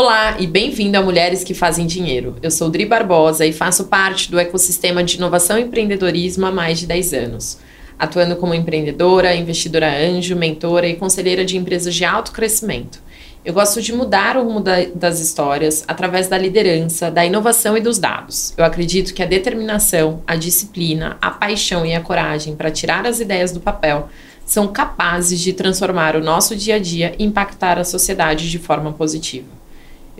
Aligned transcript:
Olá 0.00 0.36
e 0.38 0.46
bem-vindo 0.46 0.96
a 0.96 1.02
Mulheres 1.02 1.44
que 1.44 1.52
Fazem 1.52 1.86
Dinheiro. 1.86 2.34
Eu 2.42 2.50
sou 2.50 2.70
Dri 2.70 2.86
Barbosa 2.86 3.44
e 3.44 3.52
faço 3.52 3.84
parte 3.84 4.30
do 4.30 4.38
ecossistema 4.38 5.04
de 5.04 5.18
inovação 5.18 5.58
e 5.58 5.62
empreendedorismo 5.62 6.46
há 6.46 6.50
mais 6.50 6.78
de 6.78 6.86
10 6.86 7.12
anos, 7.12 7.58
atuando 7.98 8.34
como 8.36 8.54
empreendedora, 8.54 9.36
investidora 9.36 9.94
anjo, 9.94 10.34
mentora 10.34 10.88
e 10.88 10.96
conselheira 10.96 11.44
de 11.44 11.58
empresas 11.58 11.94
de 11.94 12.02
alto 12.06 12.32
crescimento. 12.32 12.98
Eu 13.44 13.52
gosto 13.52 13.82
de 13.82 13.92
mudar 13.92 14.38
o 14.38 14.42
rumo 14.42 14.60
da, 14.60 14.86
das 14.94 15.20
histórias 15.20 15.84
através 15.86 16.28
da 16.28 16.38
liderança, 16.38 17.10
da 17.10 17.26
inovação 17.26 17.76
e 17.76 17.80
dos 17.82 17.98
dados. 17.98 18.54
Eu 18.56 18.64
acredito 18.64 19.12
que 19.12 19.22
a 19.22 19.26
determinação, 19.26 20.22
a 20.26 20.34
disciplina, 20.34 21.18
a 21.20 21.30
paixão 21.30 21.84
e 21.84 21.94
a 21.94 22.00
coragem 22.00 22.56
para 22.56 22.70
tirar 22.70 23.06
as 23.06 23.20
ideias 23.20 23.52
do 23.52 23.60
papel 23.60 24.08
são 24.46 24.66
capazes 24.66 25.38
de 25.40 25.52
transformar 25.52 26.16
o 26.16 26.24
nosso 26.24 26.56
dia 26.56 26.76
a 26.76 26.78
dia 26.78 27.14
e 27.18 27.24
impactar 27.24 27.78
a 27.78 27.84
sociedade 27.84 28.50
de 28.50 28.58
forma 28.58 28.94
positiva. 28.94 29.59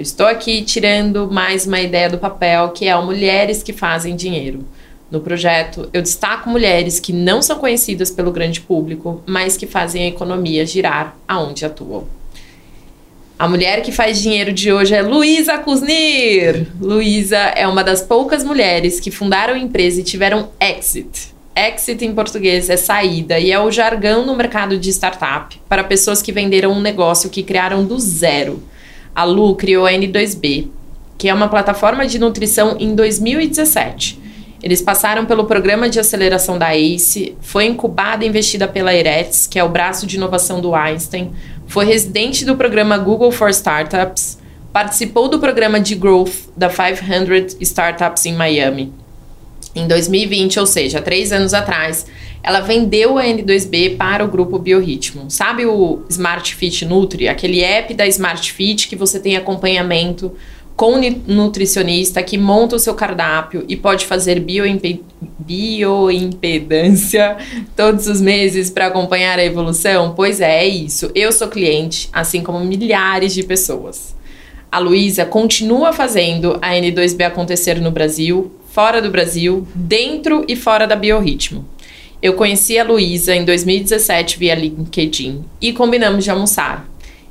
Eu 0.00 0.02
estou 0.02 0.26
aqui 0.26 0.62
tirando 0.62 1.30
mais 1.30 1.66
uma 1.66 1.78
ideia 1.78 2.08
do 2.08 2.16
papel, 2.16 2.70
que 2.70 2.88
é 2.88 2.96
o 2.96 3.04
Mulheres 3.04 3.62
que 3.62 3.70
Fazem 3.70 4.16
Dinheiro. 4.16 4.64
No 5.10 5.20
projeto, 5.20 5.90
eu 5.92 6.00
destaco 6.00 6.48
mulheres 6.48 6.98
que 6.98 7.12
não 7.12 7.42
são 7.42 7.58
conhecidas 7.58 8.10
pelo 8.10 8.32
grande 8.32 8.62
público, 8.62 9.22
mas 9.26 9.58
que 9.58 9.66
fazem 9.66 10.04
a 10.04 10.06
economia 10.06 10.64
girar 10.64 11.14
aonde 11.28 11.66
atuam. 11.66 12.06
A 13.38 13.46
mulher 13.46 13.82
que 13.82 13.92
faz 13.92 14.22
dinheiro 14.22 14.54
de 14.54 14.72
hoje 14.72 14.94
é 14.94 15.02
Luísa 15.02 15.58
Kuznir. 15.58 16.68
Luísa 16.80 17.36
é 17.36 17.68
uma 17.68 17.84
das 17.84 18.00
poucas 18.00 18.42
mulheres 18.42 19.00
que 19.00 19.10
fundaram 19.10 19.54
empresa 19.54 20.00
e 20.00 20.02
tiveram 20.02 20.48
exit. 20.58 21.34
Exit 21.54 22.02
em 22.06 22.14
português 22.14 22.70
é 22.70 22.78
saída 22.78 23.38
e 23.38 23.52
é 23.52 23.60
o 23.60 23.70
jargão 23.70 24.24
no 24.24 24.34
mercado 24.34 24.78
de 24.78 24.88
startup 24.88 25.60
para 25.68 25.84
pessoas 25.84 26.22
que 26.22 26.32
venderam 26.32 26.72
um 26.72 26.80
negócio 26.80 27.28
que 27.28 27.42
criaram 27.42 27.84
do 27.84 27.98
zero 28.00 28.62
a 29.20 29.24
Lu 29.24 29.54
criou 29.54 29.84
a 29.84 29.92
N2B, 29.92 30.68
que 31.18 31.28
é 31.28 31.34
uma 31.34 31.46
plataforma 31.46 32.06
de 32.06 32.18
nutrição 32.18 32.78
em 32.80 32.94
2017. 32.94 34.18
Eles 34.62 34.80
passaram 34.80 35.26
pelo 35.26 35.44
programa 35.44 35.90
de 35.90 36.00
aceleração 36.00 36.56
da 36.56 36.74
ACE, 36.74 37.36
foi 37.42 37.66
incubada 37.66 38.24
e 38.24 38.28
investida 38.28 38.66
pela 38.66 38.94
Eretz, 38.94 39.46
que 39.46 39.58
é 39.58 39.64
o 39.64 39.68
braço 39.68 40.06
de 40.06 40.16
inovação 40.16 40.62
do 40.62 40.74
Einstein, 40.74 41.32
foi 41.66 41.84
residente 41.84 42.46
do 42.46 42.56
programa 42.56 42.96
Google 42.96 43.30
for 43.30 43.50
Startups, 43.50 44.38
participou 44.72 45.28
do 45.28 45.38
programa 45.38 45.78
de 45.78 45.94
Growth 45.94 46.48
da 46.56 46.70
500 46.70 47.58
Startups 47.60 48.24
em 48.24 48.32
Miami. 48.32 48.90
Em 49.74 49.86
2020, 49.86 50.58
ou 50.58 50.66
seja, 50.66 51.02
três 51.02 51.30
anos 51.30 51.52
atrás, 51.52 52.06
ela 52.42 52.60
vendeu 52.60 53.18
a 53.18 53.24
N2B 53.24 53.96
para 53.96 54.24
o 54.24 54.28
grupo 54.28 54.58
Biorritmo. 54.58 55.30
Sabe 55.30 55.66
o 55.66 56.02
Smart 56.08 56.54
Fit 56.54 56.84
Nutri, 56.84 57.28
aquele 57.28 57.62
app 57.62 57.92
da 57.94 58.06
Smart 58.06 58.52
Fit 58.52 58.88
que 58.88 58.96
você 58.96 59.20
tem 59.20 59.36
acompanhamento 59.36 60.32
com 60.80 60.98
nutricionista 61.26 62.22
que 62.22 62.38
monta 62.38 62.76
o 62.76 62.78
seu 62.78 62.94
cardápio 62.94 63.66
e 63.68 63.76
pode 63.76 64.06
fazer 64.06 64.40
bioimpe 64.40 65.04
bioimpedância 65.38 67.36
todos 67.76 68.06
os 68.06 68.18
meses 68.18 68.70
para 68.70 68.86
acompanhar 68.86 69.38
a 69.38 69.44
evolução? 69.44 70.14
Pois 70.16 70.40
é, 70.40 70.64
é 70.64 70.68
isso. 70.68 71.10
Eu 71.14 71.32
sou 71.32 71.48
cliente, 71.48 72.08
assim 72.12 72.42
como 72.42 72.60
milhares 72.60 73.34
de 73.34 73.42
pessoas. 73.42 74.16
A 74.72 74.78
Luísa 74.78 75.26
continua 75.26 75.92
fazendo 75.92 76.56
a 76.62 76.70
N2B 76.70 77.26
acontecer 77.26 77.78
no 77.78 77.90
Brasil, 77.90 78.50
fora 78.70 79.02
do 79.02 79.10
Brasil, 79.10 79.68
dentro 79.74 80.46
e 80.48 80.56
fora 80.56 80.86
da 80.86 80.96
Biorritmo. 80.96 81.66
Eu 82.22 82.34
conheci 82.34 82.78
a 82.78 82.84
Luísa 82.84 83.34
em 83.34 83.46
2017 83.46 84.38
via 84.38 84.54
LinkedIn 84.54 85.42
e 85.58 85.72
combinamos 85.72 86.22
de 86.22 86.30
almoçar. 86.30 86.86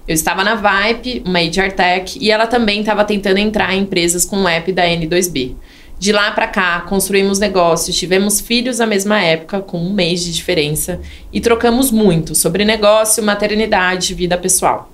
Eu 0.07 0.15
estava 0.15 0.43
na 0.43 0.55
Vibe, 0.55 1.21
uma 1.23 1.39
HR 1.39 1.71
Tech, 1.75 2.17
e 2.19 2.31
ela 2.31 2.47
também 2.47 2.79
estava 2.79 3.05
tentando 3.05 3.37
entrar 3.37 3.71
em 3.75 3.81
empresas 3.81 4.25
com 4.25 4.37
o 4.37 4.47
app 4.47 4.71
da 4.71 4.83
N2B. 4.87 5.53
De 5.99 6.11
lá 6.11 6.31
para 6.31 6.47
cá, 6.47 6.81
construímos 6.89 7.37
negócios, 7.37 7.95
tivemos 7.95 8.41
filhos 8.41 8.79
na 8.79 8.87
mesma 8.87 9.21
época, 9.21 9.61
com 9.61 9.77
um 9.77 9.93
mês 9.93 10.23
de 10.23 10.33
diferença, 10.33 10.99
e 11.31 11.39
trocamos 11.39 11.91
muito 11.91 12.33
sobre 12.33 12.65
negócio, 12.65 13.21
maternidade, 13.21 14.15
vida 14.15 14.39
pessoal. 14.39 14.91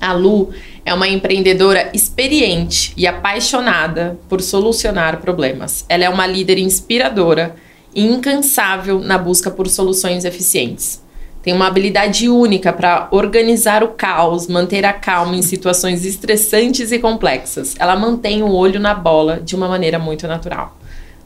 A 0.00 0.14
Lu 0.14 0.50
é 0.86 0.94
uma 0.94 1.08
empreendedora 1.08 1.90
experiente 1.92 2.94
e 2.96 3.06
apaixonada 3.06 4.18
por 4.30 4.40
solucionar 4.40 5.20
problemas. 5.20 5.84
Ela 5.90 6.04
é 6.04 6.08
uma 6.08 6.26
líder 6.26 6.56
inspiradora 6.56 7.54
e 7.94 8.04
incansável 8.04 9.00
na 9.00 9.18
busca 9.18 9.50
por 9.50 9.68
soluções 9.68 10.24
eficientes. 10.24 11.02
Tem 11.42 11.54
uma 11.54 11.66
habilidade 11.66 12.28
única 12.28 12.72
para 12.72 13.08
organizar 13.10 13.82
o 13.82 13.88
caos, 13.88 14.46
manter 14.48 14.84
a 14.84 14.92
calma 14.92 15.36
em 15.36 15.42
situações 15.42 16.04
estressantes 16.04 16.92
e 16.92 16.98
complexas. 16.98 17.74
Ela 17.78 17.96
mantém 17.96 18.42
o 18.42 18.50
olho 18.50 18.78
na 18.80 18.92
bola 18.92 19.40
de 19.40 19.54
uma 19.54 19.68
maneira 19.68 19.98
muito 19.98 20.26
natural. 20.26 20.76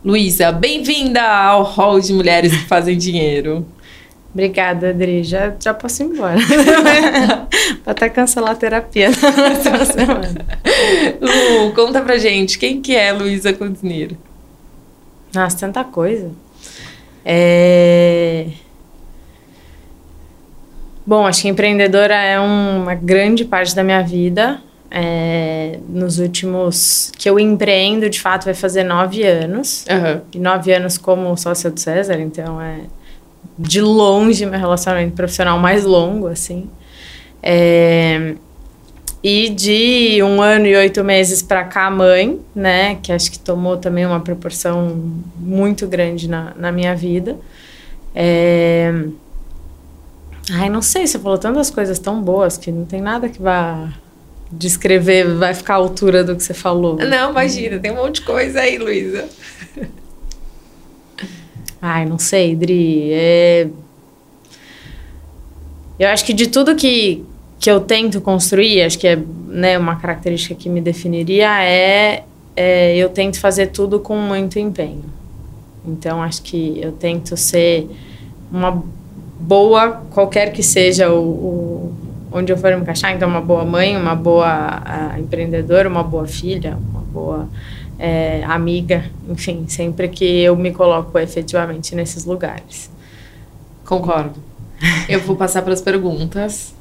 Luísa, 0.04 0.52
bem-vinda 0.52 1.22
ao 1.22 1.62
Hall 1.62 1.98
de 1.98 2.12
Mulheres 2.12 2.52
que 2.52 2.64
Fazem 2.66 2.96
Dinheiro. 2.96 3.66
Obrigada, 4.32 4.90
Adri. 4.90 5.22
Já, 5.22 5.54
já 5.60 5.74
posso 5.74 6.02
ir 6.02 6.06
embora. 6.06 6.38
Vou 7.84 7.92
até 7.92 8.08
cancelar 8.08 8.52
a 8.52 8.54
terapia 8.54 9.10
na 9.10 9.32
próxima 9.60 9.84
semana. 9.84 10.46
Lu, 11.20 11.72
conta 11.72 12.00
pra 12.00 12.16
gente, 12.16 12.58
quem 12.58 12.80
que 12.80 12.96
é 12.96 13.12
Luísa 13.12 13.52
Kuznir? 13.52 14.16
Nossa, 15.34 15.58
tanta 15.58 15.84
coisa. 15.84 16.30
É... 17.24 18.46
Bom, 21.04 21.26
acho 21.26 21.42
que 21.42 21.48
empreendedora 21.48 22.14
é 22.14 22.38
uma 22.38 22.94
grande 22.94 23.44
parte 23.44 23.74
da 23.74 23.82
minha 23.82 24.02
vida. 24.02 24.60
É, 24.94 25.78
nos 25.88 26.18
últimos 26.18 27.10
que 27.16 27.28
eu 27.28 27.40
empreendo, 27.40 28.10
de 28.10 28.20
fato, 28.20 28.44
vai 28.44 28.54
fazer 28.54 28.84
nove 28.84 29.22
anos. 29.22 29.84
Uhum. 29.90 30.20
E 30.34 30.38
nove 30.38 30.72
anos 30.72 30.98
como 30.98 31.34
sócia 31.36 31.70
do 31.70 31.80
César, 31.80 32.20
então 32.20 32.60
é 32.60 32.80
de 33.58 33.80
longe 33.80 34.46
meu 34.46 34.58
relacionamento 34.58 35.14
profissional 35.14 35.58
mais 35.58 35.84
longo, 35.84 36.26
assim. 36.26 36.68
É, 37.42 38.34
e 39.22 39.48
de 39.50 40.22
um 40.22 40.42
ano 40.42 40.66
e 40.66 40.74
oito 40.74 41.04
meses 41.04 41.42
para 41.42 41.64
cá, 41.64 41.88
mãe, 41.90 42.40
né? 42.54 42.96
Que 42.96 43.12
acho 43.12 43.30
que 43.30 43.38
tomou 43.38 43.76
também 43.76 44.04
uma 44.04 44.20
proporção 44.20 45.00
muito 45.36 45.86
grande 45.86 46.28
na, 46.28 46.52
na 46.56 46.72
minha 46.72 46.94
vida. 46.96 47.38
É... 48.14 48.92
Ai, 50.50 50.68
não 50.68 50.82
sei, 50.82 51.06
você 51.06 51.18
falou 51.18 51.38
tantas 51.38 51.70
coisas 51.70 52.00
tão 52.00 52.20
boas 52.20 52.58
que 52.58 52.72
não 52.72 52.84
tem 52.84 53.00
nada 53.00 53.28
que 53.28 53.40
vá 53.40 53.92
descrever, 54.50 55.36
vai 55.36 55.54
ficar 55.54 55.74
à 55.74 55.76
altura 55.76 56.24
do 56.24 56.34
que 56.36 56.42
você 56.42 56.52
falou. 56.52 56.96
Não, 56.96 57.30
imagina, 57.30 57.78
tem 57.78 57.92
um 57.92 57.96
monte 57.96 58.16
de 58.16 58.22
coisa 58.22 58.60
aí, 58.60 58.76
Luísa. 58.76 59.28
Ai, 61.80 62.04
não 62.04 62.18
sei, 62.18 62.54
Dri. 62.54 63.12
É... 63.12 63.68
Eu 65.98 66.08
acho 66.08 66.24
que 66.24 66.32
de 66.32 66.48
tudo 66.48 66.74
que, 66.74 67.24
que 67.62 67.70
eu 67.70 67.78
tento 67.78 68.20
construir, 68.20 68.82
acho 68.82 68.98
que 68.98 69.06
é 69.06 69.16
né, 69.46 69.78
uma 69.78 69.94
característica 69.94 70.52
que 70.52 70.68
me 70.68 70.80
definiria, 70.80 71.62
é, 71.62 72.24
é 72.56 72.96
eu 72.96 73.08
tento 73.08 73.38
fazer 73.38 73.68
tudo 73.68 74.00
com 74.00 74.16
muito 74.16 74.58
empenho. 74.58 75.04
Então, 75.86 76.20
acho 76.20 76.42
que 76.42 76.80
eu 76.82 76.90
tento 76.90 77.36
ser 77.36 77.88
uma 78.50 78.82
boa, 79.38 80.02
qualquer 80.10 80.52
que 80.52 80.60
seja 80.60 81.12
o, 81.12 81.20
o 81.20 81.94
onde 82.32 82.50
eu 82.52 82.56
for 82.56 82.74
me 82.74 82.82
encaixar. 82.82 83.14
Então, 83.14 83.28
uma 83.28 83.40
boa 83.40 83.64
mãe, 83.64 83.96
uma 83.96 84.16
boa 84.16 84.82
empreendedora, 85.16 85.88
uma 85.88 86.02
boa 86.02 86.26
filha, 86.26 86.76
uma 86.90 87.00
boa 87.00 87.48
é, 87.96 88.42
amiga, 88.42 89.04
enfim, 89.28 89.66
sempre 89.68 90.08
que 90.08 90.24
eu 90.24 90.56
me 90.56 90.72
coloco 90.72 91.16
efetivamente 91.16 91.94
nesses 91.94 92.24
lugares. 92.24 92.90
Concordo. 93.84 94.40
Eu 95.08 95.20
vou 95.20 95.36
passar 95.36 95.62
para 95.62 95.72
as 95.72 95.80
perguntas. 95.80 96.74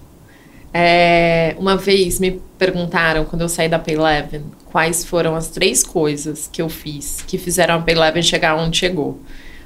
É, 0.74 1.56
uma 1.60 1.76
vez 1.76 2.20
me 2.20 2.42
perguntaram, 2.58 3.26
quando 3.26 3.42
eu 3.42 3.50
saí 3.50 3.68
da 3.68 3.78
Payleven, 3.78 4.44
quais 4.66 5.04
foram 5.04 5.36
as 5.36 5.48
três 5.50 5.84
coisas 5.84 6.50
que 6.52 6.62
eu 6.62 6.70
fiz 6.70 7.22
que 7.28 7.38
fizeram 7.38 7.76
a 7.76 7.82
Payleven 7.82 8.24
chegar 8.24 8.56
onde 8.56 8.78
chegou. 8.78 9.20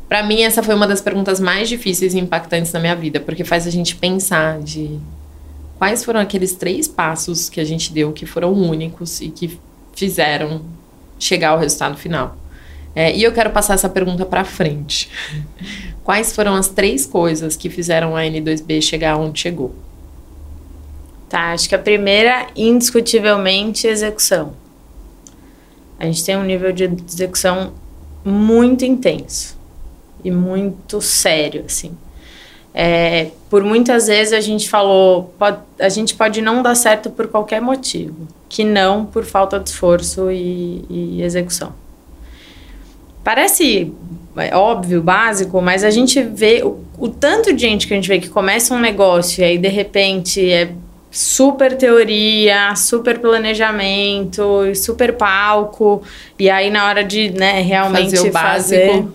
Para 0.07 0.23
mim, 0.23 0.41
essa 0.41 0.61
foi 0.61 0.73
uma 0.75 0.87
das 0.87 1.01
perguntas 1.01 1.39
mais 1.39 1.69
difíceis 1.69 2.13
e 2.13 2.19
impactantes 2.19 2.71
na 2.71 2.79
minha 2.79 2.95
vida, 2.95 3.19
porque 3.19 3.43
faz 3.43 3.67
a 3.67 3.71
gente 3.71 3.95
pensar 3.95 4.59
de 4.59 4.99
quais 5.77 6.03
foram 6.03 6.19
aqueles 6.19 6.53
três 6.53 6.87
passos 6.87 7.49
que 7.49 7.59
a 7.59 7.63
gente 7.63 7.91
deu 7.91 8.11
que 8.11 8.25
foram 8.25 8.53
únicos 8.53 9.21
e 9.21 9.29
que 9.29 9.59
fizeram 9.95 10.61
chegar 11.19 11.49
ao 11.49 11.59
resultado 11.59 11.97
final. 11.97 12.37
É, 12.95 13.15
e 13.15 13.23
eu 13.23 13.31
quero 13.33 13.49
passar 13.49 13.73
essa 13.73 13.89
pergunta 13.89 14.25
para 14.25 14.45
frente. 14.45 15.09
Quais 16.03 16.33
foram 16.33 16.55
as 16.55 16.69
três 16.69 17.05
coisas 17.05 17.55
que 17.57 17.69
fizeram 17.69 18.15
a 18.15 18.21
N2B 18.21 18.81
chegar 18.81 19.17
onde 19.17 19.39
chegou? 19.39 19.75
Tá, 21.35 21.51
acho 21.51 21.67
que 21.67 21.75
a 21.75 21.79
primeira, 21.79 22.47
indiscutivelmente, 22.55 23.87
execução. 23.87 24.53
A 25.99 26.05
gente 26.05 26.23
tem 26.23 26.37
um 26.37 26.45
nível 26.45 26.71
de 26.71 26.85
execução 26.85 27.73
muito 28.23 28.85
intenso 28.85 29.57
e 30.23 30.31
muito 30.31 31.01
sério, 31.01 31.65
assim. 31.65 31.91
É, 32.73 33.31
por 33.49 33.65
muitas 33.65 34.07
vezes 34.07 34.31
a 34.31 34.39
gente 34.39 34.69
falou, 34.69 35.35
pode, 35.37 35.57
a 35.77 35.89
gente 35.89 36.15
pode 36.15 36.41
não 36.41 36.63
dar 36.63 36.73
certo 36.73 37.09
por 37.09 37.27
qualquer 37.27 37.59
motivo, 37.59 38.29
que 38.47 38.63
não 38.63 39.05
por 39.05 39.25
falta 39.25 39.59
de 39.59 39.71
esforço 39.71 40.31
e, 40.31 40.85
e 40.89 41.21
execução. 41.21 41.73
Parece 43.25 43.91
é, 44.37 44.55
óbvio, 44.55 45.03
básico, 45.03 45.61
mas 45.61 45.83
a 45.83 45.89
gente 45.89 46.21
vê 46.21 46.63
o, 46.63 46.79
o, 46.97 47.09
tanto 47.09 47.51
de 47.51 47.61
gente 47.61 47.87
que 47.87 47.93
a 47.93 47.97
gente 47.97 48.07
vê 48.07 48.19
que 48.19 48.29
começa 48.29 48.73
um 48.73 48.79
negócio 48.79 49.41
e 49.41 49.43
aí 49.43 49.57
de 49.57 49.67
repente 49.67 50.49
é 50.49 50.71
super 51.15 51.77
teoria, 51.77 52.75
super 52.75 53.19
planejamento, 53.19 54.43
super 54.75 55.13
palco, 55.13 56.03
e 56.37 56.49
aí 56.49 56.69
na 56.69 56.85
hora 56.85 57.05
de 57.05 57.29
né, 57.29 57.61
realmente 57.61 58.17
fazer, 58.17 58.29
o 58.29 58.33
fazer 58.33 59.07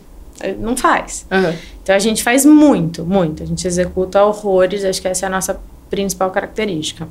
não 0.58 0.74
faz. 0.74 1.26
Uhum. 1.30 1.54
Então 1.82 1.94
a 1.94 1.98
gente 1.98 2.22
faz 2.22 2.46
muito, 2.46 3.04
muito. 3.04 3.42
A 3.42 3.46
gente 3.46 3.66
executa 3.66 4.24
horrores, 4.24 4.82
acho 4.82 5.02
que 5.02 5.08
essa 5.08 5.26
é 5.26 5.28
a 5.28 5.30
nossa 5.30 5.60
principal 5.90 6.30
característica. 6.30 7.06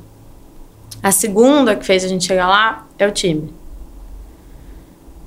A 1.00 1.12
segunda 1.12 1.76
que 1.76 1.86
fez 1.86 2.04
a 2.04 2.08
gente 2.08 2.24
chegar 2.24 2.48
lá 2.48 2.84
é 2.98 3.06
o 3.06 3.12
time. 3.12 3.54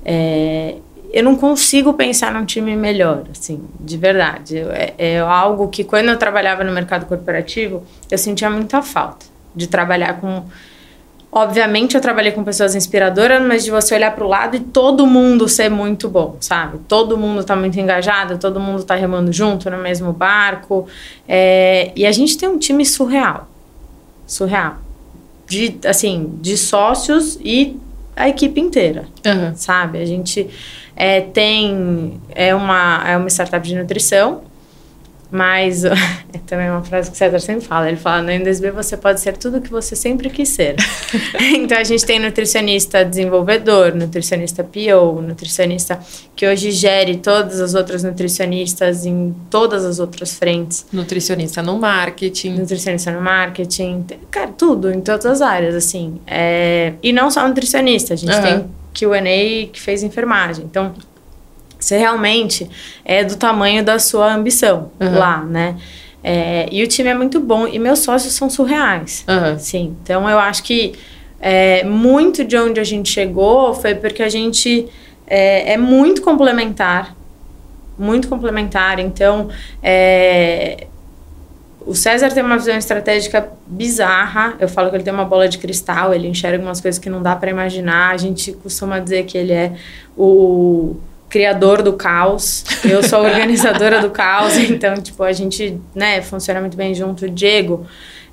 É, 0.04 0.74
eu 1.10 1.24
não 1.24 1.36
consigo 1.36 1.94
pensar 1.94 2.34
num 2.34 2.44
time 2.44 2.76
melhor, 2.76 3.24
assim, 3.32 3.64
de 3.80 3.96
verdade. 3.96 4.58
É, 4.58 4.94
é, 4.98 5.18
algo 5.20 5.68
que 5.68 5.84
quando 5.84 6.10
eu 6.10 6.18
trabalhava 6.18 6.62
no 6.62 6.70
mercado 6.70 7.06
corporativo, 7.06 7.82
eu 8.10 8.18
sentia 8.18 8.50
muita 8.50 8.82
falta 8.82 9.32
de 9.54 9.66
trabalhar 9.66 10.20
com 10.20 10.44
Obviamente 11.36 11.96
eu 11.96 12.00
trabalhei 12.00 12.30
com 12.30 12.44
pessoas 12.44 12.76
inspiradoras, 12.76 13.42
mas 13.42 13.64
de 13.64 13.70
você 13.72 13.96
olhar 13.96 14.14
para 14.14 14.24
o 14.24 14.28
lado 14.28 14.54
e 14.54 14.60
todo 14.60 15.04
mundo 15.04 15.48
ser 15.48 15.68
muito 15.68 16.08
bom, 16.08 16.36
sabe? 16.38 16.78
Todo 16.86 17.18
mundo 17.18 17.42
tá 17.42 17.56
muito 17.56 17.76
engajado, 17.80 18.38
todo 18.38 18.60
mundo 18.60 18.84
tá 18.84 18.94
remando 18.94 19.32
junto 19.32 19.68
no 19.68 19.78
mesmo 19.78 20.12
barco. 20.12 20.86
É, 21.26 21.90
e 21.96 22.06
a 22.06 22.12
gente 22.12 22.38
tem 22.38 22.48
um 22.48 22.56
time 22.56 22.86
surreal. 22.86 23.48
Surreal. 24.24 24.76
De, 25.44 25.76
assim, 25.84 26.38
de 26.40 26.56
sócios 26.56 27.36
e 27.42 27.80
a 28.14 28.28
equipe 28.28 28.60
inteira, 28.60 29.06
uhum. 29.26 29.56
sabe? 29.56 29.98
A 29.98 30.06
gente 30.06 30.48
é, 30.94 31.20
tem... 31.20 32.20
É 32.32 32.54
uma, 32.54 33.02
é 33.08 33.16
uma 33.16 33.28
startup 33.28 33.66
de 33.66 33.74
nutrição 33.74 34.42
mas 35.34 35.82
é 35.84 35.92
também 36.46 36.70
uma 36.70 36.84
frase 36.84 37.10
que 37.10 37.16
o 37.16 37.18
César 37.18 37.40
sempre 37.40 37.66
fala. 37.66 37.88
Ele 37.88 37.96
fala, 37.96 38.22
no 38.22 38.30
NDSB 38.30 38.70
você 38.70 38.96
pode 38.96 39.20
ser 39.20 39.36
tudo 39.36 39.58
o 39.58 39.60
que 39.60 39.68
você 39.68 39.96
sempre 39.96 40.30
quis 40.30 40.48
ser. 40.48 40.76
então 41.56 41.76
a 41.76 41.82
gente 41.82 42.06
tem 42.06 42.20
nutricionista 42.20 43.04
desenvolvedor, 43.04 43.96
nutricionista 43.96 44.62
PO, 44.62 45.20
nutricionista 45.20 45.98
que 46.36 46.46
hoje 46.46 46.70
gere 46.70 47.16
todas 47.16 47.60
as 47.60 47.74
outras 47.74 48.04
nutricionistas 48.04 49.04
em 49.04 49.34
todas 49.50 49.84
as 49.84 49.98
outras 49.98 50.38
frentes. 50.38 50.86
Nutricionista 50.92 51.60
no 51.60 51.80
marketing. 51.80 52.50
Nutricionista 52.50 53.10
no 53.10 53.20
marketing. 53.20 54.06
Cara, 54.30 54.52
tudo, 54.56 54.92
em 54.92 55.00
todas 55.00 55.26
as 55.26 55.42
áreas, 55.42 55.74
assim. 55.74 56.20
É... 56.28 56.92
E 57.02 57.12
não 57.12 57.28
só 57.28 57.46
nutricionista, 57.48 58.14
a 58.14 58.16
gente 58.16 58.36
uhum. 58.36 58.42
tem 58.42 58.64
Q&A 58.94 59.66
que 59.72 59.80
fez 59.80 60.04
enfermagem. 60.04 60.64
Então, 60.64 60.94
você 61.84 61.98
realmente 61.98 62.68
é 63.04 63.22
do 63.22 63.36
tamanho 63.36 63.84
da 63.84 63.98
sua 63.98 64.34
ambição 64.34 64.90
uhum. 64.98 65.18
lá, 65.18 65.44
né? 65.44 65.76
É, 66.22 66.66
e 66.72 66.82
o 66.82 66.86
time 66.86 67.10
é 67.10 67.14
muito 67.14 67.38
bom 67.38 67.66
e 67.66 67.78
meus 67.78 67.98
sócios 67.98 68.32
são 68.32 68.48
surreais. 68.48 69.24
Uhum. 69.28 69.58
Sim. 69.58 69.96
Então 70.02 70.28
eu 70.28 70.38
acho 70.38 70.62
que 70.62 70.94
é, 71.38 71.84
muito 71.84 72.42
de 72.42 72.56
onde 72.56 72.80
a 72.80 72.84
gente 72.84 73.10
chegou 73.10 73.74
foi 73.74 73.94
porque 73.94 74.22
a 74.22 74.30
gente 74.30 74.88
é, 75.26 75.74
é 75.74 75.76
muito 75.76 76.22
complementar. 76.22 77.14
Muito 77.98 78.28
complementar. 78.28 78.98
Então, 78.98 79.50
é, 79.82 80.86
o 81.86 81.94
César 81.94 82.30
tem 82.30 82.42
uma 82.42 82.56
visão 82.56 82.76
estratégica 82.76 83.46
bizarra. 83.66 84.54
Eu 84.58 84.70
falo 84.70 84.88
que 84.88 84.96
ele 84.96 85.04
tem 85.04 85.12
uma 85.12 85.26
bola 85.26 85.46
de 85.46 85.58
cristal, 85.58 86.14
ele 86.14 86.26
enxerga 86.26 86.64
umas 86.64 86.80
coisas 86.80 86.98
que 86.98 87.10
não 87.10 87.22
dá 87.22 87.36
para 87.36 87.50
imaginar. 87.50 88.14
A 88.14 88.16
gente 88.16 88.52
costuma 88.52 88.98
dizer 88.98 89.24
que 89.26 89.36
ele 89.36 89.52
é 89.52 89.72
o 90.16 90.96
criador 91.34 91.82
do 91.82 91.94
caos, 91.94 92.64
eu 92.84 93.02
sou 93.02 93.24
organizadora 93.24 94.00
do 94.00 94.08
caos, 94.08 94.56
então, 94.56 94.94
tipo, 94.94 95.20
a 95.24 95.32
gente, 95.32 95.80
né, 95.92 96.22
funciona 96.22 96.60
muito 96.60 96.76
bem 96.76 96.94
junto. 96.94 97.24
O 97.24 97.28
Diego, 97.28 97.84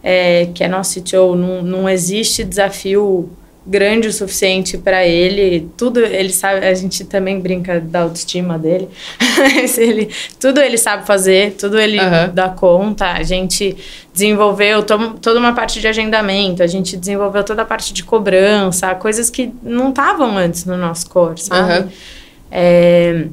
é, 0.04 0.50
que 0.54 0.64
é 0.64 0.68
nosso 0.68 1.02
CTO, 1.02 1.36
não, 1.36 1.64
não 1.64 1.90
existe 1.90 2.44
desafio 2.44 3.28
grande 3.66 4.08
o 4.08 4.14
suficiente 4.14 4.78
para 4.78 5.04
ele. 5.04 5.68
Tudo 5.76 6.00
ele 6.00 6.32
sabe, 6.32 6.64
a 6.64 6.74
gente 6.76 7.04
também 7.06 7.40
brinca 7.40 7.82
da 7.82 8.02
autoestima 8.02 8.60
dele. 8.60 8.88
ele, 9.80 10.08
tudo 10.40 10.62
ele 10.62 10.78
sabe 10.78 11.04
fazer, 11.08 11.54
tudo 11.54 11.80
ele 11.80 12.00
uhum. 12.00 12.32
dá 12.32 12.50
conta. 12.50 13.14
A 13.14 13.24
gente 13.24 13.76
desenvolveu 14.14 14.84
to 14.84 15.16
toda 15.20 15.40
uma 15.40 15.54
parte 15.54 15.82
de 15.82 15.88
agendamento, 15.88 16.62
a 16.62 16.68
gente 16.68 16.96
desenvolveu 16.96 17.44
toda 17.44 17.64
a 17.64 17.66
parte 17.66 17.94
de 17.94 18.04
cobrança, 18.04 18.94
coisas 18.94 19.28
que 19.32 19.52
não 19.64 19.90
estavam 19.90 20.38
antes 20.38 20.66
no 20.66 20.78
nosso 20.78 21.10
core, 21.10 21.42
sabe? 21.42 21.80
Uhum. 21.80 21.90
É, 22.52 23.26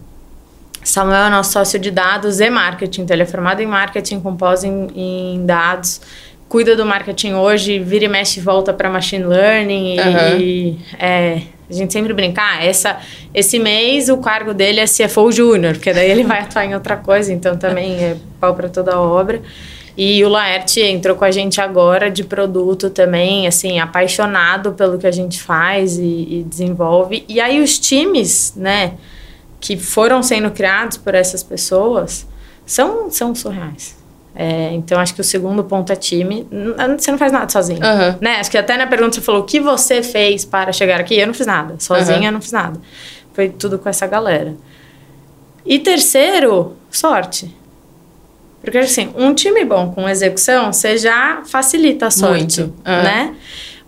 Samuel 0.84 1.24
é 1.24 1.30
nosso 1.30 1.52
sócio 1.52 1.78
de 1.78 1.90
dados 1.90 2.40
e 2.40 2.48
marketing, 2.48 3.02
então 3.02 3.14
ele 3.14 3.24
é 3.24 3.26
formado 3.26 3.60
em 3.60 3.66
marketing, 3.66 4.20
com 4.20 4.36
pós 4.36 4.64
em, 4.64 4.88
em 4.94 5.44
dados, 5.44 6.00
cuida 6.48 6.74
do 6.76 6.86
marketing 6.86 7.34
hoje, 7.34 7.78
vira 7.78 8.06
e 8.06 8.08
mexe 8.08 8.40
e 8.40 8.42
volta 8.42 8.72
para 8.72 8.88
machine 8.88 9.24
learning 9.24 9.98
uhum. 9.98 10.40
e 10.40 10.78
é, 10.98 11.42
a 11.68 11.72
gente 11.72 11.92
sempre 11.92 12.14
brinca, 12.14 12.40
ah, 12.42 12.64
essa, 12.64 12.98
esse 13.34 13.58
mês 13.58 14.08
o 14.08 14.16
cargo 14.16 14.54
dele 14.54 14.80
é 14.80 14.86
CFO 14.86 15.30
Júnior, 15.30 15.74
porque 15.74 15.92
daí 15.92 16.10
ele 16.10 16.24
vai 16.24 16.40
atuar 16.40 16.64
em 16.64 16.74
outra 16.74 16.96
coisa, 16.96 17.32
então 17.32 17.56
também 17.58 18.02
é 18.02 18.16
pau 18.40 18.54
para 18.54 18.68
toda 18.70 18.94
a 18.94 19.00
obra. 19.00 19.42
E 20.00 20.24
o 20.24 20.28
Laerte 20.28 20.80
entrou 20.80 21.16
com 21.16 21.24
a 21.24 21.30
gente 21.32 21.60
agora 21.60 22.08
de 22.08 22.22
produto 22.22 22.88
também, 22.88 23.48
assim, 23.48 23.80
apaixonado 23.80 24.72
pelo 24.74 24.96
que 24.96 25.08
a 25.08 25.10
gente 25.10 25.42
faz 25.42 25.98
e, 25.98 26.02
e 26.02 26.46
desenvolve. 26.48 27.24
E 27.28 27.40
aí 27.40 27.60
os 27.60 27.80
times, 27.80 28.54
né, 28.54 28.92
que 29.58 29.76
foram 29.76 30.22
sendo 30.22 30.52
criados 30.52 30.96
por 30.96 31.16
essas 31.16 31.42
pessoas 31.42 32.28
são, 32.64 33.10
são 33.10 33.34
surreais. 33.34 33.98
É, 34.36 34.70
então, 34.72 35.00
acho 35.00 35.16
que 35.16 35.20
o 35.20 35.24
segundo 35.24 35.64
ponto 35.64 35.92
é 35.92 35.96
time. 35.96 36.46
Você 36.96 37.10
não 37.10 37.18
faz 37.18 37.32
nada 37.32 37.50
sozinho. 37.50 37.80
Uhum. 37.80 38.18
Né? 38.20 38.36
Acho 38.36 38.52
que 38.52 38.56
até 38.56 38.76
na 38.76 38.86
pergunta 38.86 39.16
você 39.16 39.20
falou 39.20 39.40
o 39.40 39.44
que 39.44 39.58
você 39.58 40.00
fez 40.00 40.44
para 40.44 40.70
chegar 40.70 41.00
aqui. 41.00 41.18
Eu 41.18 41.26
não 41.26 41.34
fiz 41.34 41.46
nada. 41.48 41.74
Sozinha, 41.80 42.18
uhum. 42.18 42.24
eu 42.26 42.32
não 42.32 42.40
fiz 42.40 42.52
nada. 42.52 42.80
Foi 43.32 43.48
tudo 43.48 43.80
com 43.80 43.88
essa 43.88 44.06
galera. 44.06 44.54
E 45.66 45.80
terceiro, 45.80 46.76
sorte. 46.88 47.57
Porque, 48.62 48.78
assim, 48.78 49.10
um 49.16 49.32
time 49.34 49.64
bom 49.64 49.92
com 49.92 50.08
execução, 50.08 50.72
você 50.72 50.98
já 50.98 51.42
facilita 51.46 52.06
a 52.06 52.10
sorte, 52.10 52.60
Muito. 52.60 52.74
né? 52.84 53.34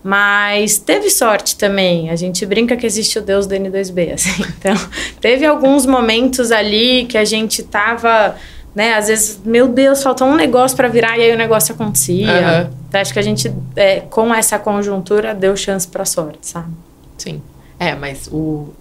Mas 0.03 0.77
teve 0.77 1.09
sorte 1.09 1.55
também. 1.55 2.09
A 2.09 2.15
gente 2.15 2.45
brinca 2.45 2.75
que 2.75 2.85
existe 2.85 3.19
o 3.19 3.21
Deus 3.21 3.45
do 3.45 3.53
N2B, 3.53 4.13
assim. 4.15 4.43
Então, 4.57 4.75
teve 5.19 5.45
alguns 5.45 5.85
momentos 5.85 6.51
ali 6.51 7.05
que 7.05 7.17
a 7.17 7.25
gente 7.25 7.61
tava, 7.63 8.35
né? 8.73 8.95
Às 8.95 9.07
vezes, 9.07 9.39
meu 9.45 9.67
Deus, 9.67 10.01
faltou 10.01 10.27
um 10.27 10.35
negócio 10.35 10.75
para 10.75 10.87
virar 10.87 11.17
e 11.17 11.21
aí 11.21 11.33
o 11.33 11.37
negócio 11.37 11.75
acontecia. 11.75 12.27
Uhum. 12.27 12.77
Então, 12.89 13.01
acho 13.01 13.13
que 13.13 13.19
a 13.19 13.23
gente, 13.23 13.53
é, 13.75 13.99
com 13.99 14.33
essa 14.33 14.57
conjuntura, 14.57 15.35
deu 15.35 15.55
chance 15.55 15.87
para 15.87 16.05
sorte, 16.05 16.47
sabe? 16.47 16.73
Sim. 17.17 17.41
É, 17.77 17.93
mas 17.93 18.27
o, 18.31 18.73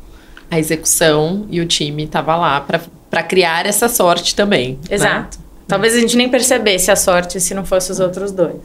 a 0.50 0.59
execução 0.59 1.47
e 1.50 1.61
o 1.61 1.66
time 1.66 2.06
tava 2.06 2.35
lá 2.37 2.61
para 3.11 3.23
criar 3.23 3.66
essa 3.66 3.88
sorte 3.88 4.35
também. 4.35 4.78
Né? 4.88 4.97
Exato. 4.97 5.38
Né? 5.38 5.50
Talvez 5.70 5.94
a 5.94 6.00
gente 6.00 6.16
nem 6.16 6.28
percebesse 6.28 6.90
a 6.90 6.96
sorte 6.96 7.40
se 7.40 7.54
não 7.54 7.64
fosse 7.64 7.92
os 7.92 8.00
outros 8.00 8.32
dois. 8.32 8.56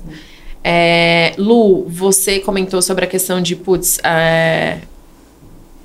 É, 0.64 1.34
Lu, 1.38 1.86
você 1.88 2.40
comentou 2.40 2.82
sobre 2.82 3.06
a 3.06 3.08
questão 3.08 3.40
de, 3.40 3.56
putz, 3.56 4.00
é, 4.04 4.80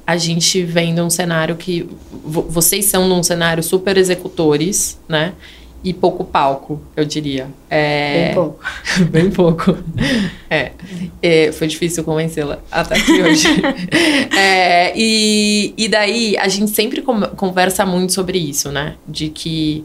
a 0.06 0.16
gente 0.16 0.62
vem 0.62 0.94
de 0.94 1.02
um 1.02 1.10
cenário 1.10 1.54
que. 1.54 1.86
Vocês 2.24 2.86
são 2.86 3.06
num 3.06 3.22
cenário 3.22 3.62
super 3.62 3.98
executores, 3.98 4.98
né? 5.06 5.34
E 5.84 5.92
pouco 5.92 6.24
palco, 6.24 6.80
eu 6.96 7.04
diria. 7.04 7.48
É, 7.68 8.24
bem 8.24 8.34
pouco. 8.34 8.64
bem 9.10 9.30
pouco. 9.30 9.78
É, 10.48 10.72
é 11.22 11.52
foi 11.52 11.66
difícil 11.66 12.02
convencê-la 12.02 12.58
até 12.72 12.96
aqui 12.96 13.22
hoje. 13.22 13.48
é, 14.36 14.92
e, 14.96 15.74
e 15.76 15.88
daí, 15.88 16.38
a 16.38 16.48
gente 16.48 16.70
sempre 16.70 17.02
conversa 17.02 17.84
muito 17.84 18.14
sobre 18.14 18.38
isso, 18.38 18.72
né? 18.72 18.94
De 19.06 19.28
que 19.28 19.84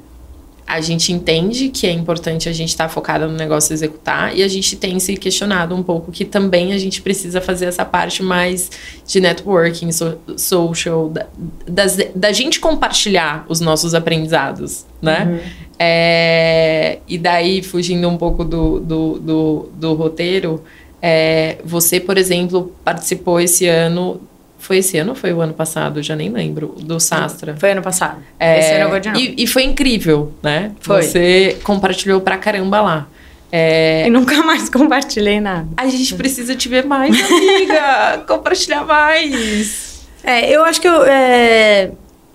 a 0.68 0.82
gente 0.82 1.14
entende 1.14 1.70
que 1.70 1.86
é 1.86 1.92
importante 1.92 2.50
a 2.50 2.54
gente 2.54 2.70
estar 2.70 2.86
tá 2.86 2.90
focada 2.90 3.28
no 3.28 3.34
negócio 3.34 3.72
executar 3.72 4.36
e 4.36 4.42
a 4.42 4.48
gente 4.48 4.76
tem 4.76 5.00
se 5.00 5.16
questionado 5.16 5.76
um 5.76 5.84
pouco 5.84 6.12
que 6.12 6.26
também 6.26 6.74
a 6.74 6.78
gente 6.78 7.02
precisa 7.02 7.40
fazer 7.40 7.66
essa 7.66 7.86
parte 7.86 8.24
mais 8.24 8.72
de 9.06 9.20
networking, 9.20 9.92
so, 9.92 10.18
social, 10.36 11.10
da, 11.10 11.28
das, 11.68 11.98
da 12.16 12.32
gente 12.32 12.60
compartilhar 12.60 13.46
os 13.48 13.60
nossos 13.60 13.94
aprendizados, 13.94 14.86
né? 15.02 15.26
Uhum. 15.26 15.66
É, 15.78 17.00
e 17.08 17.18
daí, 17.18 17.62
fugindo 17.62 18.08
um 18.10 18.18
pouco 18.18 18.44
do, 18.44 18.80
do, 18.80 19.20
do, 19.20 19.70
do 19.74 19.94
roteiro, 19.94 20.64
é, 21.02 21.58
você, 21.64 22.00
por 22.00 22.18
exemplo, 22.18 22.74
participou 22.84 23.40
esse 23.40 23.68
ano 23.68 24.20
Foi 24.66 24.78
esse 24.78 24.98
ano 24.98 25.12
ou 25.12 25.16
foi 25.16 25.32
o 25.32 25.42
ano 25.42 25.54
passado? 25.54 26.02
Já 26.02 26.16
nem 26.16 26.32
lembro. 26.32 26.70
Do 26.80 27.00
Sastra. 27.00 27.56
Foi 27.56 27.70
ano 27.70 27.84
passado. 27.84 28.18
É, 28.40 28.60
esse 28.60 28.72
ano 28.72 28.86
eu 28.86 28.90
vou 28.90 29.00
de 29.00 29.10
novo. 29.10 29.22
E, 29.22 29.44
e 29.44 29.46
foi 29.46 29.62
incrível, 29.62 30.34
né? 30.42 30.72
Foi. 30.80 31.04
Você 31.04 31.60
compartilhou 31.64 32.20
pra 32.20 32.36
caramba 32.36 32.82
lá. 32.82 33.08
É... 33.52 34.08
E 34.08 34.10
nunca 34.10 34.42
mais 34.42 34.68
compartilhei 34.68 35.40
nada. 35.40 35.68
A 35.78 35.88
gente 35.88 36.16
precisa 36.16 36.56
te 36.56 36.68
ver 36.68 36.84
mais, 36.84 37.16
amiga. 37.16 38.24
Compartilhar 38.28 38.84
mais. 38.86 40.04
É, 40.24 40.50
eu 40.50 40.64
acho 40.64 40.82
que 40.82 40.88
eu. 40.88 41.06
É... 41.06 41.92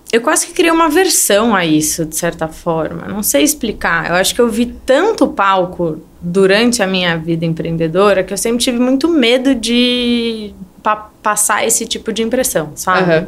Eu 0.09 0.21
quase 0.21 0.47
que 0.47 0.53
criei 0.53 0.71
uma 0.71 0.89
versão 0.89 1.53
a 1.53 1.65
isso, 1.65 2.05
de 2.05 2.15
certa 2.15 2.47
forma. 2.47 3.09
Não 3.09 3.21
sei 3.21 3.43
explicar. 3.43 4.09
Eu 4.09 4.15
acho 4.15 4.33
que 4.33 4.39
eu 4.39 4.47
vi 4.47 4.67
tanto 4.85 5.27
palco 5.27 6.01
durante 6.21 6.81
a 6.81 6.87
minha 6.87 7.17
vida 7.17 7.45
empreendedora 7.45 8.23
que 8.23 8.31
eu 8.31 8.37
sempre 8.37 8.59
tive 8.59 8.79
muito 8.79 9.09
medo 9.09 9.53
de 9.53 10.53
pa 10.81 11.09
passar 11.21 11.65
esse 11.65 11.85
tipo 11.85 12.11
de 12.11 12.21
impressão, 12.21 12.71
sabe? 12.75 13.13
Uhum. 13.13 13.27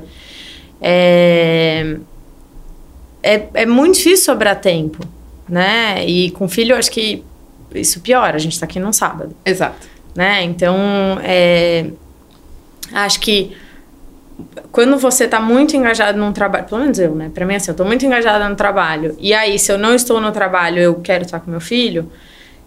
É... 0.82 1.98
é, 3.22 3.48
é 3.54 3.66
muito 3.66 3.96
difícil 3.96 4.26
sobrar 4.26 4.60
tempo, 4.60 5.00
né? 5.48 6.06
E 6.06 6.32
com 6.32 6.48
filho, 6.48 6.76
acho 6.76 6.92
que 6.92 7.24
isso 7.74 8.02
piora. 8.02 8.36
A 8.36 8.40
gente 8.40 8.60
tá 8.60 8.66
aqui 8.66 8.80
num 8.80 8.94
sábado. 8.94 9.36
Exato. 9.46 9.88
Né? 10.16 10.44
Então, 10.44 10.76
é... 11.24 11.88
acho 12.94 13.20
que 13.20 13.56
quando 14.72 14.98
você 14.98 15.26
está 15.26 15.40
muito 15.40 15.76
engajado 15.78 16.18
num 16.18 16.34
trabalho, 16.34 16.66
pelo 16.66 16.82
menos 16.82 16.98
eu, 16.98 17.14
né? 17.14 17.30
Para 17.34 17.46
mim, 17.46 17.56
assim, 17.56 17.70
eu 17.70 17.74
estou 17.74 17.86
muito 17.86 18.06
engajada 18.06 18.50
no 18.50 18.56
trabalho. 18.56 19.16
E 19.20 19.34
aí, 19.34 19.60
se 19.60 19.72
eu 19.72 19.78
não 19.78 19.94
estou 19.94 20.20
no 20.20 20.32
trabalho, 20.32 20.80
eu 20.80 20.96
quero 20.96 21.24
estar 21.24 21.40
com 21.40 21.52
meu 21.52 21.62
filho. 21.62 22.12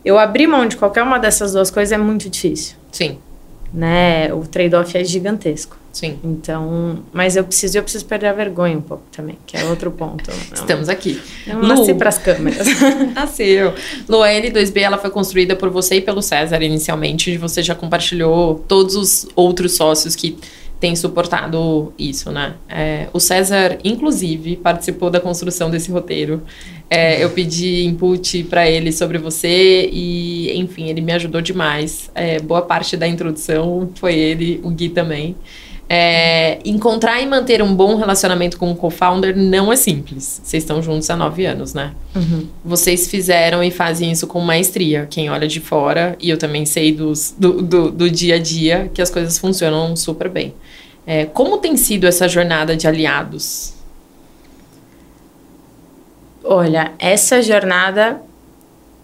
Eu 0.04 0.18
abrir 0.18 0.46
mão 0.46 0.66
de 0.66 0.76
qualquer 0.76 1.02
uma 1.02 1.18
dessas 1.18 1.52
duas 1.52 1.70
coisas 1.70 1.92
é 1.92 1.98
muito 1.98 2.30
difícil. 2.30 2.76
Sim. 2.92 3.18
Né? 3.72 4.32
O 4.32 4.40
trade-off 4.46 4.96
é 4.96 5.04
gigantesco. 5.04 5.76
Sim. 5.96 6.18
Então, 6.22 6.98
mas 7.10 7.36
eu 7.36 7.44
preciso, 7.44 7.78
eu 7.78 7.82
preciso 7.82 8.04
perder 8.04 8.26
a 8.26 8.32
vergonha 8.34 8.76
um 8.76 8.82
pouco 8.82 9.04
também, 9.10 9.38
que 9.46 9.56
é 9.56 9.64
outro 9.64 9.90
ponto. 9.90 10.30
Estamos 10.52 10.90
aqui. 10.90 11.22
Eu 11.46 11.58
Lu, 11.58 11.68
nasci 11.68 11.94
para 11.94 12.10
as 12.10 12.18
câmeras. 12.18 12.66
Nasceu. 13.14 13.72
Lu, 14.06 14.22
a 14.22 14.28
L2B 14.28 14.82
ela 14.82 14.98
foi 14.98 15.08
construída 15.08 15.56
por 15.56 15.70
você 15.70 15.94
e 15.96 16.00
pelo 16.02 16.20
César 16.20 16.62
inicialmente. 16.62 17.38
Você 17.38 17.62
já 17.62 17.74
compartilhou 17.74 18.62
todos 18.68 18.94
os 18.94 19.26
outros 19.34 19.72
sócios 19.72 20.14
que 20.14 20.36
tem 20.78 20.94
suportado 20.94 21.92
isso, 21.98 22.30
né? 22.30 22.54
É, 22.68 23.08
o 23.12 23.18
César, 23.18 23.78
inclusive, 23.82 24.56
participou 24.56 25.10
da 25.10 25.18
construção 25.18 25.70
desse 25.70 25.90
roteiro. 25.90 26.42
É, 26.88 27.22
eu 27.22 27.30
pedi 27.30 27.84
input 27.84 28.44
para 28.44 28.70
ele 28.70 28.92
sobre 28.92 29.18
você 29.18 29.88
e, 29.90 30.56
enfim, 30.58 30.88
ele 30.88 31.00
me 31.00 31.12
ajudou 31.12 31.40
demais. 31.40 32.10
É, 32.14 32.38
boa 32.40 32.62
parte 32.62 32.96
da 32.96 33.08
introdução 33.08 33.90
foi 33.94 34.14
ele, 34.14 34.60
o 34.62 34.70
Gui 34.70 34.90
também. 34.90 35.34
É, 35.88 36.58
encontrar 36.64 37.20
e 37.20 37.26
manter 37.26 37.62
um 37.62 37.72
bom 37.72 37.94
relacionamento 37.94 38.58
com 38.58 38.72
o 38.72 38.76
co-founder 38.76 39.36
não 39.36 39.72
é 39.72 39.76
simples. 39.76 40.40
Vocês 40.42 40.64
estão 40.64 40.82
juntos 40.82 41.08
há 41.10 41.16
nove 41.16 41.46
anos, 41.46 41.74
né? 41.74 41.92
Uhum. 42.14 42.48
Vocês 42.64 43.08
fizeram 43.08 43.62
e 43.62 43.70
fazem 43.70 44.10
isso 44.10 44.26
com 44.26 44.40
maestria. 44.40 45.06
Quem 45.08 45.30
olha 45.30 45.46
de 45.46 45.60
fora, 45.60 46.16
e 46.20 46.28
eu 46.28 46.36
também 46.36 46.66
sei 46.66 46.92
dos, 46.92 47.34
do, 47.38 47.62
do, 47.62 47.90
do 47.92 48.10
dia 48.10 48.34
a 48.34 48.38
dia, 48.38 48.90
que 48.92 49.00
as 49.00 49.10
coisas 49.10 49.38
funcionam 49.38 49.94
super 49.94 50.28
bem. 50.28 50.52
É, 51.06 51.24
como 51.24 51.58
tem 51.58 51.76
sido 51.76 52.04
essa 52.04 52.26
jornada 52.28 52.76
de 52.76 52.88
aliados? 52.88 53.74
Olha, 56.42 56.92
essa 56.98 57.40
jornada 57.40 58.20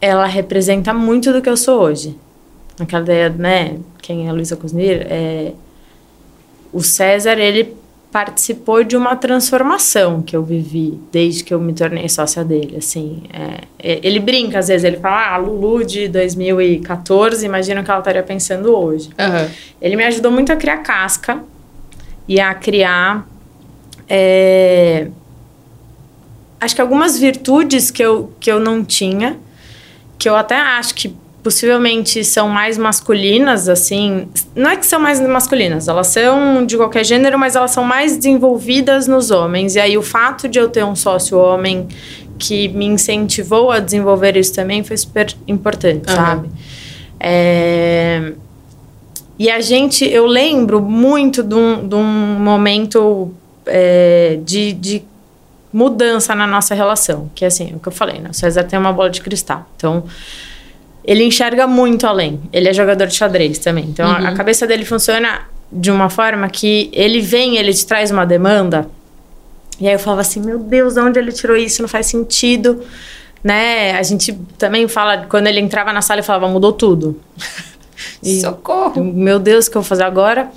ela 0.00 0.26
representa 0.26 0.92
muito 0.92 1.32
do 1.32 1.40
que 1.40 1.48
eu 1.48 1.56
sou 1.56 1.80
hoje. 1.80 2.16
Aquela 2.80 3.02
ideia, 3.02 3.28
né? 3.28 3.78
Quem 4.00 4.26
é 4.26 4.30
a 4.30 4.32
Luísa 4.32 4.56
Cosnir? 4.56 5.06
É, 5.08 5.52
o 6.72 6.82
César, 6.82 7.38
ele 7.38 7.76
participou 8.12 8.84
de 8.84 8.94
uma 8.94 9.16
transformação 9.16 10.20
que 10.20 10.36
eu 10.36 10.42
vivi 10.42 11.00
desde 11.10 11.42
que 11.42 11.52
eu 11.54 11.58
me 11.58 11.72
tornei 11.72 12.06
sócia 12.10 12.44
dele, 12.44 12.76
assim. 12.76 13.22
É, 13.32 13.60
é 13.78 14.00
ele 14.02 14.20
brinca, 14.20 14.58
às 14.58 14.68
vezes, 14.68 14.84
ele 14.84 14.98
fala, 14.98 15.16
ah, 15.16 15.34
a 15.34 15.36
Lulu 15.38 15.82
de 15.82 16.08
2014, 16.08 17.44
imagina 17.44 17.80
o 17.80 17.84
que 17.84 17.90
ela 17.90 18.00
estaria 18.00 18.22
pensando 18.22 18.76
hoje. 18.76 19.08
Uhum. 19.08 19.50
Ele 19.80 19.96
me 19.96 20.04
ajudou 20.04 20.30
muito 20.30 20.52
a 20.52 20.56
criar 20.56 20.78
casca 20.78 21.42
e 22.28 22.38
a 22.38 22.54
criar... 22.54 23.26
É, 24.08 25.08
acho 26.60 26.74
que 26.74 26.82
algumas 26.82 27.18
virtudes 27.18 27.90
que 27.90 28.02
eu, 28.02 28.30
que 28.38 28.52
eu 28.52 28.60
não 28.60 28.84
tinha, 28.84 29.38
que 30.18 30.28
eu 30.28 30.36
até 30.36 30.56
acho 30.56 30.94
que 30.94 31.16
possivelmente 31.42 32.24
são 32.24 32.48
mais 32.48 32.78
masculinas, 32.78 33.68
assim. 33.68 34.28
Não 34.54 34.70
é 34.70 34.76
que 34.76 34.86
são 34.86 35.00
mais 35.00 35.20
masculinas, 35.20 35.88
elas 35.88 36.06
são 36.06 36.64
de 36.64 36.76
qualquer 36.76 37.04
gênero, 37.04 37.38
mas 37.38 37.56
elas 37.56 37.72
são 37.72 37.84
mais 37.84 38.16
desenvolvidas 38.16 39.08
nos 39.08 39.30
homens. 39.30 39.74
E 39.74 39.80
aí 39.80 39.98
o 39.98 40.02
fato 40.02 40.48
de 40.48 40.58
eu 40.58 40.68
ter 40.68 40.84
um 40.84 40.94
sócio 40.94 41.36
homem 41.38 41.88
que 42.38 42.68
me 42.68 42.86
incentivou 42.86 43.70
a 43.70 43.78
desenvolver 43.78 44.36
isso 44.36 44.54
também 44.54 44.82
foi 44.84 44.96
super 44.96 45.34
importante, 45.46 46.08
uhum. 46.08 46.16
sabe? 46.16 46.48
É... 47.18 48.32
E 49.38 49.50
a 49.50 49.60
gente, 49.60 50.04
eu 50.04 50.26
lembro 50.26 50.80
muito 50.80 51.42
de 51.42 51.54
um, 51.54 51.88
de 51.88 51.94
um 51.96 52.04
momento 52.38 53.32
é, 53.66 54.38
de, 54.44 54.72
de 54.72 55.02
mudança 55.72 56.34
na 56.34 56.46
nossa 56.46 56.74
relação, 56.74 57.30
que 57.34 57.44
é 57.44 57.48
assim, 57.48 57.70
é 57.72 57.76
o 57.76 57.80
que 57.80 57.88
eu 57.88 57.92
falei, 57.92 58.20
né? 58.20 58.30
O 58.30 58.34
César 58.34 58.62
tem 58.62 58.78
uma 58.78 58.92
bola 58.92 59.10
de 59.10 59.20
cristal. 59.20 59.66
Então, 59.76 60.04
ele 61.04 61.24
enxerga 61.24 61.66
muito 61.66 62.06
além. 62.06 62.40
Ele 62.52 62.68
é 62.68 62.72
jogador 62.72 63.06
de 63.06 63.14
xadrez 63.14 63.58
também. 63.58 63.84
Então 63.84 64.08
uhum. 64.08 64.26
a 64.26 64.32
cabeça 64.32 64.66
dele 64.66 64.84
funciona 64.84 65.42
de 65.70 65.90
uma 65.90 66.10
forma 66.10 66.48
que 66.48 66.90
ele 66.92 67.20
vem, 67.20 67.56
ele 67.56 67.72
te 67.72 67.86
traz 67.86 68.10
uma 68.10 68.24
demanda. 68.24 68.88
E 69.80 69.88
aí 69.88 69.94
eu 69.94 69.98
falava 69.98 70.20
assim: 70.20 70.40
meu 70.40 70.58
Deus, 70.58 70.94
de 70.94 71.00
onde 71.00 71.18
ele 71.18 71.32
tirou 71.32 71.56
isso? 71.56 71.82
Não 71.82 71.88
faz 71.88 72.06
sentido. 72.06 72.82
Né? 73.42 73.92
A 73.98 74.02
gente 74.02 74.32
também 74.56 74.86
fala, 74.86 75.26
quando 75.28 75.48
ele 75.48 75.58
entrava 75.58 75.92
na 75.92 76.02
sala, 76.02 76.20
ele 76.20 76.26
falava: 76.26 76.48
mudou 76.48 76.72
tudo. 76.72 77.20
E, 78.20 78.40
Socorro! 78.40 79.04
Meu 79.04 79.38
Deus, 79.38 79.66
o 79.66 79.70
que 79.70 79.76
eu 79.76 79.82
vou 79.82 79.88
fazer 79.88 80.02
agora? 80.02 80.50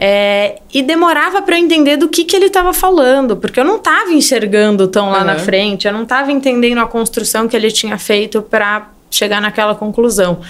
É, 0.00 0.60
e 0.72 0.80
demorava 0.80 1.42
para 1.42 1.58
eu 1.58 1.62
entender 1.62 1.96
do 1.96 2.08
que, 2.08 2.24
que 2.24 2.36
ele 2.36 2.46
estava 2.46 2.72
falando, 2.72 3.36
porque 3.36 3.58
eu 3.58 3.64
não 3.64 3.76
estava 3.76 4.10
enxergando 4.12 4.86
tão 4.86 5.10
lá 5.10 5.18
uhum. 5.18 5.24
na 5.24 5.38
frente, 5.38 5.86
eu 5.86 5.92
não 5.92 6.04
estava 6.04 6.30
entendendo 6.30 6.78
a 6.78 6.86
construção 6.86 7.48
que 7.48 7.56
ele 7.56 7.70
tinha 7.70 7.98
feito 7.98 8.40
para 8.40 8.88
chegar 9.10 9.40
naquela 9.40 9.74
conclusão. 9.74 10.40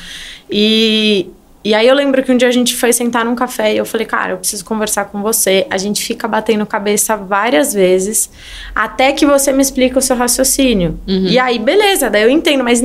E, 0.50 1.28
e 1.64 1.74
aí 1.74 1.86
eu 1.86 1.94
lembro 1.94 2.22
que 2.22 2.32
um 2.32 2.36
dia 2.36 2.48
a 2.48 2.52
gente 2.52 2.76
foi 2.76 2.92
sentar 2.92 3.24
num 3.24 3.34
café 3.34 3.74
e 3.74 3.78
eu 3.78 3.84
falei, 3.84 4.06
cara, 4.06 4.32
eu 4.32 4.38
preciso 4.38 4.64
conversar 4.64 5.06
com 5.06 5.20
você. 5.22 5.66
A 5.70 5.78
gente 5.78 6.02
fica 6.02 6.26
batendo 6.26 6.64
cabeça 6.64 7.16
várias 7.16 7.74
vezes 7.74 8.30
até 8.74 9.12
que 9.12 9.26
você 9.26 9.52
me 9.52 9.62
explica 9.62 9.98
o 9.98 10.02
seu 10.02 10.16
raciocínio. 10.16 10.98
Uhum. 11.06 11.26
E 11.26 11.38
aí, 11.38 11.58
beleza, 11.58 12.08
daí 12.08 12.22
eu 12.22 12.30
entendo, 12.30 12.64
mas 12.64 12.82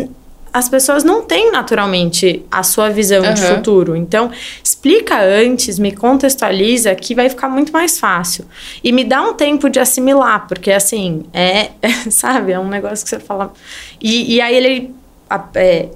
as 0.54 0.70
pessoas 0.70 1.04
não 1.04 1.24
têm 1.24 1.52
naturalmente 1.52 2.46
a 2.52 2.62
sua 2.62 2.90
visão 2.90 3.24
uhum. 3.24 3.34
de 3.34 3.42
futuro. 3.42 3.96
Então, 3.96 4.30
explica 4.64 5.20
antes, 5.20 5.80
me 5.80 5.92
contextualiza, 5.92 6.94
que 6.94 7.16
vai 7.16 7.28
ficar 7.28 7.50
muito 7.50 7.74
mais 7.74 8.00
fácil. 8.00 8.46
E 8.84 8.92
me 8.92 9.04
dá 9.04 9.24
um 9.24 9.34
tempo 9.34 9.68
de 9.68 9.80
assimilar, 9.80 10.48
porque 10.48 10.72
assim, 10.72 11.24
é, 11.34 11.72
sabe, 12.12 12.52
é 12.52 12.60
um 12.60 12.68
negócio 12.68 13.04
que 13.04 13.10
você 13.10 13.20
fala. 13.20 13.52
E, 14.00 14.36
e 14.36 14.42
aí 14.42 14.56
ele 14.56 14.94
a, 15.34 15.50
é, 15.56 15.90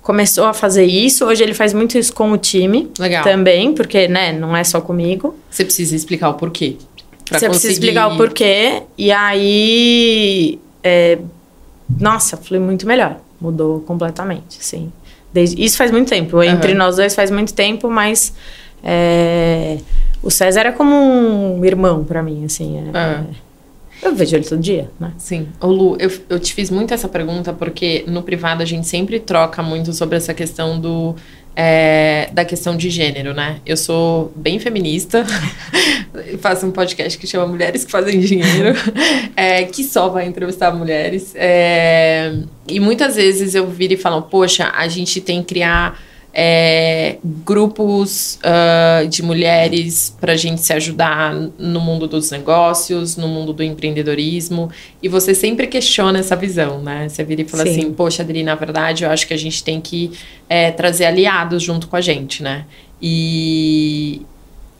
começou 0.00 0.46
a 0.46 0.54
fazer 0.54 0.86
isso. 0.86 1.26
Hoje 1.26 1.42
ele 1.42 1.52
faz 1.52 1.74
muito 1.74 1.98
isso 1.98 2.14
com 2.14 2.32
o 2.32 2.38
time. 2.38 2.90
Legal. 2.98 3.22
Também, 3.22 3.74
porque, 3.74 4.08
né, 4.08 4.32
não 4.32 4.56
é 4.56 4.64
só 4.64 4.80
comigo. 4.80 5.36
Você 5.50 5.64
precisa 5.64 5.94
explicar 5.94 6.30
o 6.30 6.34
porquê. 6.34 6.76
Você 7.26 7.46
conseguir... 7.46 7.48
precisa 7.50 7.72
explicar 7.72 8.08
o 8.08 8.16
porquê. 8.16 8.82
E 8.96 9.12
aí. 9.12 10.58
É, 10.82 11.18
nossa, 12.00 12.36
foi 12.36 12.58
muito 12.58 12.86
melhor. 12.86 13.18
Mudou 13.38 13.80
completamente, 13.80 14.56
sim. 14.64 14.90
Desde, 15.32 15.62
isso 15.62 15.76
faz 15.76 15.90
muito 15.90 16.08
tempo. 16.08 16.38
Uhum. 16.38 16.42
Entre 16.42 16.72
nós 16.72 16.96
dois 16.96 17.14
faz 17.14 17.30
muito 17.30 17.52
tempo, 17.52 17.90
mas. 17.90 18.32
É, 18.82 19.78
o 20.22 20.30
César 20.30 20.66
é 20.66 20.72
como 20.72 20.94
um 20.96 21.64
irmão 21.64 22.02
para 22.02 22.22
mim, 22.22 22.44
assim. 22.46 22.78
É, 22.78 23.18
uhum. 23.18 23.26
Eu 24.02 24.14
vejo 24.14 24.36
ele 24.36 24.44
todo 24.44 24.60
dia, 24.60 24.90
né? 24.98 25.12
Sim. 25.18 25.48
Ô 25.60 25.66
Lu, 25.66 25.96
eu, 25.98 26.10
eu 26.28 26.38
te 26.38 26.54
fiz 26.54 26.70
muito 26.70 26.94
essa 26.94 27.08
pergunta 27.08 27.52
porque 27.52 28.04
no 28.06 28.22
privado 28.22 28.62
a 28.62 28.66
gente 28.66 28.86
sempre 28.86 29.18
troca 29.18 29.62
muito 29.62 29.92
sobre 29.92 30.16
essa 30.16 30.32
questão 30.32 30.80
do. 30.80 31.14
É, 31.60 32.30
da 32.32 32.44
questão 32.44 32.76
de 32.76 32.88
gênero, 32.88 33.34
né? 33.34 33.58
Eu 33.66 33.76
sou 33.76 34.32
bem 34.36 34.60
feminista, 34.60 35.26
faço 36.38 36.64
um 36.64 36.70
podcast 36.70 37.18
que 37.18 37.26
chama 37.26 37.48
Mulheres 37.48 37.84
que 37.84 37.90
Fazem 37.90 38.20
Dinheiro, 38.20 38.78
é, 39.34 39.64
que 39.66 39.82
só 39.82 40.08
vai 40.08 40.24
entrevistar 40.26 40.72
mulheres. 40.72 41.32
É, 41.34 42.32
e 42.68 42.78
muitas 42.78 43.16
vezes 43.16 43.56
eu 43.56 43.68
viro 43.68 43.94
e 43.94 43.96
falo, 43.96 44.22
poxa, 44.22 44.70
a 44.72 44.86
gente 44.86 45.20
tem 45.20 45.40
que 45.40 45.54
criar 45.54 46.00
é, 46.32 47.16
grupos 47.24 48.38
uh, 48.44 49.08
de 49.08 49.22
mulheres 49.22 50.14
para 50.20 50.34
a 50.34 50.36
gente 50.36 50.60
se 50.60 50.72
ajudar 50.72 51.34
no 51.58 51.80
mundo 51.80 52.06
dos 52.06 52.30
negócios, 52.30 53.16
no 53.16 53.26
mundo 53.26 53.52
do 53.52 53.62
empreendedorismo. 53.62 54.70
E 55.02 55.08
você 55.08 55.34
sempre 55.34 55.66
questiona 55.66 56.18
essa 56.18 56.36
visão, 56.36 56.80
né? 56.80 57.08
Você 57.08 57.24
vira 57.24 57.42
e 57.42 57.44
fala 57.44 57.64
Sim. 57.64 57.70
assim: 57.70 57.92
Poxa, 57.92 58.22
Adri, 58.22 58.42
na 58.42 58.54
verdade, 58.54 59.04
eu 59.04 59.10
acho 59.10 59.26
que 59.26 59.34
a 59.34 59.38
gente 59.38 59.64
tem 59.64 59.80
que 59.80 60.12
é, 60.48 60.70
trazer 60.70 61.06
aliados 61.06 61.62
junto 61.62 61.88
com 61.88 61.96
a 61.96 62.00
gente, 62.00 62.42
né? 62.42 62.66
E, 63.00 64.22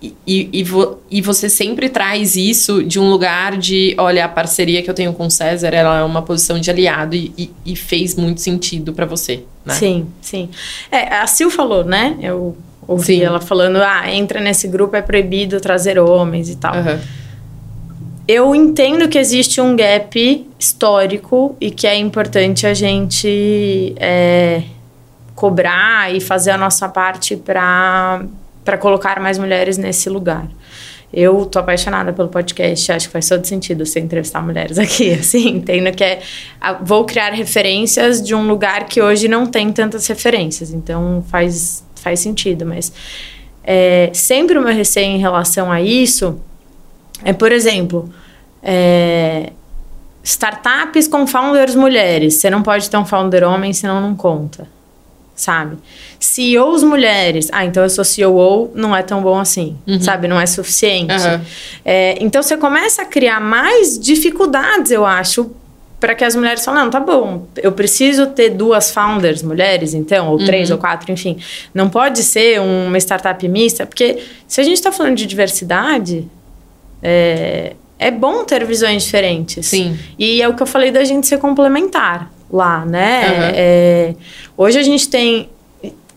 e, 0.00 0.48
e, 0.52 0.62
vo, 0.62 0.98
e, 1.10 1.20
você 1.20 1.48
sempre 1.48 1.88
traz 1.88 2.36
isso 2.36 2.84
de 2.84 3.00
um 3.00 3.10
lugar 3.10 3.56
de, 3.56 3.96
olha, 3.98 4.24
a 4.24 4.28
parceria 4.28 4.82
que 4.82 4.88
eu 4.88 4.94
tenho 4.94 5.12
com 5.12 5.26
o 5.26 5.30
César, 5.30 5.68
ela 5.68 6.00
é 6.00 6.04
uma 6.04 6.22
posição 6.22 6.60
de 6.60 6.70
aliado 6.70 7.16
e, 7.16 7.50
e 7.64 7.74
fez 7.74 8.14
muito 8.14 8.40
sentido 8.40 8.92
para 8.92 9.06
você, 9.06 9.44
né? 9.68 9.74
Sim, 9.74 10.06
sim. 10.20 10.50
É, 10.90 11.14
a 11.16 11.26
Sil 11.28 11.50
falou, 11.50 11.84
né? 11.84 12.16
Eu 12.20 12.56
ouvi 12.86 13.18
sim. 13.18 13.22
ela 13.22 13.40
falando, 13.40 13.76
ah, 13.76 14.10
entra 14.10 14.40
nesse 14.40 14.66
grupo, 14.66 14.96
é 14.96 15.02
proibido 15.02 15.60
trazer 15.60 15.98
homens 15.98 16.48
e 16.48 16.56
tal. 16.56 16.74
Uhum. 16.74 16.98
Eu 18.26 18.54
entendo 18.54 19.08
que 19.08 19.18
existe 19.18 19.60
um 19.60 19.74
gap 19.74 20.46
histórico 20.58 21.56
e 21.60 21.70
que 21.70 21.86
é 21.86 21.96
importante 21.96 22.66
a 22.66 22.74
gente 22.74 23.94
é, 23.96 24.62
cobrar 25.34 26.14
e 26.14 26.20
fazer 26.20 26.50
a 26.50 26.58
nossa 26.58 26.88
parte 26.88 27.36
para 27.36 28.22
para 28.64 28.76
colocar 28.76 29.18
mais 29.18 29.38
mulheres 29.38 29.78
nesse 29.78 30.10
lugar. 30.10 30.46
Eu 31.12 31.46
tô 31.46 31.58
apaixonada 31.58 32.12
pelo 32.12 32.28
podcast, 32.28 32.92
acho 32.92 33.06
que 33.06 33.12
faz 33.12 33.28
todo 33.28 33.44
sentido 33.44 33.84
você 33.86 33.98
entrevistar 33.98 34.42
mulheres 34.42 34.78
aqui, 34.78 35.12
assim, 35.14 35.48
entendo 35.48 35.90
que 35.94 36.04
é, 36.04 36.20
vou 36.82 37.04
criar 37.04 37.30
referências 37.30 38.22
de 38.22 38.34
um 38.34 38.46
lugar 38.46 38.84
que 38.84 39.00
hoje 39.00 39.26
não 39.26 39.46
tem 39.46 39.72
tantas 39.72 40.06
referências, 40.06 40.70
então 40.70 41.24
faz, 41.28 41.84
faz 41.96 42.20
sentido, 42.20 42.66
mas 42.66 42.92
é, 43.64 44.10
sempre 44.12 44.58
o 44.58 44.62
meu 44.62 44.74
receio 44.74 45.06
em 45.06 45.18
relação 45.18 45.72
a 45.72 45.80
isso 45.80 46.38
é, 47.24 47.32
por 47.32 47.52
exemplo, 47.52 48.12
é, 48.62 49.52
startups 50.22 51.08
com 51.08 51.26
founders 51.26 51.74
mulheres, 51.74 52.34
você 52.34 52.50
não 52.50 52.62
pode 52.62 52.88
ter 52.90 52.98
um 52.98 53.04
founder 53.04 53.44
homem, 53.44 53.72
senão 53.72 54.00
não 54.00 54.14
conta 54.14 54.68
sabe? 55.38 55.76
CEOs 56.18 56.82
mulheres, 56.82 57.48
ah, 57.52 57.64
então 57.64 57.84
eu 57.84 57.88
sou 57.88 58.04
CEO, 58.04 58.72
não 58.74 58.94
é 58.94 59.02
tão 59.02 59.22
bom 59.22 59.38
assim, 59.38 59.76
uhum. 59.86 60.00
sabe? 60.00 60.26
Não 60.26 60.38
é 60.38 60.46
suficiente. 60.46 61.12
Uhum. 61.12 61.40
É, 61.84 62.18
então 62.20 62.42
você 62.42 62.56
começa 62.56 63.02
a 63.02 63.04
criar 63.04 63.40
mais 63.40 63.98
dificuldades, 63.98 64.90
eu 64.90 65.06
acho, 65.06 65.50
para 66.00 66.16
que 66.16 66.24
as 66.24 66.34
mulheres 66.34 66.64
falem, 66.64 66.82
não, 66.82 66.90
tá 66.90 66.98
bom, 66.98 67.46
eu 67.56 67.70
preciso 67.70 68.26
ter 68.26 68.50
duas 68.50 68.90
founders 68.90 69.42
mulheres, 69.42 69.94
então, 69.94 70.28
ou 70.28 70.44
três 70.44 70.70
uhum. 70.70 70.76
ou 70.76 70.80
quatro, 70.80 71.12
enfim. 71.12 71.38
Não 71.72 71.88
pode 71.88 72.22
ser 72.24 72.60
uma 72.60 72.98
startup 72.98 73.48
mista, 73.48 73.86
porque 73.86 74.18
se 74.46 74.60
a 74.60 74.64
gente 74.64 74.74
está 74.74 74.90
falando 74.90 75.16
de 75.16 75.24
diversidade, 75.24 76.26
é, 77.00 77.74
é 77.96 78.10
bom 78.10 78.44
ter 78.44 78.64
visões 78.64 79.04
diferentes. 79.04 79.66
Sim. 79.66 79.96
E 80.18 80.42
é 80.42 80.48
o 80.48 80.54
que 80.54 80.62
eu 80.62 80.66
falei 80.66 80.90
da 80.90 81.04
gente 81.04 81.28
ser 81.28 81.38
complementar 81.38 82.28
lá, 82.50 82.84
né? 82.84 83.20
Uhum. 83.20 83.52
É, 83.54 84.14
hoje 84.56 84.78
a 84.78 84.82
gente 84.82 85.08
tem. 85.08 85.48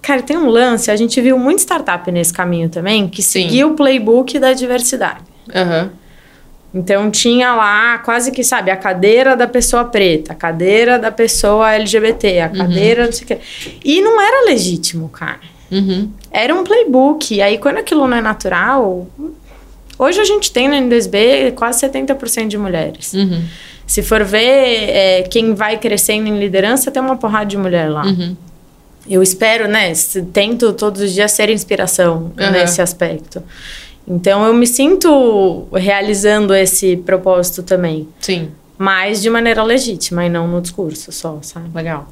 Cara, 0.01 0.23
tem 0.23 0.35
um 0.35 0.47
lance, 0.47 0.89
a 0.89 0.95
gente 0.95 1.21
viu 1.21 1.37
muito 1.37 1.59
startup 1.59 2.11
nesse 2.11 2.33
caminho 2.33 2.69
também, 2.69 3.07
que 3.07 3.21
Sim. 3.21 3.43
seguiu 3.43 3.69
o 3.69 3.75
playbook 3.75 4.39
da 4.39 4.51
diversidade. 4.53 5.21
Uhum. 5.53 5.89
Então 6.73 7.11
tinha 7.11 7.53
lá 7.53 7.97
quase 7.99 8.31
que, 8.31 8.43
sabe, 8.43 8.71
a 8.71 8.77
cadeira 8.77 9.35
da 9.35 9.47
pessoa 9.47 9.83
preta, 9.85 10.31
a 10.31 10.35
cadeira 10.35 10.97
da 10.97 11.11
pessoa 11.11 11.71
LGBT, 11.73 12.39
a 12.39 12.47
uhum. 12.47 12.57
cadeira, 12.57 13.01
uhum. 13.01 13.05
não 13.07 13.13
sei 13.13 13.23
o 13.23 13.27
quê. 13.27 13.37
E 13.83 14.01
não 14.01 14.19
era 14.19 14.45
legítimo, 14.45 15.09
cara. 15.09 15.39
Uhum. 15.71 16.11
Era 16.31 16.53
um 16.55 16.63
playbook. 16.63 17.35
E 17.35 17.41
aí, 17.41 17.57
quando 17.57 17.77
aquilo 17.77 18.07
não 18.07 18.17
é 18.17 18.21
natural. 18.21 19.07
Hoje 19.97 20.19
a 20.19 20.25
gente 20.25 20.51
tem 20.51 20.67
no 20.67 20.75
NDSB 20.75 21.51
quase 21.55 21.85
70% 21.87 22.47
de 22.47 22.57
mulheres. 22.57 23.13
Uhum. 23.13 23.43
Se 23.91 24.01
for 24.01 24.23
ver 24.23 24.89
é, 24.89 25.23
quem 25.23 25.53
vai 25.53 25.77
crescendo 25.77 26.29
em 26.29 26.39
liderança, 26.39 26.89
tem 26.89 27.03
uma 27.03 27.17
porrada 27.17 27.47
de 27.47 27.57
mulher 27.57 27.91
lá. 27.91 28.05
Uhum. 28.05 28.37
Eu 29.05 29.21
espero, 29.21 29.67
né? 29.67 29.91
Tento 30.31 30.71
todos 30.71 31.01
os 31.01 31.11
dias 31.11 31.29
ser 31.33 31.49
inspiração 31.49 32.31
uhum. 32.39 32.51
nesse 32.51 32.81
aspecto. 32.81 33.43
Então 34.07 34.45
eu 34.45 34.53
me 34.53 34.65
sinto 34.65 35.67
realizando 35.73 36.55
esse 36.55 36.95
propósito 36.95 37.63
também. 37.63 38.07
Sim. 38.21 38.51
Mas 38.77 39.21
de 39.21 39.29
maneira 39.29 39.61
legítima 39.61 40.25
e 40.25 40.29
não 40.29 40.47
no 40.47 40.61
discurso 40.61 41.11
só, 41.11 41.39
sabe? 41.41 41.67
Legal. 41.75 42.07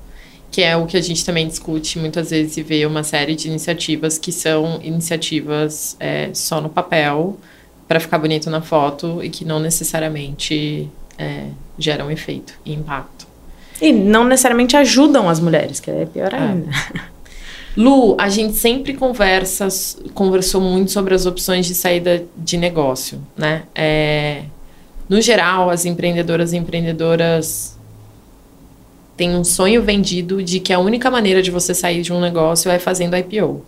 Que 0.52 0.62
é 0.63 0.76
o 0.76 0.86
que 0.86 0.98
a 0.98 1.02
gente 1.02 1.24
também 1.24 1.48
discute 1.48 1.98
muitas 1.98 2.32
vezes 2.32 2.58
e 2.58 2.62
vê 2.62 2.86
uma 2.86 3.04
série 3.04 3.38
de 3.38 3.48
iniciativas 3.48 4.18
que 4.18 4.34
são 4.34 4.82
iniciativas 4.84 5.96
é, 5.98 6.30
só 6.34 6.60
no 6.60 6.68
papel 6.68 7.38
para 7.88 8.02
ficar 8.02 8.18
bonito 8.18 8.50
na 8.50 8.62
foto 8.62 9.24
e 9.24 9.30
que 9.30 9.46
não 9.46 9.62
necessariamente 9.62 10.89
é, 11.19 11.47
geram 11.77 12.10
efeito 12.10 12.53
e 12.65 12.73
impacto. 12.73 13.27
E 13.82 13.91
não 13.91 14.23
necessariamente 14.23 14.75
ajudam 14.77 15.29
as 15.29 15.39
mulheres, 15.39 15.79
que 15.79 15.91
é 15.91 16.05
pior 16.05 16.34
é. 16.34 16.38
ainda. 16.38 16.69
Lu, 17.77 18.15
a 18.19 18.27
gente 18.29 18.55
sempre 18.55 18.93
conversa, 18.93 19.67
conversou 20.13 20.60
muito 20.60 20.91
sobre 20.91 21.13
as 21.13 21.25
opções 21.25 21.65
de 21.65 21.75
saída 21.75 22.25
de 22.36 22.58
negócio, 22.58 23.21
né? 23.38 23.63
É, 23.75 24.43
no 25.08 25.21
geral, 25.21 25.69
as 25.69 25.86
empreendedoras 25.86 26.51
e 26.51 26.58
empreendedoras 26.58 27.77
têm 29.15 29.36
um 29.36 29.43
sonho 29.43 29.82
vendido 29.82 30.41
de 30.41 30.60
que 30.60 30.73
a 30.73 30.79
única 30.79 31.12
maneira 31.12 31.41
de 31.41 31.51
você 31.51 31.73
sair 31.73 32.01
de 32.01 32.12
um 32.12 32.19
negócio 32.19 32.71
é 32.71 32.79
fazendo 32.79 33.15
IPO. 33.15 33.63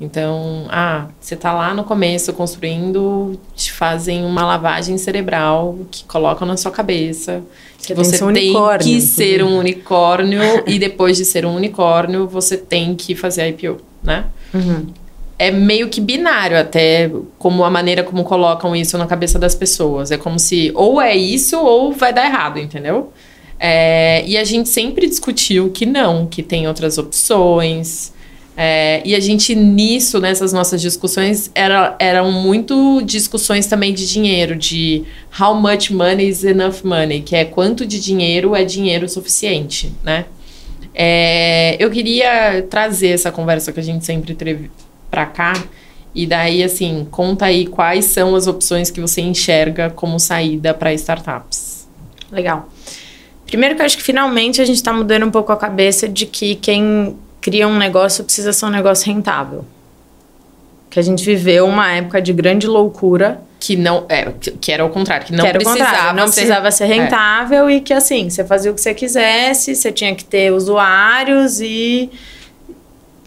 Então, 0.00 0.64
ah, 0.70 1.08
você 1.20 1.34
está 1.34 1.52
lá 1.52 1.74
no 1.74 1.84
começo 1.84 2.32
construindo, 2.32 3.38
te 3.54 3.70
fazem 3.70 4.24
uma 4.24 4.46
lavagem 4.46 4.96
cerebral 4.96 5.78
que 5.90 6.04
colocam 6.04 6.48
na 6.48 6.56
sua 6.56 6.70
cabeça. 6.70 7.42
Que 7.82 7.92
você 7.92 8.18
tem 8.32 8.54
que 8.78 9.00
ser 9.00 9.42
um 9.42 9.58
unicórnio 9.58 10.40
e 10.66 10.78
depois 10.78 11.18
de 11.18 11.24
ser 11.24 11.44
um 11.44 11.54
unicórnio, 11.54 12.26
você 12.26 12.56
tem 12.56 12.94
que 12.94 13.14
fazer 13.14 13.42
a 13.42 13.48
IPO, 13.48 13.78
né? 14.02 14.24
Uhum. 14.54 14.86
É 15.38 15.50
meio 15.50 15.88
que 15.88 16.00
binário 16.00 16.58
até 16.58 17.10
como 17.38 17.64
a 17.64 17.70
maneira 17.70 18.02
como 18.02 18.24
colocam 18.24 18.74
isso 18.76 18.96
na 18.96 19.06
cabeça 19.06 19.38
das 19.38 19.54
pessoas. 19.54 20.10
É 20.10 20.16
como 20.16 20.38
se 20.38 20.70
ou 20.74 21.00
é 21.00 21.14
isso 21.14 21.58
ou 21.58 21.92
vai 21.92 22.12
dar 22.12 22.24
errado, 22.26 22.58
entendeu? 22.58 23.12
É, 23.58 24.24
e 24.26 24.38
a 24.38 24.44
gente 24.44 24.70
sempre 24.70 25.06
discutiu 25.06 25.70
que 25.70 25.84
não, 25.84 26.26
que 26.26 26.42
tem 26.42 26.66
outras 26.66 26.96
opções. 26.96 28.12
É, 28.56 29.00
e 29.04 29.14
a 29.14 29.20
gente, 29.20 29.54
nisso, 29.54 30.20
nessas 30.20 30.52
nossas 30.52 30.82
discussões, 30.82 31.50
era, 31.54 31.96
eram 31.98 32.30
muito 32.30 33.00
discussões 33.02 33.66
também 33.66 33.94
de 33.94 34.06
dinheiro, 34.06 34.54
de 34.56 35.04
how 35.40 35.54
much 35.54 35.90
money 35.90 36.28
is 36.28 36.44
enough 36.44 36.84
money, 36.84 37.22
que 37.22 37.34
é 37.34 37.44
quanto 37.44 37.86
de 37.86 38.00
dinheiro 38.00 38.54
é 38.54 38.64
dinheiro 38.64 39.08
suficiente, 39.08 39.92
né? 40.02 40.26
É, 40.94 41.76
eu 41.78 41.90
queria 41.90 42.62
trazer 42.68 43.08
essa 43.08 43.30
conversa 43.30 43.72
que 43.72 43.80
a 43.80 43.82
gente 43.82 44.04
sempre 44.04 44.34
teve 44.34 44.70
para 45.10 45.24
cá, 45.24 45.54
e 46.14 46.26
daí, 46.26 46.62
assim, 46.62 47.06
conta 47.10 47.46
aí 47.46 47.66
quais 47.66 48.06
são 48.06 48.34
as 48.34 48.46
opções 48.46 48.90
que 48.90 49.00
você 49.00 49.20
enxerga 49.20 49.90
como 49.90 50.18
saída 50.18 50.74
para 50.74 50.92
startups. 50.92 51.88
Legal. 52.32 52.68
Primeiro 53.46 53.74
que 53.74 53.82
eu 53.82 53.86
acho 53.86 53.96
que 53.96 54.02
finalmente 54.02 54.60
a 54.60 54.64
gente 54.64 54.76
está 54.76 54.92
mudando 54.92 55.26
um 55.26 55.30
pouco 55.30 55.52
a 55.52 55.56
cabeça 55.56 56.08
de 56.08 56.26
que 56.26 56.56
quem 56.56 57.16
cria 57.40 57.66
um 57.66 57.76
negócio, 57.76 58.24
precisa 58.24 58.52
ser 58.52 58.66
um 58.66 58.70
negócio 58.70 59.06
rentável. 59.06 59.64
Que 60.88 60.98
a 60.98 61.02
gente 61.02 61.24
viveu 61.24 61.66
uma 61.66 61.90
época 61.92 62.20
de 62.20 62.32
grande 62.32 62.66
loucura. 62.66 63.40
Que 63.60 63.76
não. 63.76 64.06
É, 64.08 64.32
que 64.60 64.72
era 64.72 64.84
o 64.84 64.90
contrário, 64.90 65.26
que 65.26 65.32
não 65.32 65.44
que 65.44 65.52
precisava. 65.52 66.12
Não 66.12 66.26
ser, 66.26 66.34
precisava 66.34 66.70
ser 66.70 66.86
rentável 66.86 67.68
é. 67.68 67.74
e 67.74 67.80
que 67.80 67.92
assim, 67.92 68.28
você 68.28 68.44
fazia 68.44 68.70
o 68.70 68.74
que 68.74 68.80
você 68.80 68.94
quisesse, 68.94 69.76
você 69.76 69.92
tinha 69.92 70.14
que 70.14 70.24
ter 70.24 70.52
usuários 70.52 71.60
e. 71.60 72.10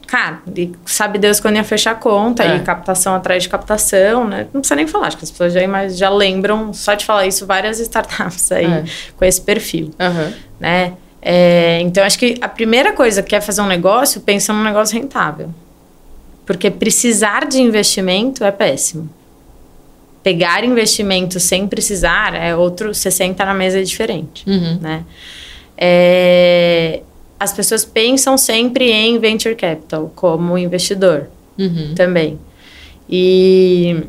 Cara, 0.08 0.42
e 0.56 0.72
sabe 0.86 1.18
Deus 1.18 1.40
quando 1.40 1.56
ia 1.56 1.64
fechar 1.64 1.92
a 1.92 1.96
conta, 1.96 2.44
é. 2.44 2.58
e 2.58 2.60
captação 2.60 3.16
atrás 3.16 3.42
de 3.44 3.50
captação, 3.50 4.28
né? 4.28 4.48
Não 4.54 4.62
precisa 4.62 4.76
nem 4.76 4.86
falar, 4.86 5.08
acho 5.08 5.18
que 5.18 5.24
as 5.24 5.32
pessoas 5.32 5.54
já, 5.54 5.68
mas 5.68 5.98
já 5.98 6.10
lembram, 6.10 6.72
só 6.74 6.94
de 6.94 7.04
falar 7.04 7.26
isso, 7.26 7.48
várias 7.48 7.80
startups 7.82 8.52
aí 8.52 8.66
é. 8.66 8.84
com 9.18 9.26
esse 9.26 9.42
perfil. 9.42 9.92
Uhum. 10.00 10.34
Né? 10.60 10.94
É, 11.26 11.80
então, 11.80 12.04
acho 12.04 12.20
que 12.20 12.36
a 12.42 12.50
primeira 12.50 12.92
coisa 12.92 13.24
que 13.24 13.30
quer 13.30 13.40
fazer 13.40 13.62
um 13.62 13.68
negócio, 13.68 14.20
pensa 14.20 14.52
num 14.52 14.64
negócio 14.64 15.00
rentável. 15.00 15.50
Porque 16.46 16.70
precisar 16.70 17.48
de 17.48 17.62
investimento 17.62 18.44
é 18.44 18.52
péssimo. 18.52 19.10
Pegar 20.22 20.66
investimento 20.66 21.40
sem 21.40 21.66
precisar 21.66 22.36
é 22.36 22.54
outro, 22.54 22.94
você 22.94 23.10
senta 23.10 23.46
na 23.46 23.54
mesa 23.54 23.80
é 23.80 23.84
diferente, 23.84 24.44
uhum. 24.46 24.80
né? 24.82 25.06
É, 25.78 27.02
as 27.40 27.54
pessoas 27.54 27.86
pensam 27.86 28.38
sempre 28.38 28.92
em 28.92 29.18
venture 29.18 29.56
capital 29.56 30.12
como 30.16 30.58
investidor 30.58 31.30
uhum. 31.58 31.94
também. 31.96 32.38
E 33.10 34.04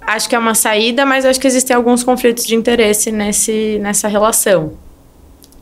acho 0.00 0.28
que 0.28 0.34
é 0.34 0.38
uma 0.38 0.54
saída, 0.54 1.06
mas 1.06 1.24
acho 1.24 1.40
que 1.40 1.46
existem 1.46 1.74
alguns 1.74 2.02
conflitos 2.02 2.44
de 2.44 2.54
interesse 2.54 3.12
nesse, 3.12 3.78
nessa 3.80 4.08
relação. 4.08 4.72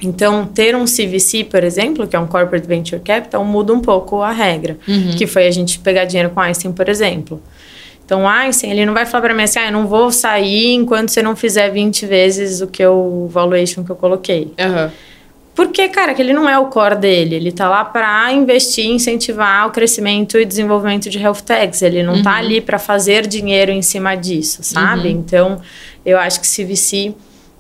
Então, 0.03 0.47
ter 0.47 0.77
um 0.77 0.85
CVC, 0.85 1.45
por 1.45 1.65
exemplo, 1.65 2.07
que 2.07 2.15
é 2.15 2.19
um 2.19 2.27
Corporate 2.27 2.67
Venture 2.67 3.01
Capital, 3.01 3.45
muda 3.45 3.73
um 3.73 3.81
pouco 3.81 4.21
a 4.21 4.31
regra. 4.31 4.77
Uhum. 4.87 5.13
Que 5.17 5.27
foi 5.27 5.47
a 5.47 5.51
gente 5.51 5.79
pegar 5.79 6.05
dinheiro 6.05 6.31
com 6.31 6.41
Einstein, 6.41 6.73
por 6.73 6.89
exemplo. 6.89 7.41
Então, 8.05 8.29
Einstein, 8.29 8.71
ele 8.71 8.87
não 8.87 8.95
vai 8.95 9.07
falar 9.07 9.23
para 9.23 9.35
mim 9.35 9.43
assim, 9.43 9.59
ah, 9.59 9.67
eu 9.67 9.73
não 9.73 9.87
vou 9.87 10.13
sair 10.13 10.75
enquanto 10.75 11.09
você 11.09 11.23
não 11.23 11.35
fizer 11.35 11.71
20 11.71 12.07
vezes 12.07 12.61
o 12.61 12.67
que 12.67 12.83
eu, 12.83 12.95
o 12.95 13.29
valuation 13.29 13.83
que 13.83 13.91
eu 13.91 13.97
coloquei. 13.97 14.53
Uhum. 14.59 14.91
Porque, 15.57 15.89
cara, 15.89 16.13
que 16.13 16.21
ele 16.21 16.35
não 16.35 16.47
é 16.47 16.59
o 16.59 16.67
core 16.67 16.97
dele. 16.97 17.35
Ele 17.35 17.51
tá 17.51 17.67
lá 17.67 17.83
para 17.83 18.31
investir, 18.31 18.87
incentivar 18.87 19.67
o 19.67 19.71
crescimento 19.71 20.39
e 20.39 20.45
desenvolvimento 20.45 21.09
de 21.09 21.19
health 21.19 21.41
techs. 21.47 21.81
Ele 21.81 22.03
não 22.03 22.13
tá 22.13 22.19
uhum. 22.19 22.23
tá 22.25 22.35
ali 22.37 22.61
para 22.61 22.79
fazer 22.79 23.27
dinheiro 23.27 23.73
em 23.73 23.81
cima 23.81 24.15
disso, 24.15 24.63
sabe? 24.63 25.09
Uhum. 25.09 25.15
Então, 25.15 25.61
eu 26.05 26.19
acho 26.19 26.41
que 26.43 26.47
CVC 26.47 27.15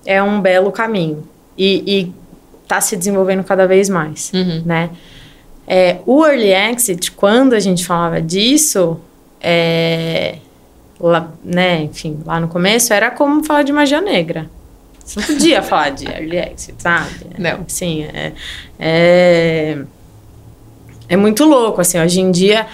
é 0.04 0.22
um 0.22 0.42
belo 0.42 0.70
caminho. 0.70 1.26
E, 1.56 1.82
e 1.86 2.12
tá 2.66 2.80
se 2.80 2.96
desenvolvendo 2.96 3.44
cada 3.44 3.66
vez 3.66 3.88
mais, 3.88 4.30
uhum. 4.34 4.62
né? 4.64 4.90
É, 5.66 5.98
o 6.06 6.24
early 6.24 6.52
exit, 6.52 7.10
quando 7.12 7.54
a 7.54 7.60
gente 7.60 7.84
falava 7.84 8.20
disso, 8.20 9.00
é, 9.40 10.36
lá, 11.00 11.32
né, 11.42 11.82
enfim, 11.82 12.20
lá 12.24 12.38
no 12.38 12.46
começo, 12.46 12.92
era 12.92 13.10
como 13.10 13.42
falar 13.44 13.62
de 13.62 13.72
magia 13.72 14.00
negra. 14.00 14.48
Você 15.04 15.20
não 15.20 15.26
podia 15.26 15.62
falar 15.62 15.90
de 15.90 16.06
early 16.06 16.38
exit, 16.38 16.74
sabe? 16.78 17.26
Não. 17.36 17.64
Sim, 17.66 18.04
é, 18.04 18.32
é, 18.78 19.78
é 21.08 21.16
muito 21.16 21.44
louco, 21.44 21.80
assim, 21.80 22.00
hoje 22.00 22.20
em 22.20 22.30
dia 22.30 22.66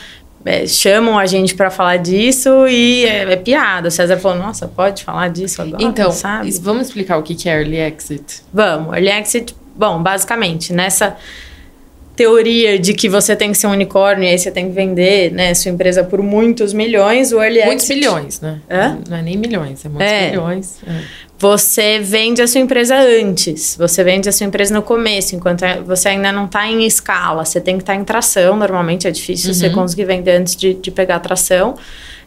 é, 0.44 0.66
chamam 0.66 1.18
a 1.18 1.26
gente 1.26 1.54
para 1.54 1.70
falar 1.70 1.98
disso 1.98 2.66
e 2.66 3.04
é, 3.04 3.32
é, 3.32 3.36
piada. 3.36 3.88
O 3.88 3.90
César 3.90 4.16
falou, 4.16 4.38
nossa, 4.38 4.66
pode 4.66 5.04
falar 5.04 5.28
disso 5.28 5.62
agora, 5.62 5.82
Então, 5.82 6.10
sabe? 6.10 6.50
vamos 6.60 6.88
explicar 6.88 7.16
o 7.18 7.22
que 7.22 7.48
é 7.48 7.60
early 7.60 7.76
exit? 7.76 8.42
Vamos, 8.52 8.94
early 8.94 9.10
exit, 9.10 9.54
bom, 9.74 10.02
basicamente, 10.02 10.72
nessa 10.72 11.16
teoria 12.14 12.78
de 12.78 12.92
que 12.92 13.08
você 13.08 13.34
tem 13.34 13.52
que 13.52 13.58
ser 13.58 13.66
um 13.66 13.70
unicórnio 13.70 14.24
e 14.24 14.28
aí 14.28 14.38
você 14.38 14.50
tem 14.50 14.68
que 14.68 14.72
vender 14.72 15.32
né, 15.32 15.54
sua 15.54 15.70
empresa 15.70 16.04
por 16.04 16.22
muitos 16.22 16.72
milhões, 16.72 17.32
o 17.32 17.42
early 17.42 17.64
muitos 17.64 17.88
exit... 17.88 17.96
milhões, 17.96 18.40
né? 18.40 18.60
Hã? 18.70 18.98
Não 19.08 19.16
é 19.16 19.22
nem 19.22 19.36
milhões, 19.36 19.84
é 19.84 19.88
muitos 19.88 20.12
é. 20.12 20.30
milhões. 20.30 20.78
É. 20.86 21.00
Você 21.38 21.98
vende 21.98 22.40
a 22.40 22.46
sua 22.46 22.60
empresa 22.60 22.96
antes, 22.96 23.76
você 23.76 24.04
vende 24.04 24.28
a 24.28 24.32
sua 24.32 24.46
empresa 24.46 24.72
no 24.74 24.82
começo, 24.82 25.34
enquanto 25.34 25.64
você 25.84 26.10
ainda 26.10 26.30
não 26.30 26.44
está 26.44 26.68
em 26.68 26.84
escala, 26.84 27.44
você 27.44 27.60
tem 27.60 27.76
que 27.76 27.82
estar 27.82 27.94
tá 27.94 27.98
em 27.98 28.04
tração, 28.04 28.56
normalmente 28.56 29.08
é 29.08 29.10
difícil 29.10 29.48
uhum. 29.48 29.54
você 29.54 29.70
conseguir 29.70 30.04
vender 30.04 30.32
antes 30.32 30.54
de, 30.54 30.74
de 30.74 30.90
pegar 30.90 31.16
a 31.16 31.20
tração, 31.20 31.74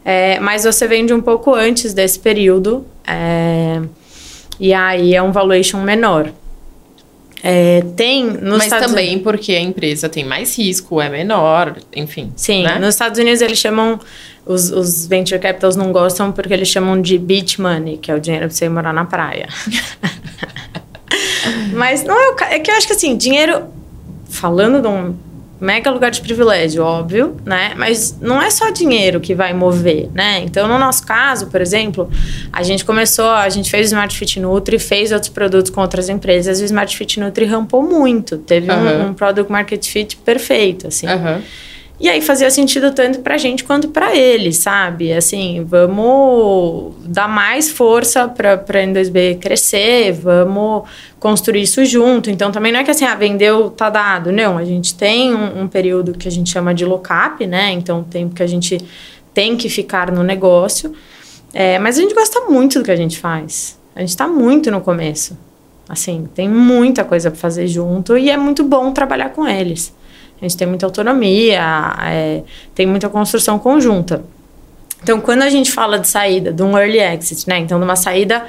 é, 0.04 0.38
mas 0.40 0.64
você 0.64 0.86
vende 0.86 1.14
um 1.14 1.22
pouco 1.22 1.54
antes 1.54 1.94
desse 1.94 2.18
período, 2.18 2.84
é, 3.06 3.80
e 4.60 4.74
aí 4.74 5.14
é 5.14 5.22
um 5.22 5.32
valuation 5.32 5.80
menor. 5.80 6.30
É, 7.48 7.80
tem 7.94 8.24
nos 8.24 8.58
Mas 8.58 8.64
Estados 8.64 8.88
também 8.88 9.06
Unidos... 9.10 9.22
porque 9.22 9.52
a 9.52 9.60
empresa 9.60 10.08
tem 10.08 10.24
mais 10.24 10.58
risco, 10.58 11.00
é 11.00 11.08
menor, 11.08 11.76
enfim. 11.94 12.32
Sim, 12.34 12.64
né? 12.64 12.76
nos 12.80 12.96
Estados 12.96 13.20
Unidos 13.20 13.40
eles 13.40 13.56
chamam. 13.56 14.00
Os, 14.44 14.72
os 14.72 15.06
venture 15.06 15.40
capitals 15.40 15.76
não 15.76 15.92
gostam 15.92 16.32
porque 16.32 16.52
eles 16.52 16.66
chamam 16.66 17.00
de 17.00 17.16
beach 17.16 17.60
money, 17.60 17.98
que 17.98 18.10
é 18.10 18.14
o 18.16 18.20
dinheiro 18.20 18.46
para 18.46 18.54
você 18.54 18.64
ir 18.64 18.68
morar 18.68 18.92
na 18.92 19.04
praia. 19.04 19.48
Mas 21.72 22.02
não 22.02 22.20
é 22.20 22.32
o 22.32 22.36
É 22.50 22.58
que 22.58 22.68
eu 22.68 22.74
acho 22.74 22.88
que 22.88 22.94
assim, 22.94 23.16
dinheiro. 23.16 23.66
Falando 24.28 24.82
de 24.82 24.88
um 24.88 25.14
mega 25.60 25.90
lugar 25.90 26.10
de 26.10 26.20
privilégio, 26.20 26.82
óbvio, 26.82 27.36
né? 27.44 27.72
Mas 27.76 28.18
não 28.20 28.40
é 28.40 28.50
só 28.50 28.70
dinheiro 28.70 29.20
que 29.20 29.34
vai 29.34 29.52
mover, 29.52 30.08
né? 30.12 30.40
Então, 30.40 30.68
no 30.68 30.78
nosso 30.78 31.06
caso, 31.06 31.46
por 31.46 31.60
exemplo, 31.60 32.10
a 32.52 32.62
gente 32.62 32.84
começou, 32.84 33.30
a 33.30 33.48
gente 33.48 33.70
fez 33.70 33.86
o 33.86 33.88
Smart 33.88 34.16
Fit 34.16 34.38
Nutri, 34.40 34.78
fez 34.78 35.12
outros 35.12 35.30
produtos 35.30 35.70
com 35.70 35.80
outras 35.80 36.08
empresas, 36.08 36.60
e 36.60 36.62
o 36.62 36.66
Smart 36.66 36.96
Fit 36.96 37.18
Nutri 37.18 37.44
rampou 37.46 37.82
muito, 37.82 38.38
teve 38.38 38.70
uhum. 38.70 38.78
um, 38.78 39.06
um, 39.08 39.14
product 39.14 39.50
market 39.50 39.86
fit 39.86 40.16
perfeito, 40.18 40.88
assim. 40.88 41.06
Uhum. 41.06 41.42
E 41.98 42.10
aí 42.10 42.20
fazia 42.20 42.50
sentido 42.50 42.92
tanto 42.92 43.20
pra 43.20 43.38
gente 43.38 43.64
quanto 43.64 43.88
pra 43.88 44.14
ele, 44.14 44.52
sabe? 44.52 45.14
Assim, 45.14 45.64
vamos 45.64 46.94
dar 47.06 47.26
mais 47.26 47.70
força 47.70 48.28
pra, 48.28 48.58
pra 48.58 48.82
N2B 48.82 49.38
crescer, 49.38 50.12
vamos 50.12 50.86
construir 51.18 51.62
isso 51.62 51.82
junto. 51.86 52.30
Então 52.30 52.52
também 52.52 52.70
não 52.70 52.80
é 52.80 52.84
que 52.84 52.90
assim, 52.90 53.06
ah, 53.06 53.14
vendeu, 53.14 53.70
tá 53.70 53.88
dado. 53.88 54.30
Não, 54.30 54.58
a 54.58 54.64
gente 54.64 54.94
tem 54.94 55.34
um, 55.34 55.62
um 55.62 55.68
período 55.68 56.12
que 56.12 56.28
a 56.28 56.30
gente 56.30 56.50
chama 56.50 56.74
de 56.74 56.84
lock-up, 56.84 57.46
né? 57.46 57.72
Então, 57.72 58.04
tempo 58.04 58.34
que 58.34 58.42
a 58.42 58.46
gente 58.46 58.78
tem 59.32 59.56
que 59.56 59.70
ficar 59.70 60.12
no 60.12 60.22
negócio. 60.22 60.92
É, 61.54 61.78
mas 61.78 61.98
a 61.98 62.02
gente 62.02 62.14
gosta 62.14 62.42
muito 62.42 62.78
do 62.78 62.84
que 62.84 62.90
a 62.90 62.96
gente 62.96 63.18
faz. 63.18 63.78
A 63.94 64.00
gente 64.00 64.14
tá 64.14 64.28
muito 64.28 64.70
no 64.70 64.82
começo. 64.82 65.38
Assim, 65.88 66.28
tem 66.34 66.46
muita 66.46 67.04
coisa 67.04 67.30
pra 67.30 67.40
fazer 67.40 67.66
junto 67.66 68.18
e 68.18 68.28
é 68.28 68.36
muito 68.36 68.62
bom 68.62 68.92
trabalhar 68.92 69.30
com 69.30 69.48
eles. 69.48 69.94
A 70.40 70.44
gente 70.44 70.56
tem 70.56 70.66
muita 70.66 70.86
autonomia, 70.86 71.62
é, 72.02 72.42
tem 72.74 72.86
muita 72.86 73.08
construção 73.08 73.58
conjunta. 73.58 74.22
Então, 75.02 75.20
quando 75.20 75.42
a 75.42 75.50
gente 75.50 75.70
fala 75.70 75.98
de 75.98 76.08
saída, 76.08 76.52
de 76.52 76.62
um 76.62 76.76
early 76.76 76.98
exit, 76.98 77.48
né? 77.48 77.58
Então, 77.58 77.78
de 77.78 77.84
uma 77.84 77.96
saída 77.96 78.44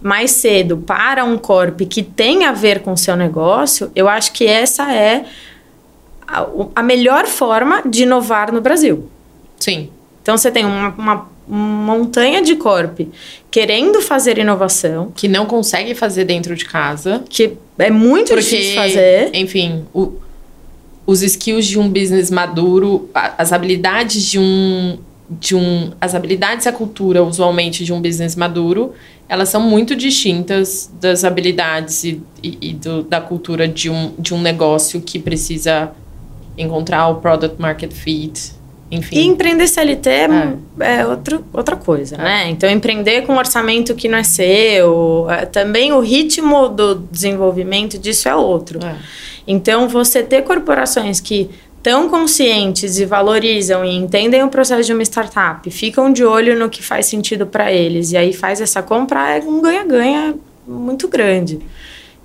mais 0.00 0.30
cedo 0.30 0.78
para 0.78 1.24
um 1.24 1.36
corp 1.36 1.80
que 1.82 2.02
tem 2.02 2.44
a 2.44 2.52
ver 2.52 2.80
com 2.80 2.92
o 2.92 2.96
seu 2.96 3.16
negócio, 3.16 3.90
eu 3.94 4.08
acho 4.08 4.32
que 4.32 4.46
essa 4.46 4.92
é 4.92 5.24
a, 6.26 6.46
a 6.76 6.82
melhor 6.82 7.26
forma 7.26 7.82
de 7.84 8.04
inovar 8.04 8.52
no 8.52 8.60
Brasil. 8.60 9.08
Sim. 9.58 9.90
Então, 10.22 10.36
você 10.36 10.50
tem 10.50 10.64
uma, 10.64 10.88
uma 10.96 11.28
montanha 11.48 12.42
de 12.42 12.56
corp 12.56 13.00
querendo 13.50 14.00
fazer 14.00 14.38
inovação. 14.38 15.12
Que 15.14 15.28
não 15.28 15.46
consegue 15.46 15.94
fazer 15.94 16.24
dentro 16.24 16.54
de 16.54 16.64
casa. 16.64 17.22
Que 17.28 17.56
é 17.78 17.90
muito 17.90 18.28
porque, 18.28 18.42
difícil 18.42 18.74
fazer. 18.74 19.30
Enfim, 19.34 19.86
o 19.94 20.12
os 21.08 21.22
skills 21.22 21.66
de 21.66 21.78
um 21.78 21.88
business 21.88 22.30
maduro, 22.30 23.08
as 23.14 23.50
habilidades 23.50 24.22
de 24.22 24.38
um 24.38 24.98
de 25.30 25.54
um 25.54 25.90
as 26.00 26.14
habilidades 26.14 26.64
e 26.64 26.68
a 26.70 26.72
cultura 26.72 27.22
usualmente 27.22 27.84
de 27.84 27.92
um 27.92 28.00
business 28.00 28.34
maduro 28.34 28.94
elas 29.28 29.50
são 29.50 29.60
muito 29.60 29.94
distintas 29.94 30.90
das 30.98 31.22
habilidades 31.22 32.02
e, 32.02 32.22
e, 32.42 32.58
e 32.62 32.72
do, 32.72 33.02
da 33.02 33.20
cultura 33.20 33.68
de 33.68 33.90
um, 33.90 34.14
de 34.18 34.32
um 34.32 34.40
negócio 34.40 35.02
que 35.02 35.18
precisa 35.18 35.92
encontrar 36.56 37.08
o 37.08 37.16
product 37.16 37.60
market 37.60 37.92
fit 37.92 38.52
enfim. 38.90 39.16
E 39.16 39.26
empreender 39.26 39.66
CLT 39.66 40.08
é, 40.08 40.28
é. 40.80 40.96
é 41.00 41.06
outro, 41.06 41.44
outra 41.52 41.76
coisa, 41.76 42.16
é. 42.16 42.18
né? 42.18 42.50
Então, 42.50 42.68
empreender 42.70 43.22
com 43.22 43.34
um 43.34 43.38
orçamento 43.38 43.94
que 43.94 44.08
não 44.08 44.18
é 44.18 44.22
seu, 44.22 45.26
é, 45.30 45.44
também 45.44 45.92
o 45.92 46.00
ritmo 46.00 46.68
do 46.68 46.94
desenvolvimento 46.94 47.98
disso 47.98 48.28
é 48.28 48.34
outro. 48.34 48.84
É. 48.84 48.96
Então, 49.46 49.88
você 49.88 50.22
ter 50.22 50.42
corporações 50.42 51.20
que 51.20 51.50
estão 51.76 52.08
conscientes 52.08 52.98
e 52.98 53.04
valorizam 53.04 53.84
e 53.84 53.94
entendem 53.94 54.42
o 54.42 54.48
processo 54.48 54.84
de 54.84 54.92
uma 54.92 55.02
startup, 55.02 55.70
ficam 55.70 56.12
de 56.12 56.24
olho 56.24 56.58
no 56.58 56.68
que 56.68 56.82
faz 56.82 57.06
sentido 57.06 57.46
para 57.46 57.72
eles 57.72 58.12
e 58.12 58.16
aí 58.16 58.32
faz 58.32 58.60
essa 58.60 58.82
compra, 58.82 59.36
é 59.36 59.40
um 59.40 59.60
ganha-ganha 59.62 60.34
muito 60.66 61.08
grande. 61.08 61.60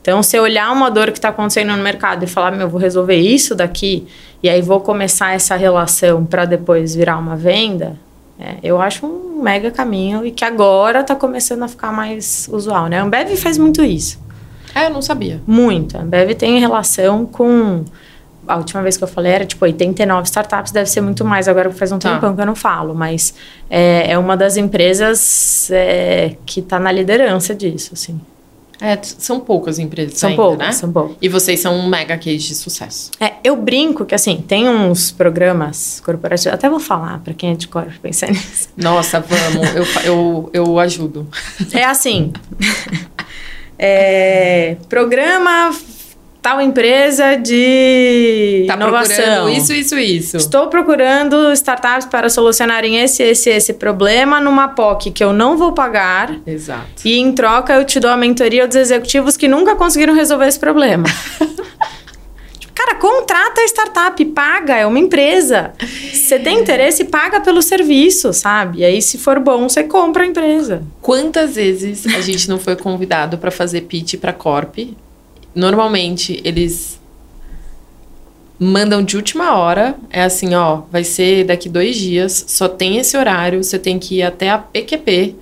Então, 0.04 0.22
se 0.22 0.38
olhar 0.38 0.70
uma 0.70 0.92
dor 0.92 1.12
que 1.12 1.18
está 1.18 1.30
acontecendo 1.30 1.74
no 1.78 1.82
mercado 1.82 2.26
e 2.26 2.28
falar, 2.28 2.52
meu, 2.52 2.68
vou 2.68 2.78
resolver 2.78 3.16
isso 3.16 3.56
daqui, 3.56 4.06
e 4.44 4.50
aí 4.50 4.62
vou 4.62 4.82
começar 4.82 5.34
essa 5.34 5.56
relação 5.56 6.26
para 6.26 6.44
depois 6.44 6.94
virar 6.94 7.18
uma 7.18 7.38
venda, 7.38 7.98
é, 8.38 8.58
eu 8.62 8.82
acho 8.82 9.06
um 9.06 9.42
mega 9.42 9.72
caminho 9.72 10.26
e 10.26 10.32
que 10.32 10.44
agora 10.44 11.00
está 11.00 11.16
começando 11.16 11.64
a 11.64 11.70
ficar 11.70 11.94
mais 11.94 12.50
usual, 12.52 12.88
né? 12.88 13.00
A 13.00 13.04
Ambev 13.04 13.30
faz 13.38 13.58
muito 13.58 13.82
isso. 13.82 14.20
É, 14.76 14.88
eu 14.88 14.90
não 14.90 15.02
sabia. 15.02 15.42
Muito. 15.48 15.98
A 15.98 16.02
Ambev 16.02 16.34
tem 16.34 16.60
relação 16.60 17.26
com. 17.26 17.86
A 18.46 18.58
última 18.58 18.82
vez 18.82 18.98
que 18.98 19.04
eu 19.06 19.08
falei 19.08 19.32
era 19.32 19.46
tipo 19.46 19.64
89 19.64 20.24
startups, 20.24 20.74
deve 20.74 20.90
ser 20.90 21.00
muito 21.00 21.24
mais 21.24 21.48
agora 21.48 21.70
que 21.70 21.78
faz 21.78 21.94
um 21.94 21.98
tá. 21.98 22.14
tempão 22.14 22.36
que 22.36 22.42
eu 22.42 22.46
não 22.46 22.56
falo, 22.56 22.94
mas 22.94 23.34
é, 23.70 24.12
é 24.12 24.18
uma 24.18 24.36
das 24.36 24.58
empresas 24.58 25.70
é, 25.72 26.36
que 26.46 26.60
está 26.60 26.78
na 26.78 26.92
liderança 26.92 27.56
disso, 27.56 27.92
assim. 27.94 28.20
É, 28.82 29.00
são 29.02 29.40
poucas 29.40 29.80
empresas 29.80 30.18
são 30.18 30.32
ainda, 30.32 30.42
poucas, 30.42 30.60
né? 30.60 30.72
São 30.74 30.92
poucas. 30.92 31.18
E 31.22 31.30
vocês 31.30 31.60
são 31.60 31.76
um 31.76 31.88
mega 31.88 32.18
case 32.18 32.40
de 32.40 32.56
sucesso. 32.56 33.12
É, 33.20 33.34
eu 33.44 33.56
brinco 33.56 34.06
que, 34.06 34.14
assim, 34.14 34.44
tem 34.46 34.68
uns 34.68 35.12
programas 35.12 36.02
corporativos, 36.04 36.54
até 36.54 36.70
vou 36.70 36.80
falar 36.80 37.20
para 37.20 37.34
quem 37.34 37.52
é 37.52 37.56
de 37.56 37.68
cor 37.68 37.88
pensar 38.02 38.28
nisso. 38.32 38.70
Nossa, 38.76 39.20
vamos, 39.20 39.76
eu, 39.76 39.86
eu, 40.04 40.50
eu 40.54 40.80
ajudo. 40.80 41.28
É 41.74 41.86
assim, 41.86 42.34
É, 43.86 44.78
programa 44.88 45.76
tal 46.44 46.60
empresa 46.60 47.38
de 47.38 48.66
tá 48.68 48.76
inovação. 48.76 49.48
Isso, 49.48 49.74
isso, 49.74 49.98
isso. 49.98 50.38
Estou 50.38 50.68
procurando 50.68 51.54
startups 51.54 52.06
para 52.06 52.30
solucionarem 52.30 53.00
esse, 53.00 53.24
esse, 53.24 53.50
esse 53.50 53.74
problema 53.74 54.42
numa 54.42 54.68
POC 54.68 55.12
que 55.12 55.24
eu 55.24 55.32
não 55.32 55.58
vou 55.58 55.72
pagar. 55.72 56.36
Exato. 56.46 57.02
E 57.06 57.18
em 57.18 57.32
troca 57.32 57.74
eu 57.74 57.86
te 57.86 57.98
dou 57.98 58.12
a 58.12 58.18
mentoria 58.18 58.68
dos 58.68 58.76
executivos 58.76 59.38
que 59.38 59.48
nunca 59.48 59.74
conseguiram 59.78 60.14
resolver 60.14 60.46
esse 60.46 60.60
problema. 60.60 61.06
Cara, 62.76 62.96
contrata 62.96 63.62
a 63.62 63.66
startup, 63.66 64.26
paga, 64.26 64.76
é 64.76 64.86
uma 64.86 65.00
empresa. 65.00 65.72
Você 66.12 66.38
tem 66.38 66.60
interesse, 66.60 67.06
paga 67.06 67.40
pelo 67.40 67.62
serviço, 67.62 68.34
sabe? 68.34 68.80
E 68.80 68.84
aí, 68.84 69.02
se 69.02 69.18
for 69.18 69.40
bom, 69.40 69.70
você 69.70 69.84
compra 69.84 70.24
a 70.24 70.28
empresa. 70.28 70.84
Quantas 71.02 71.56
vezes 71.56 72.06
a 72.08 72.20
gente 72.20 72.50
não 72.50 72.60
foi 72.60 72.76
convidado 72.76 73.38
para 73.38 73.52
fazer 73.52 73.82
pitch 73.82 74.16
para 74.16 74.34
Corp? 74.34 74.80
Normalmente, 75.56 76.42
eles 76.44 77.00
mandam 78.60 79.04
de 79.04 79.16
última 79.18 79.58
hora. 79.58 79.96
É 80.10 80.24
assim, 80.24 80.56
ó, 80.56 80.84
vai 80.92 81.04
ser 81.04 81.44
daqui 81.46 81.70
dois 81.70 81.96
dias, 81.96 82.46
só 82.48 82.68
tem 82.68 82.98
esse 82.98 83.18
horário, 83.18 83.64
você 83.64 83.78
tem 83.78 84.00
que 84.00 84.18
ir 84.18 84.24
até 84.24 84.50
a 84.50 84.58
PQP 84.58 85.36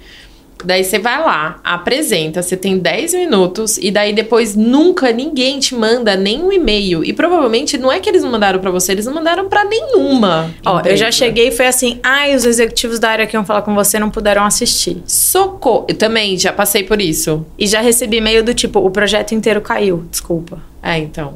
Daí 0.65 0.83
você 0.83 0.99
vai 0.99 1.19
lá, 1.19 1.59
apresenta, 1.63 2.41
você 2.41 2.55
tem 2.55 2.77
10 2.77 3.13
minutos 3.13 3.77
e 3.77 3.91
daí 3.91 4.13
depois 4.13 4.55
nunca 4.55 5.11
ninguém 5.11 5.59
te 5.59 5.75
manda 5.75 6.15
nenhum 6.15 6.51
e-mail. 6.51 7.03
E 7.03 7.13
provavelmente 7.13 7.77
não 7.77 7.91
é 7.91 7.99
que 7.99 8.09
eles 8.09 8.23
não 8.23 8.31
mandaram 8.31 8.59
para 8.59 8.71
você, 8.71 8.91
eles 8.91 9.05
não 9.05 9.13
mandaram 9.13 9.47
para 9.49 9.63
nenhuma. 9.63 10.51
Ó, 10.65 10.79
empresa. 10.79 10.93
eu 10.93 10.97
já 10.97 11.11
cheguei 11.11 11.47
e 11.49 11.51
foi 11.51 11.67
assim: 11.67 11.99
"Ai, 12.03 12.35
os 12.35 12.45
executivos 12.45 12.99
da 12.99 13.09
área 13.09 13.27
que 13.27 13.35
iam 13.35 13.45
falar 13.45 13.61
com 13.61 13.73
você 13.73 13.99
não 13.99 14.09
puderam 14.09 14.43
assistir". 14.43 15.01
Socorro. 15.05 15.85
Eu 15.87 15.95
também 15.95 16.37
já 16.37 16.51
passei 16.53 16.83
por 16.83 17.01
isso. 17.01 17.45
E 17.57 17.67
já 17.67 17.81
recebi 17.81 18.17
e-mail 18.17 18.43
do 18.43 18.53
tipo: 18.53 18.79
"O 18.79 18.89
projeto 18.89 19.33
inteiro 19.33 19.61
caiu". 19.61 20.05
Desculpa. 20.09 20.59
É, 20.83 20.97
então. 20.97 21.35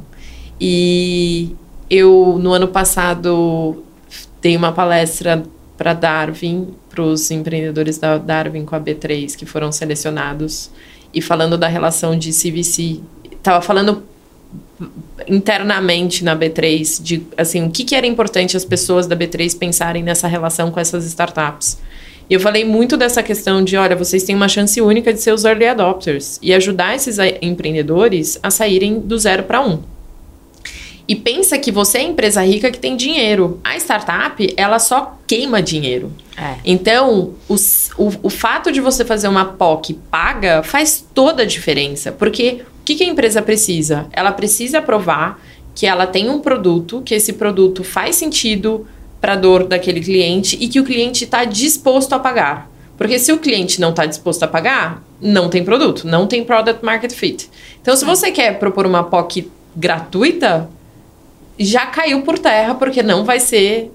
E 0.60 1.56
eu 1.90 2.40
no 2.42 2.52
ano 2.54 2.68
passado 2.68 3.84
dei 4.42 4.56
uma 4.56 4.72
palestra 4.72 5.44
para 5.78 5.94
Darwin, 5.94 6.74
para 6.90 7.02
os 7.02 7.30
empreendedores 7.32 7.98
da 7.98 8.18
Darwin 8.18 8.66
com 8.66 8.76
a 8.76 8.80
B3 8.80 9.36
que 9.36 9.46
foram 9.46 9.72
selecionados 9.72 10.72
e 11.14 11.22
falando 11.22 11.58
da 11.58 11.68
relação 11.68 12.18
de 12.18 12.32
CVC. 12.32 13.00
Tava 13.44 13.62
falando 13.62 14.04
internamente 15.28 16.24
na 16.24 16.36
B3 16.36 17.02
de 17.02 17.26
assim 17.38 17.66
o 17.66 17.72
que, 17.72 17.84
que 17.84 17.96
era 17.96 18.06
importante 18.06 18.56
as 18.56 18.66
pessoas 18.66 19.08
da 19.08 19.16
B3 19.16 19.58
pensarem 19.58 20.04
nessa 20.04 20.28
relação 20.28 20.72
com 20.72 20.80
essas 20.80 21.06
startups. 21.06 21.78
E 22.30 22.34
eu 22.34 22.40
falei 22.40 22.66
muito 22.66 22.98
dessa 22.98 23.22
questão 23.22 23.64
de, 23.64 23.78
olha, 23.78 23.96
vocês 23.96 24.24
têm 24.24 24.36
uma 24.36 24.48
chance 24.48 24.82
única 24.82 25.14
de 25.14 25.22
ser 25.22 25.32
os 25.32 25.46
early 25.46 25.68
adopters 25.68 26.40
e 26.42 26.54
ajudar 26.54 26.96
esses 26.96 27.18
empreendedores 27.40 28.40
a 28.42 28.50
saírem 28.50 29.00
do 29.00 29.18
zero 29.18 29.44
para 29.44 29.62
um 29.62 29.80
e 31.08 31.16
pensa 31.16 31.58
que 31.58 31.72
você 31.72 32.00
é 32.00 32.04
empresa 32.04 32.42
rica 32.42 32.72
que 32.72 32.80
tem 32.80 32.96
dinheiro. 32.96 33.60
A 33.64 33.78
startup, 33.78 34.54
ela 34.58 34.80
só 34.80 35.18
queima 35.28 35.62
dinheiro. 35.62 36.12
É. 36.36 36.56
Então, 36.66 37.34
os, 37.48 37.92
o, 37.98 38.12
o 38.24 38.30
fato 38.30 38.72
de 38.72 38.82
você 38.82 39.06
fazer 39.06 39.28
uma 39.28 39.46
POC 39.46 39.94
paga 40.10 40.64
faz 40.64 41.06
toda 41.14 41.44
a 41.44 41.46
diferença. 41.46 42.12
Porque 42.12 42.64
o 42.82 42.84
que, 42.84 42.96
que 42.96 43.04
a 43.04 43.08
empresa 43.08 43.42
precisa? 43.42 44.08
Ela 44.12 44.32
precisa 44.32 44.82
provar 44.82 45.40
que 45.76 45.86
ela 45.86 46.08
tem 46.08 46.30
um 46.30 46.40
produto, 46.40 47.02
que 47.04 47.14
esse 47.14 47.34
produto 47.34 47.84
faz 47.84 48.16
sentido 48.16 48.88
para 49.22 49.34
a 49.34 49.36
dor 49.36 49.66
daquele 49.66 50.02
cliente 50.02 50.58
e 50.60 50.68
que 50.68 50.80
o 50.80 50.84
cliente 50.84 51.24
está 51.24 51.46
disposto 51.46 52.14
a 52.14 52.20
pagar. 52.20 52.70
Porque 52.98 53.20
se 53.20 53.32
o 53.32 53.38
cliente 53.38 53.82
não 53.82 53.90
está 53.90 54.06
disposto 54.06 54.44
a 54.44 54.48
pagar, 54.48 55.04
não 55.22 55.50
tem 55.50 55.64
produto, 55.64 56.08
não 56.08 56.28
tem 56.28 56.44
product 56.44 56.84
market 56.84 57.12
fit. 57.12 57.50
Então, 57.82 57.96
se 57.96 58.06
você 58.06 58.32
quer 58.32 58.58
propor 58.58 58.86
uma 58.86 59.04
POC 59.04 59.52
gratuita, 59.76 60.70
já 61.58 61.86
caiu 61.86 62.22
por 62.22 62.38
terra 62.38 62.76
porque 62.76 63.02
não 63.02 63.24
vai 63.24 63.40
ser 63.40 63.92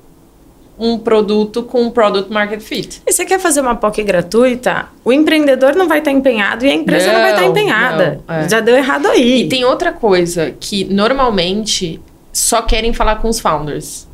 um 0.79 0.99
produto 0.99 1.63
com 1.63 1.91
product 1.91 2.33
market 2.33 2.61
fit. 2.61 3.03
E 3.07 3.13
você 3.13 3.27
quer 3.27 3.39
fazer 3.39 3.61
uma 3.61 3.75
POC 3.75 4.03
gratuita? 4.03 4.89
O 5.05 5.13
empreendedor 5.13 5.77
não 5.77 5.87
vai 5.87 5.99
estar 5.99 6.11
empenhado 6.11 6.65
e 6.65 6.71
a 6.71 6.75
empresa 6.75 7.09
não, 7.09 7.15
não 7.15 7.21
vai 7.21 7.31
estar 7.33 7.45
empenhada. 7.45 8.21
Não, 8.27 8.35
é. 8.35 8.49
Já 8.49 8.61
deu 8.61 8.75
errado 8.75 9.07
aí. 9.07 9.43
E 9.43 9.49
tem 9.49 9.63
outra 9.63 9.93
coisa 9.93 10.55
que 10.59 10.85
normalmente 10.85 12.01
só 12.33 12.63
querem 12.63 12.95
falar 12.95 13.17
com 13.17 13.29
os 13.29 13.39
founders, 13.39 14.09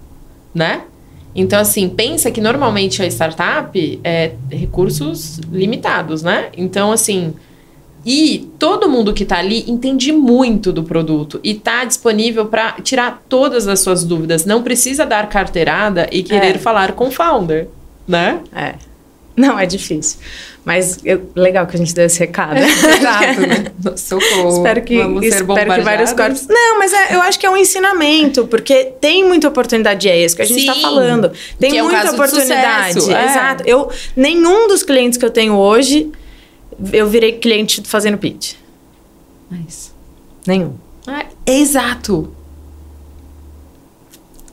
né? 0.53 0.83
Então, 1.37 1.61
assim, 1.61 1.89
pensa 1.89 2.31
que 2.31 2.41
normalmente 2.41 3.01
a 3.03 3.07
startup 3.07 4.01
é 4.03 4.33
recursos 4.51 5.39
limitados, 5.53 6.23
né? 6.23 6.49
Então, 6.57 6.91
assim, 6.91 7.35
e 8.07 8.49
todo 8.57 8.89
mundo 8.89 9.13
que 9.13 9.25
está 9.25 9.39
ali 9.39 9.65
entende 9.67 10.13
muito 10.13 10.73
do 10.73 10.85
produto 10.85 11.41
e 11.43 11.51
está 11.51 11.85
disponível 11.85 12.47
para 12.47 12.73
tirar 12.81 13.25
todas 13.29 13.67
as 13.67 13.81
suas 13.81 14.05
dúvidas. 14.05 14.45
Não 14.45 14.63
precisa 14.63 15.05
dar 15.05 15.29
carteirada 15.29 16.09
e 16.13 16.23
querer 16.23 16.55
é. 16.55 16.59
falar 16.59 16.93
com 16.93 17.09
o 17.09 17.11
founder, 17.11 17.67
né? 18.07 18.39
É. 18.55 18.75
Não, 19.37 19.59
é 19.59 19.67
difícil. 19.67 20.21
Mas 20.65 20.99
eu, 21.05 21.31
legal 21.35 21.67
que 21.67 21.75
a 21.75 21.79
gente 21.79 21.93
deu 21.93 22.07
esse 22.07 22.19
recado. 22.21 22.59
Exato, 22.63 23.41
né? 23.41 23.97
Socorro. 23.97 24.57
espero 24.57 24.83
que, 24.83 24.95
espero 24.95 25.75
que 25.75 25.81
vários 25.83 26.13
corpos. 26.13 26.47
Não, 26.49 26.79
mas 26.79 26.93
é, 26.93 27.15
eu 27.15 27.21
acho 27.21 27.39
que 27.41 27.45
é 27.45 27.51
um 27.51 27.57
ensinamento, 27.57 28.47
porque 28.47 28.93
tem 29.01 29.25
muita 29.25 29.49
oportunidade, 29.49 30.09
é 30.09 30.25
isso 30.25 30.37
que 30.37 30.43
a 30.43 30.47
gente 30.47 30.61
está 30.61 30.75
falando. 30.77 31.33
Tem 31.59 31.83
muita 31.83 31.99
é 31.99 32.11
um 32.11 32.15
oportunidade. 32.15 32.99
É. 33.13 33.25
Exato. 33.25 33.65
Eu, 33.67 33.91
nenhum 34.17 34.69
dos 34.69 34.85
clientes 34.85 35.19
que 35.19 35.25
eu 35.25 35.31
tenho 35.31 35.55
hoje 35.55 36.11
eu 36.93 37.09
virei 37.09 37.33
cliente 37.33 37.83
fazendo 37.83 38.19
pitch. 38.19 38.55
Mas. 39.51 39.95
Nenhum. 40.47 40.75
Ah, 41.07 41.27
exato. 41.47 42.33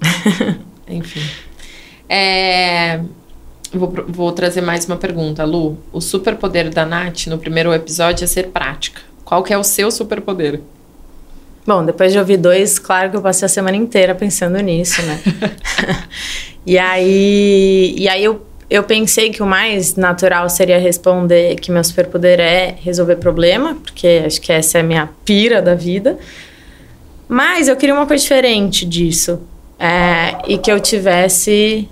Enfim. 0.88 1.22
É, 2.08 3.00
vou, 3.72 3.92
vou 4.08 4.32
trazer 4.32 4.62
mais 4.62 4.86
uma 4.86 4.98
pergunta, 4.98 5.44
Lu. 5.44 5.78
O 5.92 6.00
superpoder 6.00 6.70
da 6.70 6.86
Nath 6.86 7.28
no 7.28 7.38
primeiro 7.38 7.74
episódio 7.74 8.24
é 8.24 8.28
ser 8.28 8.50
prática. 8.50 9.02
Qual 9.24 9.44
que 9.44 9.54
é 9.54 9.58
o 9.58 9.64
seu 9.64 9.90
superpoder? 9.90 10.62
Bom, 11.66 11.84
depois 11.86 12.12
de 12.12 12.20
ouvir 12.20 12.38
dois, 12.38 12.78
claro 12.78 13.10
que 13.10 13.18
eu 13.18 13.22
passei 13.22 13.46
a 13.46 13.50
semana 13.50 13.78
inteira 13.78 14.14
pensando 14.14 14.60
nisso, 14.60 15.02
né? 15.02 15.20
e 16.66 16.78
aí, 16.78 17.96
e 17.98 18.08
aí 18.08 18.24
eu 18.24 18.46
eu 18.70 18.84
pensei 18.84 19.30
que 19.30 19.44
o 19.44 19.46
mais 19.46 19.96
natural 19.96 20.50
seria 20.50 20.80
responder 20.80 21.56
que 21.56 21.72
meu 21.72 21.84
superpoder 21.84 22.40
é 22.40 22.76
resolver 22.82 23.18
problema, 23.18 23.76
porque 23.76 24.24
acho 24.26 24.42
que 24.42 24.52
essa 24.52 24.78
é 24.78 24.82
a 24.82 24.84
minha 24.84 25.10
pira 25.26 25.62
da 25.62 25.76
vida. 25.76 26.18
Mas 27.28 27.68
eu 27.68 27.76
queria 27.76 27.96
uma 27.96 28.06
coisa 28.06 28.22
diferente 28.22 28.86
disso. 28.86 29.42
É, 29.80 30.38
e 30.48 30.58
que 30.58 30.72
eu 30.72 30.80
tivesse 30.80 31.90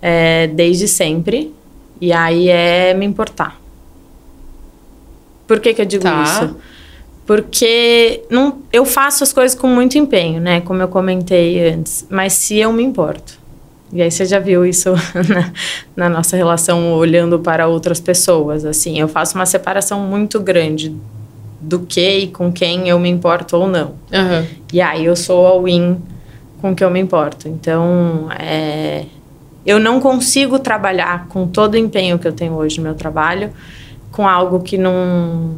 é, 0.00 0.46
desde 0.46 0.86
sempre. 0.86 1.52
E 2.00 2.12
aí 2.12 2.48
é 2.48 2.94
me 2.94 3.06
importar. 3.06 3.60
Por 5.46 5.60
que, 5.60 5.74
que 5.74 5.80
eu 5.80 5.86
digo 5.86 6.02
tá. 6.02 6.22
isso? 6.22 6.56
Porque 7.26 8.22
não, 8.30 8.62
eu 8.72 8.84
faço 8.84 9.24
as 9.24 9.32
coisas 9.32 9.58
com 9.58 9.66
muito 9.66 9.96
empenho, 9.96 10.40
né? 10.40 10.60
Como 10.60 10.82
eu 10.82 10.88
comentei 10.88 11.68
antes. 11.68 12.06
Mas 12.10 12.34
se 12.34 12.58
eu 12.58 12.72
me 12.72 12.82
importo. 12.82 13.38
E 13.94 14.02
aí 14.02 14.10
você 14.10 14.24
já 14.24 14.40
viu 14.40 14.66
isso 14.66 14.90
na, 15.28 15.52
na, 15.94 16.16
nossa 16.16 16.36
relação 16.36 16.94
olhando 16.94 17.38
para 17.38 17.68
outras 17.68 18.00
pessoas, 18.00 18.64
assim, 18.64 18.98
eu 18.98 19.06
faço 19.06 19.38
uma 19.38 19.46
separação 19.46 20.00
muito 20.00 20.40
grande 20.40 20.94
do 21.60 21.78
que 21.78 22.18
e 22.18 22.26
com 22.26 22.52
quem 22.52 22.88
eu 22.88 22.98
me 22.98 23.08
importo 23.08 23.56
ou 23.56 23.68
não. 23.68 23.94
Uhum. 24.12 24.46
E 24.72 24.80
aí 24.80 25.04
eu 25.04 25.14
sou 25.14 25.46
all-in 25.46 25.96
com 26.60 26.74
que 26.74 26.82
eu 26.82 26.90
me 26.90 26.98
importo. 26.98 27.48
Então, 27.48 28.28
é, 28.36 29.04
eu 29.64 29.78
não 29.78 30.00
consigo 30.00 30.58
trabalhar 30.58 31.28
com 31.28 31.46
todo 31.46 31.74
o 31.74 31.76
empenho 31.76 32.18
que 32.18 32.26
eu 32.26 32.32
tenho 32.32 32.54
hoje 32.54 32.78
no 32.78 32.82
meu 32.82 32.94
trabalho 32.96 33.52
com 34.10 34.28
algo 34.28 34.60
que 34.60 34.76
não, 34.76 35.56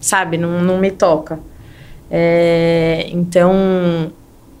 sabe, 0.00 0.36
não, 0.36 0.60
não 0.60 0.78
me 0.78 0.90
toca. 0.90 1.38
É, 2.10 3.06
então, 3.12 4.10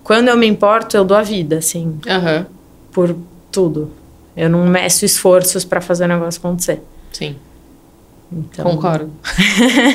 quando 0.04 0.28
eu 0.28 0.36
me 0.36 0.46
importo, 0.46 0.96
eu 0.96 1.04
dou 1.04 1.16
a 1.16 1.22
vida, 1.22 1.58
assim. 1.58 1.98
Uhum 2.06 2.57
por 2.98 3.14
tudo. 3.52 3.92
Eu 4.36 4.50
não 4.50 4.66
meço 4.66 5.04
esforços 5.04 5.64
para 5.64 5.80
fazer 5.80 6.06
o 6.06 6.08
negócio 6.08 6.40
acontecer. 6.40 6.82
Sim. 7.12 7.36
Então... 8.32 8.64
Concordo. 8.64 9.12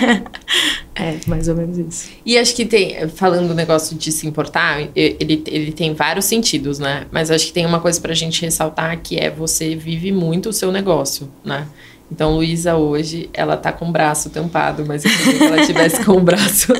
é, 0.95 1.19
mais 1.27 1.49
ou 1.49 1.55
menos 1.55 1.77
isso. 1.77 2.09
E 2.25 2.37
acho 2.37 2.55
que 2.55 2.65
tem, 2.65 3.09
falando 3.09 3.49
do 3.49 3.53
negócio 3.53 3.97
de 3.97 4.09
se 4.09 4.25
importar, 4.25 4.87
ele, 4.95 5.43
ele 5.45 5.73
tem 5.73 5.93
vários 5.93 6.23
sentidos, 6.23 6.79
né? 6.79 7.05
Mas 7.11 7.29
acho 7.29 7.47
que 7.47 7.51
tem 7.51 7.65
uma 7.65 7.81
coisa 7.81 7.99
pra 7.99 8.13
gente 8.13 8.41
ressaltar 8.41 8.97
que 9.01 9.19
é 9.19 9.29
você 9.29 9.75
vive 9.75 10.13
muito 10.13 10.47
o 10.47 10.53
seu 10.53 10.71
negócio, 10.71 11.29
né? 11.43 11.67
Então, 12.13 12.35
Luísa 12.35 12.75
hoje, 12.75 13.27
ela 13.33 13.57
tá 13.57 13.71
com 13.71 13.89
o 13.89 13.91
braço 13.91 14.29
tampado, 14.29 14.85
mas 14.87 15.03
eu 15.03 15.09
queria 15.09 15.33
que 15.33 15.43
ela 15.45 15.65
tivesse 15.65 16.05
com 16.05 16.11
o 16.11 16.19
braço 16.19 16.71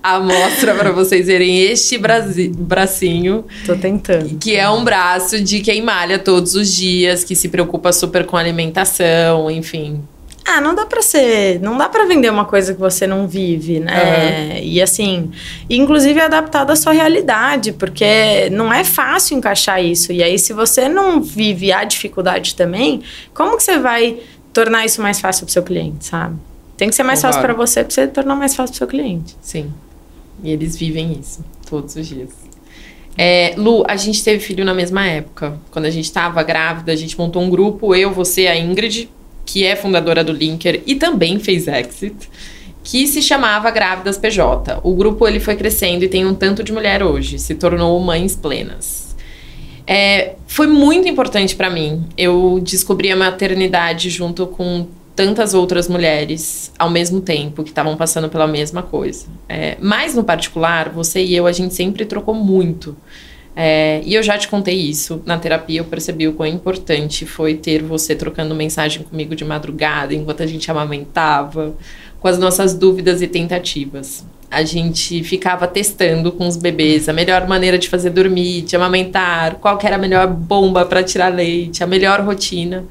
à 0.00 0.20
mostra 0.20 0.76
para 0.76 0.92
vocês 0.92 1.26
verem 1.26 1.60
este 1.60 1.98
bracinho. 2.56 3.44
Tô 3.66 3.74
tentando. 3.74 4.38
Que 4.38 4.54
é 4.54 4.70
um 4.70 4.84
braço 4.84 5.42
de 5.42 5.58
quem 5.58 5.82
malha 5.82 6.20
todos 6.20 6.54
os 6.54 6.72
dias, 6.72 7.24
que 7.24 7.34
se 7.34 7.48
preocupa 7.48 7.92
super 7.92 8.24
com 8.26 8.36
alimentação, 8.36 9.50
enfim. 9.50 10.04
Ah, 10.48 10.60
não 10.60 10.76
dá 10.76 10.86
para 10.86 11.02
ser, 11.02 11.60
não 11.60 11.76
dá 11.76 11.88
para 11.88 12.04
vender 12.04 12.30
uma 12.30 12.44
coisa 12.44 12.72
que 12.72 12.78
você 12.78 13.04
não 13.04 13.26
vive, 13.26 13.80
né? 13.80 14.52
Uhum. 14.52 14.60
E 14.62 14.80
assim, 14.80 15.32
inclusive 15.68 16.20
adaptado 16.20 16.70
à 16.70 16.76
sua 16.76 16.92
realidade, 16.92 17.72
porque 17.72 18.48
não 18.52 18.72
é 18.72 18.84
fácil 18.84 19.36
encaixar 19.36 19.84
isso. 19.84 20.12
E 20.12 20.22
aí, 20.22 20.38
se 20.38 20.52
você 20.52 20.88
não 20.88 21.20
vive 21.20 21.72
a 21.72 21.82
dificuldade 21.82 22.54
também, 22.54 23.02
como 23.34 23.56
que 23.56 23.64
você 23.64 23.76
vai 23.80 24.20
tornar 24.56 24.86
isso 24.86 25.02
mais 25.02 25.20
fácil 25.20 25.44
para 25.44 25.50
o 25.50 25.52
seu 25.52 25.62
cliente, 25.62 26.06
sabe? 26.06 26.36
Tem 26.78 26.88
que 26.88 26.94
ser 26.94 27.02
mais 27.02 27.20
Concordo. 27.20 27.34
fácil 27.34 27.54
para 27.54 27.66
você, 27.66 27.84
para 27.84 27.94
você 27.94 28.06
tornar 28.06 28.36
mais 28.36 28.56
fácil 28.56 28.72
para 28.72 28.76
o 28.76 28.78
seu 28.78 28.86
cliente. 28.86 29.36
Sim. 29.42 29.70
E 30.42 30.50
eles 30.50 30.74
vivem 30.76 31.12
isso 31.12 31.44
todos 31.68 31.94
os 31.94 32.06
dias. 32.06 32.30
É, 33.18 33.54
Lu, 33.58 33.84
a 33.86 33.96
gente 33.96 34.24
teve 34.24 34.40
filho 34.40 34.64
na 34.64 34.72
mesma 34.72 35.06
época. 35.06 35.58
Quando 35.70 35.84
a 35.84 35.90
gente 35.90 36.06
estava 36.06 36.42
grávida, 36.42 36.90
a 36.90 36.96
gente 36.96 37.18
montou 37.18 37.42
um 37.42 37.50
grupo, 37.50 37.94
eu, 37.94 38.10
você, 38.12 38.46
a 38.46 38.58
Ingrid, 38.58 39.10
que 39.44 39.62
é 39.62 39.76
fundadora 39.76 40.24
do 40.24 40.32
Linker 40.32 40.82
e 40.86 40.94
também 40.94 41.38
fez 41.38 41.68
Exit, 41.68 42.16
que 42.82 43.06
se 43.06 43.20
chamava 43.20 43.70
Grávidas 43.70 44.16
PJ. 44.16 44.80
O 44.82 44.94
grupo 44.94 45.28
ele 45.28 45.38
foi 45.38 45.56
crescendo 45.56 46.02
e 46.04 46.08
tem 46.08 46.24
um 46.24 46.34
tanto 46.34 46.62
de 46.62 46.72
mulher 46.72 47.02
hoje, 47.02 47.38
se 47.38 47.54
tornou 47.54 48.00
mães 48.00 48.34
plenas. 48.34 49.05
É, 49.86 50.34
foi 50.46 50.66
muito 50.66 51.08
importante 51.08 51.54
para 51.54 51.70
mim. 51.70 52.04
Eu 52.16 52.60
descobri 52.62 53.10
a 53.10 53.16
maternidade 53.16 54.10
junto 54.10 54.46
com 54.46 54.86
tantas 55.14 55.54
outras 55.54 55.88
mulheres 55.88 56.70
ao 56.78 56.90
mesmo 56.90 57.22
tempo 57.22 57.62
que 57.62 57.70
estavam 57.70 57.96
passando 57.96 58.28
pela 58.28 58.46
mesma 58.46 58.82
coisa. 58.82 59.26
É, 59.48 59.76
mas 59.80 60.14
no 60.14 60.22
particular, 60.22 60.90
você 60.90 61.24
e 61.24 61.34
eu, 61.34 61.46
a 61.46 61.52
gente 61.52 61.74
sempre 61.74 62.04
trocou 62.04 62.34
muito. 62.34 62.96
É, 63.58 64.02
e 64.04 64.14
eu 64.14 64.22
já 64.22 64.36
te 64.36 64.48
contei 64.48 64.76
isso. 64.76 65.22
Na 65.24 65.38
terapia 65.38 65.80
eu 65.80 65.84
percebi 65.84 66.28
o 66.28 66.34
quão 66.34 66.46
importante 66.46 67.24
foi 67.24 67.54
ter 67.54 67.82
você 67.82 68.14
trocando 68.14 68.54
mensagem 68.54 69.02
comigo 69.02 69.34
de 69.34 69.46
madrugada, 69.46 70.12
enquanto 70.12 70.42
a 70.42 70.46
gente 70.46 70.70
amamentava, 70.70 71.74
com 72.20 72.28
as 72.28 72.38
nossas 72.38 72.74
dúvidas 72.74 73.22
e 73.22 73.26
tentativas. 73.26 74.24
A 74.50 74.62
gente 74.62 75.22
ficava 75.24 75.66
testando 75.66 76.30
com 76.30 76.46
os 76.46 76.56
bebês 76.56 77.08
a 77.08 77.12
melhor 77.12 77.46
maneira 77.48 77.78
de 77.78 77.88
fazer 77.88 78.10
dormir, 78.10 78.62
de 78.62 78.76
amamentar, 78.76 79.56
qual 79.56 79.78
era 79.82 79.96
a 79.96 79.98
melhor 79.98 80.28
bomba 80.28 80.84
para 80.86 81.02
tirar 81.02 81.34
leite, 81.34 81.82
a 81.82 81.86
melhor 81.86 82.20
rotina 82.20 82.84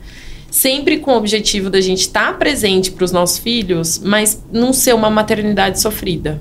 sempre 0.56 1.00
com 1.00 1.12
o 1.12 1.18
objetivo 1.18 1.70
da 1.70 1.82
gente 1.82 2.00
estar 2.00 2.32
tá 2.32 2.34
presente 2.34 2.90
para 2.90 3.04
os 3.04 3.12
nossos 3.12 3.38
filhos, 3.38 4.00
mas 4.00 4.42
não 4.54 4.72
ser 4.72 4.96
uma 4.96 5.10
maternidade 5.10 5.82
sofrida. 5.82 6.40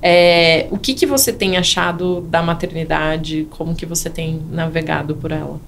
É, 0.00 0.66
o 0.70 0.78
que, 0.78 0.94
que 0.94 1.04
você 1.04 1.30
tem 1.30 1.58
achado 1.58 2.22
da 2.22 2.42
maternidade? 2.42 3.46
Como 3.50 3.74
que 3.74 3.84
você 3.84 4.08
tem 4.08 4.40
navegado 4.50 5.14
por 5.14 5.30
ela? 5.30 5.60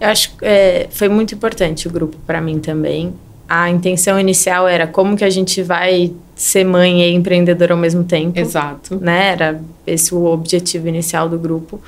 Eu 0.00 0.08
acho 0.08 0.36
que 0.36 0.44
é, 0.44 0.88
foi 0.90 1.08
muito 1.08 1.32
importante 1.32 1.86
o 1.86 1.90
grupo 1.92 2.16
para 2.26 2.40
mim 2.40 2.58
também. 2.58 3.14
A 3.52 3.68
intenção 3.68 4.20
inicial 4.20 4.68
era 4.68 4.86
como 4.86 5.16
que 5.16 5.24
a 5.24 5.30
gente 5.30 5.60
vai 5.60 6.12
ser 6.36 6.64
mãe 6.64 7.02
e 7.02 7.12
empreendedora 7.12 7.74
ao 7.74 7.80
mesmo 7.80 8.04
tempo. 8.04 8.38
Exato. 8.38 8.96
Né? 9.00 9.32
Era 9.32 9.60
esse 9.84 10.14
o 10.14 10.24
objetivo 10.24 10.86
inicial 10.86 11.28
do 11.28 11.36
grupo. 11.36 11.80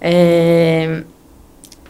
É, 0.00 1.02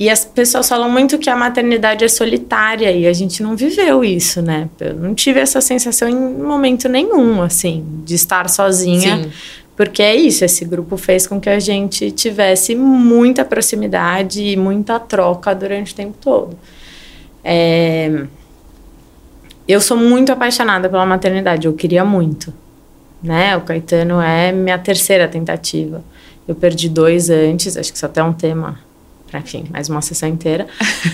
e 0.01 0.09
as 0.09 0.25
pessoas 0.25 0.68
falam 0.68 0.90
muito 0.90 1.18
que 1.18 1.29
a 1.29 1.37
maternidade 1.37 2.05
é 2.05 2.09
solitária 2.09 2.90
e 2.90 3.07
a 3.07 3.12
gente 3.12 3.42
não 3.42 3.55
viveu 3.55 4.03
isso, 4.03 4.40
né? 4.40 4.68
Eu 4.81 4.94
não 4.94 5.14
tive 5.14 5.38
essa 5.38 5.61
sensação 5.61 6.09
em 6.09 6.16
momento 6.16 6.88
nenhum, 6.88 7.42
assim, 7.42 7.85
de 8.05 8.14
estar 8.14 8.48
sozinha. 8.48 9.25
Sim. 9.25 9.31
Porque 9.77 10.03
é 10.03 10.16
isso, 10.16 10.44
esse 10.44 10.64
grupo 10.64 10.96
fez 10.96 11.27
com 11.27 11.40
que 11.40 11.48
a 11.48 11.59
gente 11.59 12.11
tivesse 12.11 12.75
muita 12.75 13.44
proximidade 13.44 14.42
e 14.42 14.57
muita 14.57 14.98
troca 14.98 15.55
durante 15.55 15.92
o 15.92 15.96
tempo 15.96 16.14
todo. 16.20 16.59
É... 17.44 18.25
Eu 19.66 19.81
sou 19.81 19.96
muito 19.96 20.33
apaixonada 20.33 20.88
pela 20.88 21.07
maternidade, 21.07 21.66
eu 21.66 21.72
queria 21.72 22.05
muito. 22.05 22.53
Né? 23.22 23.57
O 23.57 23.61
Caetano 23.61 24.20
é 24.20 24.51
minha 24.53 24.79
terceira 24.79 25.29
tentativa. 25.29 26.03
Eu 26.46 26.55
perdi 26.55 26.88
dois 26.88 27.31
antes, 27.31 27.77
acho 27.77 27.92
que 27.92 27.96
isso 27.96 28.07
até 28.07 28.20
é 28.20 28.25
um 28.25 28.33
tema 28.33 28.79
enfim, 29.38 29.64
mais 29.70 29.88
uma 29.88 30.03
sessão 30.03 30.29
inteira. 30.29 30.66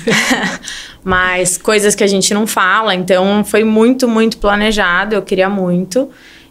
Mas 1.05 1.57
coisas 1.57 1.95
que 1.95 2.03
a 2.03 2.07
gente 2.07 2.33
não 2.35 2.47
fala, 2.47 2.95
então 2.95 3.45
foi 3.45 3.65
muito, 3.65 4.09
muito 4.09 4.39
planejado, 4.39 5.15
eu 5.15 5.23
queria 5.23 5.49
muito. 5.49 6.09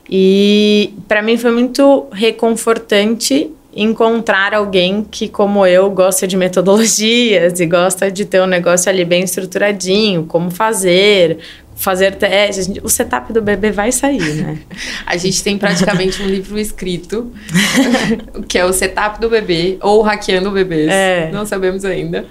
E 0.10 0.94
para 1.08 1.22
mim 1.22 1.38
foi 1.38 1.52
muito 1.52 2.08
reconfortante 2.12 3.52
encontrar 3.76 4.54
alguém 4.56 5.06
que, 5.10 5.28
como 5.28 5.66
eu, 5.66 5.90
gosta 5.92 6.26
de 6.26 6.36
metodologias 6.36 7.60
e 7.60 7.66
gosta 7.66 8.10
de 8.10 8.26
ter 8.26 8.42
um 8.42 8.48
negócio 8.48 8.90
ali 8.90 9.06
bem 9.06 9.24
estruturadinho, 9.24 10.26
como 10.26 10.50
fazer, 10.50 11.38
fazer 11.78 12.16
testes. 12.16 12.70
O 12.84 12.90
setup 12.90 13.32
do 13.32 13.42
bebê 13.42 13.72
vai 13.72 13.92
sair, 13.92 14.34
né? 14.36 14.58
a 15.06 15.16
gente 15.16 15.42
tem 15.44 15.58
praticamente 15.58 16.22
um 16.22 16.26
livro 16.26 16.58
escrito, 16.60 17.32
que 18.50 18.58
é 18.58 18.66
o 18.66 18.74
setup 18.74 19.22
do 19.22 19.30
bebê, 19.30 19.78
ou 19.82 20.02
hackeando 20.02 20.52
bebês. 20.52 20.90
É. 20.90 21.30
Não 21.32 21.46
sabemos 21.46 21.86
ainda. 21.86 22.26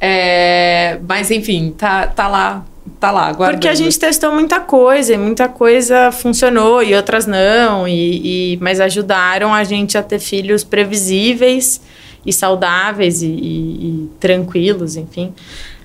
É, 0.00 0.98
mas, 1.08 1.30
enfim, 1.30 1.74
tá, 1.76 2.08
tá 2.08 2.28
lá. 2.28 2.66
Tá 2.98 3.12
lá, 3.12 3.30
guardando. 3.32 3.56
Porque 3.56 3.68
a 3.68 3.74
gente 3.74 3.96
testou 3.98 4.32
muita 4.32 4.58
coisa, 4.60 5.12
e 5.14 5.16
muita 5.18 5.46
coisa 5.46 6.10
funcionou 6.10 6.82
e 6.82 6.94
outras 6.94 7.26
não, 7.26 7.86
e, 7.86 8.54
e 8.54 8.58
mas 8.60 8.80
ajudaram 8.80 9.52
a 9.54 9.62
gente 9.62 9.96
a 9.96 10.02
ter 10.02 10.18
filhos 10.18 10.64
previsíveis 10.64 11.80
e 12.24 12.32
saudáveis 12.32 13.22
e, 13.22 13.26
e, 13.26 13.30
e 13.30 14.10
tranquilos, 14.18 14.96
enfim. 14.96 15.32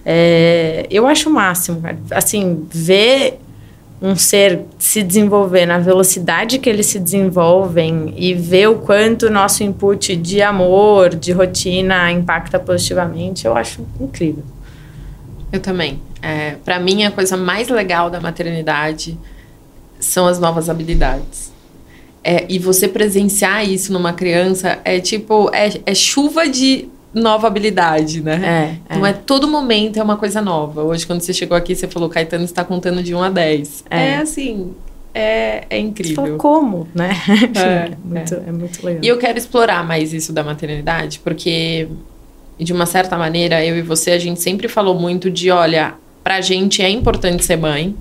É, 0.06 0.86
eu 0.90 1.08
acho 1.08 1.30
o 1.30 1.34
máximo, 1.34 1.82
Assim, 2.12 2.66
ver 2.70 3.40
um 4.02 4.18
ser 4.18 4.66
se 4.78 5.02
desenvolver 5.02 5.66
na 5.66 5.80
velocidade 5.80 6.60
que 6.60 6.70
eles 6.70 6.88
se 6.88 7.00
desenvolvem 7.00 8.14
e 8.18 8.34
ver 8.34 8.68
o 8.68 8.76
quanto 8.76 9.28
o 9.28 9.32
nosso 9.32 9.64
input 9.64 10.14
de 10.18 10.42
amor, 10.42 11.16
de 11.16 11.32
rotina 11.32 12.12
impacta 12.12 12.60
positivamente, 12.60 13.46
eu 13.46 13.56
acho 13.56 13.86
incrível. 14.02 14.44
Eu 15.54 15.62
também. 15.62 16.02
É, 16.22 16.56
para 16.66 16.80
mim, 16.80 17.06
a 17.06 17.12
coisa 17.12 17.38
mais 17.38 17.70
legal 17.70 18.10
da 18.10 18.20
maternidade 18.20 19.18
são 20.02 20.28
as 20.28 20.38
novas 20.38 20.70
habilidades. 20.70 21.54
É, 22.22 22.46
e 22.50 22.60
você 22.60 22.90
presenciar 22.90 23.68
isso 23.68 23.94
numa 23.94 24.12
criança 24.12 24.80
é 24.84 25.00
tipo, 25.00 25.50
é, 25.54 25.80
é 25.86 25.96
chuva 25.96 26.48
de 26.48 26.90
nova 27.14 27.48
habilidade, 27.48 28.22
né? 28.22 28.80
É, 28.90 28.96
Não 28.96 29.06
é. 29.06 29.12
é 29.12 29.14
todo 29.14 29.48
momento 29.48 30.00
é 30.00 30.04
uma 30.04 30.18
coisa 30.18 30.42
nova. 30.42 30.84
Hoje, 30.84 31.06
quando 31.06 31.22
você 31.22 31.34
chegou 31.34 31.56
aqui, 31.56 31.76
você 31.76 31.88
falou, 31.88 32.10
Caetano 32.10 32.44
está 32.44 32.64
contando 32.64 33.04
de 33.04 33.14
1 33.14 33.24
a 33.24 33.30
10. 33.30 33.86
É, 33.90 34.08
é 34.08 34.18
assim, 34.18 34.74
é, 35.14 35.66
é 35.70 35.78
incrível. 35.78 36.38
Como, 36.38 36.88
né? 36.94 37.12
É, 37.56 37.60
é, 37.94 37.98
muito, 38.04 38.34
é. 38.34 38.44
é 38.48 38.52
muito 38.52 38.86
legal. 38.86 39.04
E 39.04 39.08
eu 39.08 39.18
quero 39.18 39.38
explorar 39.38 39.86
mais 39.86 40.12
isso 40.12 40.34
da 40.34 40.44
maternidade, 40.44 41.20
porque, 41.24 41.88
de 42.58 42.74
uma 42.74 42.86
certa 42.86 43.16
maneira, 43.18 43.64
eu 43.64 43.78
e 43.78 43.82
você, 43.82 44.12
a 44.12 44.20
gente 44.20 44.42
sempre 44.42 44.68
falou 44.68 44.96
muito 45.00 45.30
de, 45.30 45.52
olha, 45.52 45.94
pra 46.24 46.42
gente 46.42 46.82
é 46.82 46.90
importante 46.90 47.46
ser 47.46 47.58
mãe. 47.58 47.96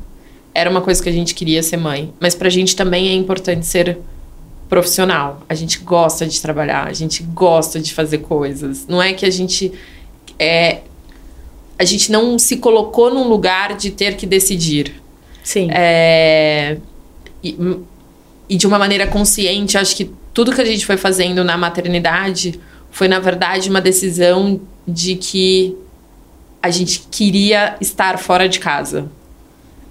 Era 0.55 0.71
uma 0.71 0.81
coisa 0.81 1.03
que 1.03 1.09
a 1.09 1.13
gente 1.13 1.35
queria 1.35 1.63
ser 1.63 1.77
mãe. 1.77 2.13
Mas 2.19 2.35
pra 2.35 2.49
gente 2.49 2.75
também 2.75 3.09
é 3.09 3.15
importante 3.15 3.67
ser 3.67 3.99
profissional. 4.73 5.43
A 5.51 5.55
gente 5.55 5.81
gosta 5.81 6.25
de 6.27 6.41
trabalhar, 6.41 6.87
a 6.87 6.95
gente 6.95 7.23
gosta 7.23 7.79
de 7.79 7.93
fazer 7.93 8.19
coisas. 8.19 8.87
Não 8.87 9.03
é 9.03 9.13
que 9.13 9.27
a 9.27 9.31
gente 9.31 9.71
é 10.39 10.79
a 11.79 11.85
gente 11.85 12.11
não 12.11 12.39
se 12.39 12.57
colocou 12.57 13.13
num 13.13 13.29
lugar 13.29 13.77
de 13.77 13.91
ter 13.91 14.17
que 14.17 14.25
decidir. 14.25 14.95
Sim. 15.45 15.69
É, 15.71 16.79
e, 17.45 17.55
e 18.49 18.57
de 18.57 18.67
uma 18.67 18.79
maneira 18.79 19.07
consciente, 19.07 19.77
acho 19.77 19.95
que 19.95 20.11
tudo 20.33 20.55
que 20.55 20.61
a 20.63 20.65
gente 20.65 20.87
foi 20.87 20.97
fazendo 20.97 21.45
na 21.45 21.59
maternidade 21.59 22.59
foi 22.91 23.09
na 23.09 23.19
verdade 23.19 23.69
uma 23.69 23.81
decisão 23.81 24.59
de 24.89 25.17
que 25.17 25.77
a 26.63 26.71
gente 26.71 27.07
queria 27.11 27.77
estar 27.79 28.19
fora 28.19 28.49
de 28.49 28.59
casa 28.59 29.11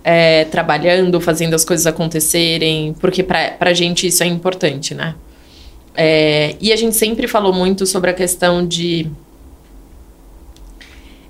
é, 0.03 0.45
trabalhando, 0.45 1.19
fazendo 1.21 1.53
as 1.53 1.63
coisas 1.63 1.85
acontecerem, 1.85 2.93
porque 2.99 3.23
pra, 3.23 3.51
pra 3.51 3.73
gente 3.73 4.07
isso 4.07 4.23
é 4.23 4.27
importante, 4.27 4.95
né? 4.95 5.15
É, 5.95 6.55
e 6.59 6.71
a 6.71 6.75
gente 6.75 6.95
sempre 6.95 7.27
falou 7.27 7.53
muito 7.53 7.85
sobre 7.85 8.09
a 8.09 8.13
questão 8.13 8.65
de. 8.65 9.07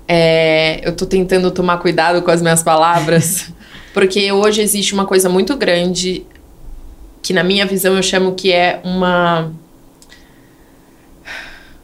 É, 0.06 0.80
eu 0.86 0.94
tô 0.94 1.06
tentando 1.06 1.50
tomar 1.50 1.78
cuidado 1.78 2.22
com 2.22 2.30
as 2.30 2.42
minhas 2.42 2.62
palavras, 2.62 3.52
porque 3.92 4.30
hoje 4.30 4.62
existe 4.62 4.94
uma 4.94 5.06
coisa 5.06 5.28
muito 5.28 5.56
grande 5.56 6.24
que, 7.22 7.32
na 7.32 7.44
minha 7.44 7.66
visão, 7.66 7.96
eu 7.96 8.02
chamo 8.02 8.34
que 8.34 8.52
é 8.52 8.80
uma. 8.84 9.52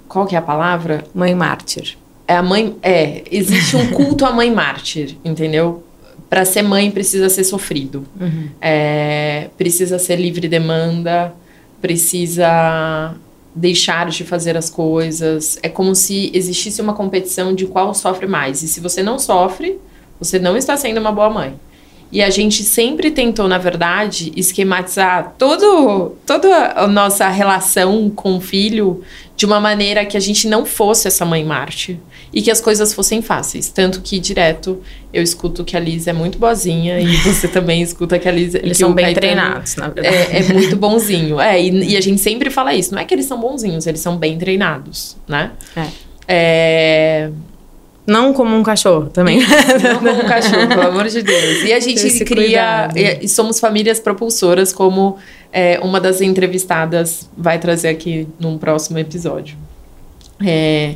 Qual 0.09 0.27
que 0.27 0.35
é 0.35 0.39
a 0.39 0.43
palavra? 0.43 1.05
Mãe 1.15 1.35
mártir. 1.35 1.99
É 2.27 2.37
a 2.37 2.43
mãe. 2.43 2.77
É, 2.83 3.25
existe 3.31 3.77
um 3.77 3.91
culto 3.91 4.25
à 4.25 4.33
mãe 4.33 4.51
mártir, 4.51 5.17
entendeu? 5.25 5.85
Para 6.29 6.45
ser 6.45 6.63
mãe 6.63 6.91
precisa 6.91 7.29
ser 7.29 7.45
sofrido. 7.45 8.07
Uhum. 8.21 8.49
É, 8.61 9.49
precisa 9.57 9.99
ser 9.99 10.17
livre 10.17 10.47
demanda, 10.49 11.35
precisa 11.81 13.15
deixar 13.55 14.09
de 14.11 14.25
fazer 14.25 14.57
as 14.57 14.69
coisas. 14.69 15.59
É 15.63 15.69
como 15.69 15.95
se 15.95 16.31
existisse 16.35 16.81
uma 16.81 16.93
competição 16.93 17.55
de 17.55 17.67
qual 17.67 17.95
sofre 17.95 18.27
mais. 18.27 18.63
E 18.63 18.69
se 18.69 18.81
você 18.81 19.03
não 19.03 19.19
sofre, 19.19 19.79
você 20.21 20.39
não 20.39 20.57
está 20.57 20.77
sendo 20.77 21.01
uma 21.01 21.13
boa 21.13 21.31
mãe. 21.31 21.55
E 22.11 22.23
a 22.23 22.31
gente 22.31 22.63
sempre 22.63 23.11
tentou, 23.11 23.47
na 23.49 23.59
verdade, 23.59 24.33
esquematizar 24.35 25.35
todo, 25.37 26.17
toda 26.25 26.73
a 26.73 26.87
nossa 26.87 27.29
relação 27.29 28.09
com 28.09 28.39
o 28.39 28.41
filho 28.41 29.03
de 29.37 29.45
uma 29.45 29.61
maneira 29.61 30.07
que 30.07 30.17
a 30.17 30.21
gente 30.21 30.49
não 30.49 30.65
fosse 30.65 31.07
essa 31.07 31.27
mãe 31.27 31.45
Marte 31.45 32.01
e 32.33 32.43
que 32.43 32.51
as 32.51 32.61
coisas 32.61 32.93
fossem 32.93 33.23
fáceis. 33.23 33.69
Tanto 33.69 34.01
que 34.01 34.19
direto 34.19 34.83
eu 35.13 35.23
escuto 35.23 35.65
que 35.65 35.77
a 35.77 35.81
Liz 35.81 36.07
é 36.07 36.13
muito 36.13 36.39
boazinha 36.39 37.01
e 37.01 37.17
você 37.17 37.49
também 37.49 37.83
escuta 37.83 38.19
que 38.19 38.29
a 38.29 38.33
Liz. 38.33 38.55
Eles 38.55 38.79
são 38.79 38.93
bem 38.93 39.07
Caetano 39.07 39.27
treinados, 39.27 39.77
na 39.77 39.89
verdade. 39.89 40.17
É, 40.17 40.39
é 40.41 40.53
muito 40.53 40.77
bonzinho. 40.77 41.41
É, 41.41 41.61
e, 41.61 41.93
e, 41.93 41.97
a 41.97 42.01
gente 42.01 42.21
sempre 42.21 42.51
fala 42.51 42.75
isso. 42.75 42.95
Não 42.95 43.01
é 43.01 43.05
que 43.05 43.15
eles 43.15 43.27
são 43.27 43.41
bonzinhos, 43.41 43.87
eles 43.87 44.01
são 44.01 44.17
bem 44.17 44.39
treinados, 44.39 45.17
né? 45.27 45.53
É. 45.77 45.89
é 46.29 47.31
não 48.09 48.33
como 48.33 48.57
um 48.57 48.63
cachorro 48.63 49.11
também. 49.11 49.39
Não 49.83 49.99
como 49.99 50.11
um 50.25 50.27
cachorro, 50.27 50.67
pelo 50.67 50.81
amor 50.81 51.07
de 51.09 51.23
Deus. 51.23 51.63
E 51.65 51.75
a 51.75 51.79
gente 51.79 52.25
cria. 52.25 52.89
E, 52.97 53.27
e, 53.27 53.29
somos 53.29 53.61
famílias 53.61 54.01
propulsoras, 54.01 54.73
como 54.73 55.19
é, 55.53 55.79
uma 55.83 56.01
das 56.01 56.23
entrevistadas 56.23 57.29
vai 57.37 57.59
trazer 57.59 57.89
aqui 57.89 58.27
num 58.41 58.57
próximo 58.57 58.99
episódio. 58.99 59.59
É, 60.43 60.95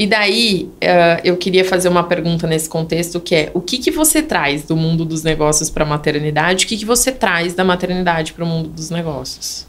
E 0.00 0.06
daí, 0.06 0.66
uh, 0.76 1.20
eu 1.22 1.36
queria 1.36 1.62
fazer 1.62 1.90
uma 1.90 2.02
pergunta 2.02 2.46
nesse 2.46 2.66
contexto, 2.66 3.20
que 3.20 3.34
é, 3.34 3.50
o 3.52 3.60
que, 3.60 3.76
que 3.76 3.90
você 3.90 4.22
traz 4.22 4.62
do 4.62 4.74
mundo 4.74 5.04
dos 5.04 5.22
negócios 5.22 5.68
para 5.68 5.84
a 5.84 5.86
maternidade? 5.86 6.64
O 6.64 6.68
que, 6.68 6.78
que 6.78 6.86
você 6.86 7.12
traz 7.12 7.52
da 7.52 7.62
maternidade 7.64 8.32
para 8.32 8.42
o 8.42 8.46
mundo 8.46 8.70
dos 8.70 8.88
negócios? 8.88 9.66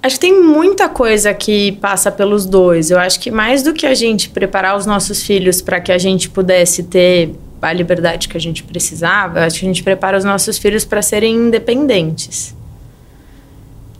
Acho 0.00 0.14
que 0.14 0.20
tem 0.20 0.40
muita 0.40 0.88
coisa 0.88 1.34
que 1.34 1.72
passa 1.72 2.12
pelos 2.12 2.46
dois. 2.46 2.88
Eu 2.88 3.00
acho 3.00 3.18
que 3.18 3.32
mais 3.32 3.64
do 3.64 3.74
que 3.74 3.84
a 3.84 3.94
gente 3.94 4.28
preparar 4.28 4.76
os 4.76 4.86
nossos 4.86 5.24
filhos 5.24 5.60
para 5.60 5.80
que 5.80 5.90
a 5.90 5.98
gente 5.98 6.30
pudesse 6.30 6.84
ter 6.84 7.34
a 7.60 7.72
liberdade 7.72 8.28
que 8.28 8.36
a 8.36 8.40
gente 8.40 8.62
precisava, 8.62 9.44
acho 9.44 9.58
que 9.58 9.66
a 9.66 9.68
gente 9.68 9.82
prepara 9.82 10.16
os 10.16 10.24
nossos 10.24 10.56
filhos 10.56 10.84
para 10.84 11.02
serem 11.02 11.34
independentes. 11.34 12.55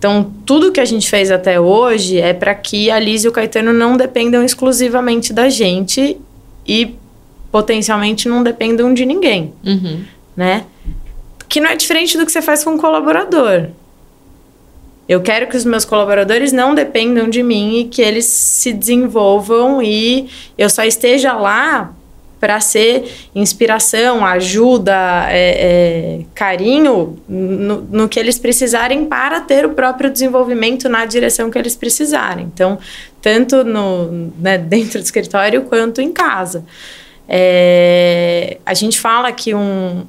Então, 0.06 0.32
tudo 0.46 0.70
que 0.70 0.78
a 0.78 0.84
gente 0.84 1.10
fez 1.10 1.32
até 1.32 1.58
hoje 1.58 2.20
é 2.20 2.32
para 2.32 2.54
que 2.54 2.92
a 2.92 3.00
Liz 3.00 3.24
e 3.24 3.28
o 3.28 3.32
Caetano 3.32 3.72
não 3.72 3.96
dependam 3.96 4.44
exclusivamente 4.44 5.32
da 5.32 5.48
gente 5.48 6.16
e 6.64 6.94
potencialmente 7.50 8.28
não 8.28 8.44
dependam 8.44 8.94
de 8.94 9.04
ninguém, 9.04 9.52
uhum. 9.64 10.04
né? 10.36 10.64
Que 11.48 11.58
não 11.58 11.70
é 11.70 11.74
diferente 11.74 12.16
do 12.16 12.24
que 12.24 12.30
você 12.30 12.40
faz 12.40 12.62
com 12.62 12.70
um 12.74 12.78
colaborador. 12.78 13.70
Eu 15.08 15.20
quero 15.22 15.48
que 15.48 15.56
os 15.56 15.64
meus 15.64 15.84
colaboradores 15.84 16.52
não 16.52 16.72
dependam 16.72 17.28
de 17.28 17.42
mim 17.42 17.80
e 17.80 17.84
que 17.86 18.00
eles 18.00 18.26
se 18.26 18.72
desenvolvam 18.72 19.82
e 19.82 20.28
eu 20.56 20.70
só 20.70 20.84
esteja 20.84 21.32
lá 21.32 21.95
para 22.46 22.60
ser 22.60 23.28
inspiração, 23.34 24.24
ajuda, 24.24 25.26
é, 25.30 26.20
é, 26.20 26.20
carinho 26.32 27.18
no, 27.28 27.82
no, 27.82 28.08
que 28.08 28.20
eles 28.20 28.38
precisarem 28.38 29.04
para 29.04 29.40
ter 29.40 29.66
o 29.66 29.70
próprio 29.70 30.08
desenvolvimento 30.08 30.88
na 30.88 31.04
direção 31.06 31.50
que 31.50 31.58
eles 31.58 31.74
precisarem. 31.74 32.48
Então, 32.54 32.78
tanto 33.20 33.64
no, 33.64 34.30
né, 34.38 34.58
dentro 34.58 35.00
do 35.00 35.04
escritório 35.04 35.62
quanto 35.62 36.00
em 36.00 36.12
casa. 36.12 36.64
É, 37.28 38.58
a 38.64 38.74
gente 38.74 39.00
fala 39.00 39.32
que 39.32 39.52
um, 39.52 40.04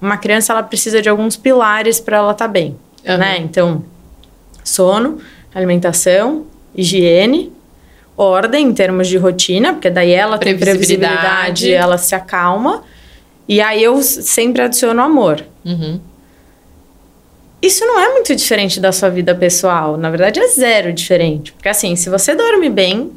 uma 0.00 0.16
criança 0.16 0.54
ela 0.54 0.62
precisa 0.62 1.02
de 1.02 1.10
alguns 1.10 1.36
pilares 1.36 2.00
para 2.00 2.16
ela 2.16 2.32
estar 2.32 2.46
tá 2.46 2.50
bem, 2.50 2.78
uhum. 3.06 3.18
né? 3.18 3.36
Então, 3.40 3.84
sono, 4.64 5.18
alimentação, 5.54 6.46
higiene 6.74 7.52
ordem 8.16 8.68
em 8.68 8.72
termos 8.72 9.08
de 9.08 9.16
rotina, 9.16 9.72
porque 9.72 9.90
daí 9.90 10.12
ela 10.12 10.38
tem 10.38 10.56
previsibilidade, 10.56 11.72
ela 11.72 11.98
se 11.98 12.14
acalma. 12.14 12.82
E 13.48 13.60
aí 13.60 13.82
eu 13.82 14.02
sempre 14.02 14.62
adiciono 14.62 15.02
amor. 15.02 15.44
Uhum. 15.64 16.00
Isso 17.60 17.84
não 17.86 17.98
é 17.98 18.12
muito 18.12 18.34
diferente 18.36 18.78
da 18.78 18.92
sua 18.92 19.08
vida 19.08 19.34
pessoal. 19.34 19.96
Na 19.96 20.10
verdade, 20.10 20.38
é 20.38 20.46
zero 20.48 20.92
diferente. 20.92 21.52
Porque 21.52 21.68
assim, 21.68 21.96
se 21.96 22.10
você 22.10 22.34
dorme 22.34 22.68
bem, 22.68 23.10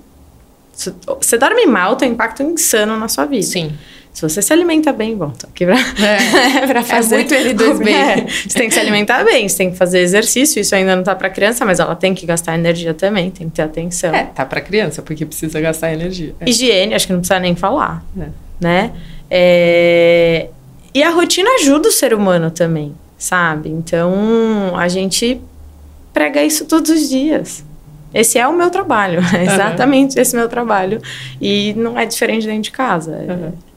se 0.73 0.93
você 1.05 1.37
dorme 1.37 1.65
mal, 1.65 1.95
tem 1.95 2.09
um 2.09 2.13
impacto 2.13 2.43
insano 2.43 2.97
na 2.97 3.07
sua 3.07 3.25
vida. 3.25 3.45
Sim. 3.45 3.73
Se 4.17 4.23
você 4.23 4.41
se 4.41 4.51
alimenta 4.51 4.91
bem, 4.91 5.15
bom, 5.15 5.29
tô 5.29 5.45
aqui 5.45 5.63
pra, 5.63 5.75
é, 5.77 6.65
pra 6.65 6.83
fazer. 6.83 7.17
É 7.17 7.17
muito 7.19 7.35
L2B. 7.35 7.85
É, 7.93 8.25
você 8.25 8.57
tem 8.57 8.67
que 8.67 8.73
se 8.73 8.79
alimentar 8.79 9.23
bem, 9.23 9.47
você 9.47 9.57
tem 9.57 9.69
que 9.69 9.77
fazer 9.77 9.99
exercício. 9.99 10.59
Isso 10.59 10.73
ainda 10.73 10.95
não 10.95 11.03
tá 11.03 11.13
pra 11.13 11.29
criança, 11.29 11.63
mas 11.63 11.79
ela 11.79 11.95
tem 11.95 12.15
que 12.15 12.25
gastar 12.25 12.55
energia 12.55 12.95
também, 12.95 13.29
tem 13.29 13.47
que 13.47 13.55
ter 13.57 13.61
atenção. 13.61 14.15
É, 14.15 14.23
tá 14.23 14.43
pra 14.43 14.59
criança, 14.59 15.03
porque 15.03 15.23
precisa 15.23 15.61
gastar 15.61 15.93
energia. 15.93 16.33
É. 16.39 16.49
Higiene, 16.49 16.95
acho 16.95 17.05
que 17.05 17.13
não 17.13 17.19
precisa 17.19 17.39
nem 17.39 17.55
falar. 17.55 18.03
É. 18.19 18.25
Né? 18.59 18.91
É... 19.29 20.47
E 20.95 21.03
a 21.03 21.11
rotina 21.11 21.51
ajuda 21.61 21.89
o 21.89 21.91
ser 21.91 22.11
humano 22.11 22.49
também, 22.49 22.95
sabe? 23.19 23.69
Então, 23.69 24.73
a 24.75 24.87
gente 24.87 25.39
prega 26.11 26.43
isso 26.43 26.65
todos 26.65 26.89
os 26.89 27.07
dias. 27.07 27.63
Esse 28.11 28.39
é 28.39 28.47
o 28.47 28.53
meu 28.53 28.71
trabalho, 28.71 29.19
é 29.31 29.43
exatamente 29.45 30.15
uhum. 30.15 30.21
esse 30.23 30.35
meu 30.35 30.49
trabalho. 30.49 30.99
E 31.39 31.75
não 31.77 31.99
é 31.99 32.03
diferente 32.07 32.47
dentro 32.47 32.63
de 32.63 32.71
casa. 32.71 33.11
Uhum. 33.11 33.67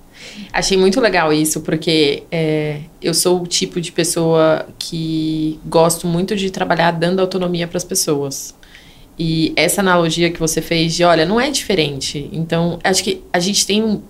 Achei 0.52 0.76
muito 0.76 1.00
legal 1.00 1.32
isso, 1.32 1.60
porque 1.60 2.24
é, 2.30 2.80
eu 3.00 3.14
sou 3.14 3.42
o 3.42 3.46
tipo 3.46 3.80
de 3.80 3.92
pessoa 3.92 4.66
que 4.78 5.58
gosto 5.66 6.06
muito 6.06 6.34
de 6.36 6.50
trabalhar 6.50 6.92
dando 6.92 7.20
autonomia 7.20 7.66
para 7.66 7.76
as 7.76 7.84
pessoas. 7.84 8.54
E 9.18 9.52
essa 9.54 9.80
analogia 9.80 10.30
que 10.30 10.40
você 10.40 10.62
fez 10.62 10.94
de, 10.94 11.04
olha, 11.04 11.26
não 11.26 11.40
é 11.40 11.50
diferente. 11.50 12.28
Então, 12.32 12.78
acho 12.82 13.04
que 13.04 13.22
a 13.32 13.38
gente 13.38 13.66
tem 13.66 13.82
um, 13.82 14.00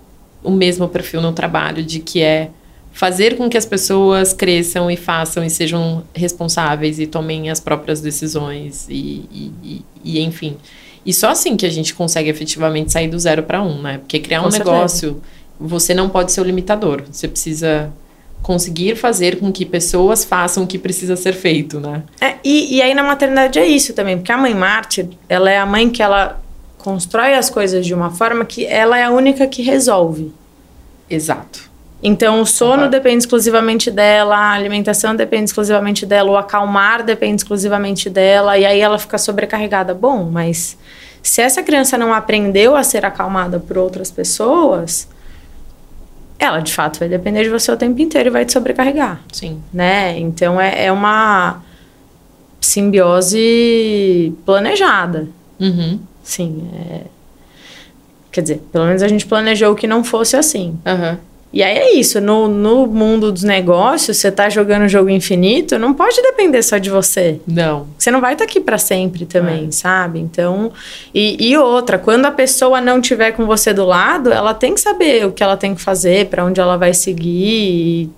o 0.43 0.51
mesmo 0.51 0.87
perfil 0.87 1.21
no 1.21 1.33
trabalho, 1.33 1.83
de 1.83 1.99
que 1.99 2.21
é 2.21 2.49
fazer 2.91 3.37
com 3.37 3.49
que 3.49 3.57
as 3.57 3.65
pessoas 3.65 4.33
cresçam 4.33 4.89
e 4.89 4.97
façam 4.97 5.43
e 5.43 5.49
sejam 5.49 6.03
responsáveis 6.13 6.99
e 6.99 7.07
tomem 7.07 7.49
as 7.49 7.59
próprias 7.59 8.01
decisões 8.01 8.87
e, 8.89 9.25
e, 9.31 9.51
e, 9.63 9.85
e 10.03 10.19
enfim. 10.21 10.57
E 11.05 11.13
só 11.13 11.29
assim 11.29 11.57
que 11.57 11.65
a 11.65 11.69
gente 11.69 11.95
consegue 11.95 12.29
efetivamente 12.29 12.91
sair 12.91 13.07
do 13.07 13.17
zero 13.17 13.43
para 13.43 13.61
um, 13.61 13.81
né? 13.81 13.97
Porque 13.97 14.19
criar 14.19 14.41
com 14.41 14.47
um 14.47 14.51
certeza. 14.51 14.71
negócio 14.71 15.21
você 15.61 15.93
não 15.93 16.09
pode 16.09 16.31
ser 16.31 16.41
o 16.41 16.43
limitador. 16.43 17.03
Você 17.11 17.27
precisa 17.27 17.91
conseguir 18.41 18.95
fazer 18.95 19.39
com 19.39 19.51
que 19.51 19.65
pessoas 19.65 20.25
façam 20.25 20.63
o 20.63 20.67
que 20.67 20.79
precisa 20.79 21.15
ser 21.15 21.33
feito, 21.33 21.79
né? 21.79 22.03
É, 22.19 22.35
e, 22.43 22.77
e 22.77 22.81
aí 22.81 22.93
na 22.93 23.03
maternidade 23.03 23.59
é 23.59 23.67
isso 23.67 23.93
também, 23.93 24.17
porque 24.17 24.31
a 24.31 24.37
mãe 24.37 24.53
mártir, 24.53 25.07
ela 25.29 25.51
é 25.51 25.59
a 25.59 25.65
mãe 25.65 25.89
que 25.89 26.01
ela 26.01 26.41
constrói 26.79 27.35
as 27.35 27.49
coisas 27.49 27.85
de 27.85 27.93
uma 27.93 28.09
forma 28.09 28.43
que 28.43 28.65
ela 28.65 28.97
é 28.97 29.03
a 29.03 29.11
única 29.11 29.45
que 29.45 29.61
resolve. 29.61 30.33
Exato. 31.07 31.69
Então, 32.03 32.41
o 32.41 32.45
sono 32.47 32.89
depende 32.89 33.19
exclusivamente 33.19 33.91
dela, 33.91 34.35
a 34.35 34.51
alimentação 34.53 35.15
depende 35.15 35.45
exclusivamente 35.45 36.03
dela, 36.03 36.31
o 36.31 36.37
acalmar 36.37 37.03
depende 37.03 37.43
exclusivamente 37.43 38.09
dela, 38.09 38.57
e 38.57 38.65
aí 38.65 38.79
ela 38.79 38.97
fica 38.97 39.19
sobrecarregada. 39.19 39.93
Bom, 39.93 40.23
mas 40.31 40.75
se 41.21 41.41
essa 41.43 41.61
criança 41.61 41.99
não 41.99 42.11
aprendeu 42.11 42.75
a 42.75 42.83
ser 42.83 43.05
acalmada 43.05 43.59
por 43.59 43.77
outras 43.77 44.09
pessoas, 44.09 45.07
ela 46.41 46.59
de 46.59 46.73
fato 46.73 46.97
vai 46.99 47.07
depender 47.07 47.43
de 47.43 47.49
você 47.49 47.71
o 47.71 47.77
tempo 47.77 48.01
inteiro 48.01 48.29
e 48.29 48.31
vai 48.31 48.43
te 48.43 48.51
sobrecarregar. 48.51 49.21
Sim. 49.31 49.61
Né? 49.71 50.17
Então 50.17 50.59
é, 50.59 50.85
é 50.85 50.91
uma 50.91 51.61
simbiose 52.59 54.33
planejada. 54.43 55.27
Uhum. 55.59 55.99
Sim. 56.23 56.67
É... 56.73 57.01
Quer 58.31 58.41
dizer, 58.41 58.63
pelo 58.71 58.85
menos 58.85 59.03
a 59.03 59.07
gente 59.07 59.27
planejou 59.27 59.75
que 59.75 59.85
não 59.85 60.03
fosse 60.03 60.35
assim. 60.35 60.79
Uhum. 60.83 61.17
E 61.53 61.61
aí 61.61 61.77
é 61.77 61.93
isso, 61.95 62.21
no, 62.21 62.47
no 62.47 62.87
mundo 62.87 63.29
dos 63.29 63.43
negócios, 63.43 64.15
você 64.15 64.31
tá 64.31 64.49
jogando 64.49 64.87
jogo 64.87 65.09
infinito, 65.09 65.77
não 65.77 65.93
pode 65.93 66.21
depender 66.21 66.63
só 66.63 66.77
de 66.77 66.89
você. 66.89 67.41
Não. 67.45 67.87
Você 67.97 68.09
não 68.09 68.21
vai 68.21 68.33
estar 68.33 68.45
tá 68.45 68.49
aqui 68.49 68.61
para 68.61 68.77
sempre 68.77 69.25
também, 69.25 69.67
é. 69.67 69.71
sabe? 69.71 70.19
Então, 70.19 70.71
e, 71.13 71.49
e, 71.49 71.57
outra, 71.57 71.99
quando 71.99 72.25
a 72.25 72.31
pessoa 72.31 72.79
não 72.79 73.01
tiver 73.01 73.33
com 73.33 73.45
você 73.45 73.73
do 73.73 73.83
lado, 73.83 74.31
ela 74.31 74.53
tem 74.53 74.73
que 74.73 74.79
saber 74.79 75.25
o 75.25 75.33
que 75.33 75.43
ela 75.43 75.57
tem 75.57 75.75
que 75.75 75.81
fazer, 75.81 76.27
para 76.27 76.45
onde 76.45 76.61
ela 76.61 76.77
vai 76.77 76.93
seguir 76.93 77.29
e 77.29 78.09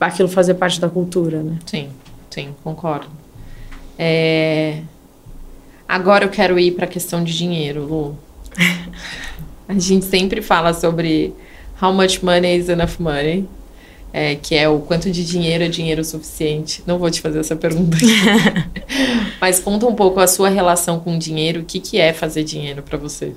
aquilo 0.00 0.28
fazer 0.28 0.54
parte 0.54 0.80
da 0.80 0.88
cultura, 0.88 1.42
né? 1.42 1.58
Sim, 1.66 1.90
sim, 2.30 2.54
concordo. 2.64 3.08
É... 3.98 4.78
Agora 5.86 6.24
eu 6.24 6.30
quero 6.30 6.58
ir 6.58 6.72
para 6.72 6.86
a 6.86 6.88
questão 6.88 7.22
de 7.22 7.36
dinheiro, 7.36 7.84
Lu. 7.84 8.18
a 9.68 9.78
gente 9.78 10.06
sempre 10.06 10.40
fala 10.40 10.72
sobre 10.72 11.34
How 11.84 11.92
much 11.92 12.22
money 12.22 12.56
is 12.56 12.70
enough 12.70 12.98
money? 12.98 13.46
É, 14.10 14.36
que 14.36 14.54
é 14.54 14.66
o 14.68 14.78
quanto 14.78 15.10
de 15.10 15.24
dinheiro 15.24 15.64
é 15.64 15.68
dinheiro 15.68 16.02
suficiente. 16.02 16.82
Não 16.86 16.98
vou 16.98 17.10
te 17.10 17.20
fazer 17.20 17.40
essa 17.40 17.56
pergunta. 17.56 17.98
Mas 19.40 19.60
conta 19.60 19.84
um 19.86 19.94
pouco 19.94 20.20
a 20.20 20.26
sua 20.26 20.48
relação 20.48 21.00
com 21.00 21.16
o 21.16 21.18
dinheiro. 21.18 21.60
O 21.60 21.64
que, 21.64 21.80
que 21.80 21.98
é 21.98 22.12
fazer 22.12 22.44
dinheiro 22.44 22.82
para 22.82 22.96
você? 22.96 23.34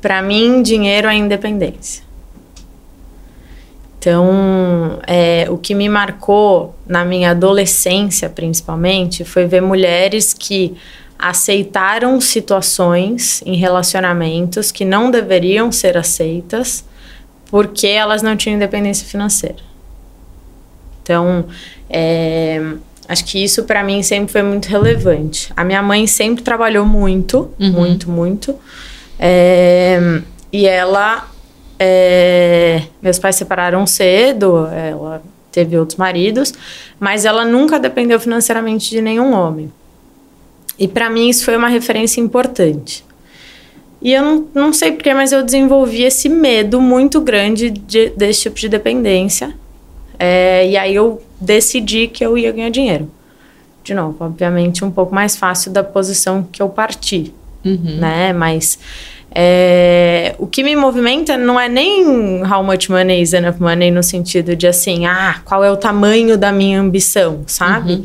Para 0.00 0.22
mim, 0.22 0.62
dinheiro 0.62 1.08
é 1.08 1.16
independência. 1.16 2.04
Então, 3.98 5.00
é, 5.06 5.46
o 5.50 5.58
que 5.58 5.74
me 5.74 5.88
marcou 5.88 6.74
na 6.86 7.04
minha 7.04 7.30
adolescência, 7.30 8.28
principalmente, 8.30 9.24
foi 9.24 9.46
ver 9.46 9.60
mulheres 9.60 10.32
que 10.32 10.76
aceitaram 11.18 12.20
situações 12.20 13.42
em 13.46 13.56
relacionamentos 13.56 14.70
que 14.70 14.84
não 14.84 15.10
deveriam 15.10 15.70
ser 15.72 15.96
aceitas 15.96 16.84
porque 17.50 17.86
elas 17.86 18.22
não 18.22 18.36
tinham 18.36 18.56
independência 18.56 19.06
financeira. 19.06 19.62
Então, 21.02 21.44
é, 21.88 22.60
acho 23.08 23.24
que 23.26 23.42
isso 23.42 23.64
para 23.64 23.84
mim 23.84 24.02
sempre 24.02 24.32
foi 24.32 24.42
muito 24.42 24.66
relevante. 24.66 25.52
A 25.56 25.62
minha 25.62 25.82
mãe 25.82 26.06
sempre 26.06 26.42
trabalhou 26.42 26.84
muito, 26.84 27.50
uhum. 27.60 27.72
muito, 27.72 28.10
muito. 28.10 28.54
É, 29.18 30.20
e 30.52 30.66
ela. 30.66 31.28
É, 31.78 32.82
meus 33.02 33.18
pais 33.18 33.36
separaram 33.36 33.86
cedo, 33.86 34.66
ela 34.68 35.22
teve 35.50 35.76
outros 35.76 35.98
maridos, 35.98 36.52
mas 36.98 37.24
ela 37.24 37.44
nunca 37.44 37.78
dependeu 37.78 38.18
financeiramente 38.18 38.90
de 38.90 39.00
nenhum 39.00 39.32
homem. 39.32 39.72
E 40.78 40.88
para 40.88 41.08
mim 41.08 41.28
isso 41.28 41.44
foi 41.44 41.56
uma 41.56 41.68
referência 41.68 42.20
importante. 42.20 43.04
E 44.02 44.12
eu 44.12 44.22
não, 44.22 44.46
não 44.54 44.72
sei 44.72 44.92
porquê, 44.92 45.14
mas 45.14 45.32
eu 45.32 45.42
desenvolvi 45.42 46.02
esse 46.02 46.28
medo 46.28 46.80
muito 46.80 47.20
grande 47.20 47.70
de, 47.70 48.10
desse 48.10 48.42
tipo 48.42 48.56
de 48.56 48.68
dependência. 48.68 49.54
É, 50.18 50.68
e 50.68 50.76
aí 50.76 50.94
eu 50.94 51.22
decidi 51.40 52.08
que 52.08 52.24
eu 52.24 52.36
ia 52.36 52.52
ganhar 52.52 52.70
dinheiro. 52.70 53.10
De 53.82 53.94
novo, 53.94 54.16
obviamente, 54.20 54.84
um 54.84 54.90
pouco 54.90 55.14
mais 55.14 55.36
fácil 55.36 55.72
da 55.72 55.82
posição 55.82 56.42
que 56.42 56.60
eu 56.60 56.68
parti. 56.68 57.32
uhum. 57.64 57.96
né? 57.98 58.32
Mas 58.32 58.78
é, 59.34 60.34
o 60.38 60.46
que 60.46 60.62
me 60.62 60.76
movimenta 60.76 61.36
não 61.36 61.58
é 61.58 61.68
nem 61.68 62.42
how 62.44 62.62
much 62.62 62.88
money 62.88 63.20
is 63.20 63.32
enough 63.32 63.58
money 63.58 63.90
no 63.90 64.02
sentido 64.02 64.54
de 64.54 64.66
assim, 64.66 65.06
ah, 65.06 65.40
qual 65.44 65.64
é 65.64 65.70
o 65.70 65.76
tamanho 65.76 66.38
da 66.38 66.52
minha 66.52 66.80
ambição, 66.80 67.42
sabe? 67.46 67.94
Uhum. 67.94 68.04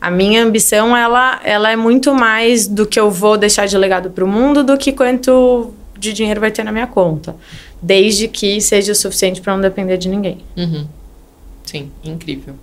A 0.00 0.10
minha 0.10 0.42
ambição, 0.42 0.96
ela, 0.96 1.40
ela 1.44 1.70
é 1.70 1.76
muito 1.76 2.14
mais 2.14 2.66
do 2.66 2.86
que 2.86 2.98
eu 2.98 3.10
vou 3.10 3.36
deixar 3.36 3.66
de 3.66 3.76
legado 3.76 4.10
para 4.10 4.24
o 4.24 4.28
mundo 4.28 4.64
do 4.64 4.78
que 4.78 4.92
quanto 4.92 5.74
de 5.98 6.12
dinheiro 6.12 6.40
vai 6.40 6.50
ter 6.50 6.64
na 6.64 6.72
minha 6.72 6.86
conta. 6.86 7.36
Desde 7.82 8.26
que 8.26 8.60
seja 8.60 8.92
o 8.92 8.94
suficiente 8.94 9.40
para 9.40 9.54
não 9.54 9.60
depender 9.60 9.98
de 9.98 10.08
ninguém. 10.08 10.38
Uhum. 10.56 10.86
Sim, 11.64 11.90
incrível. 12.02 12.54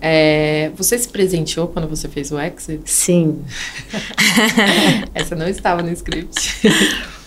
É, 0.00 0.70
você 0.76 0.96
se 0.98 1.08
presenteou 1.08 1.68
quando 1.68 1.88
você 1.88 2.08
fez 2.08 2.30
o 2.30 2.38
exit? 2.38 2.82
Sim. 2.84 3.42
Essa 5.14 5.34
não 5.34 5.48
estava 5.48 5.82
no 5.82 5.90
script. 5.90 6.60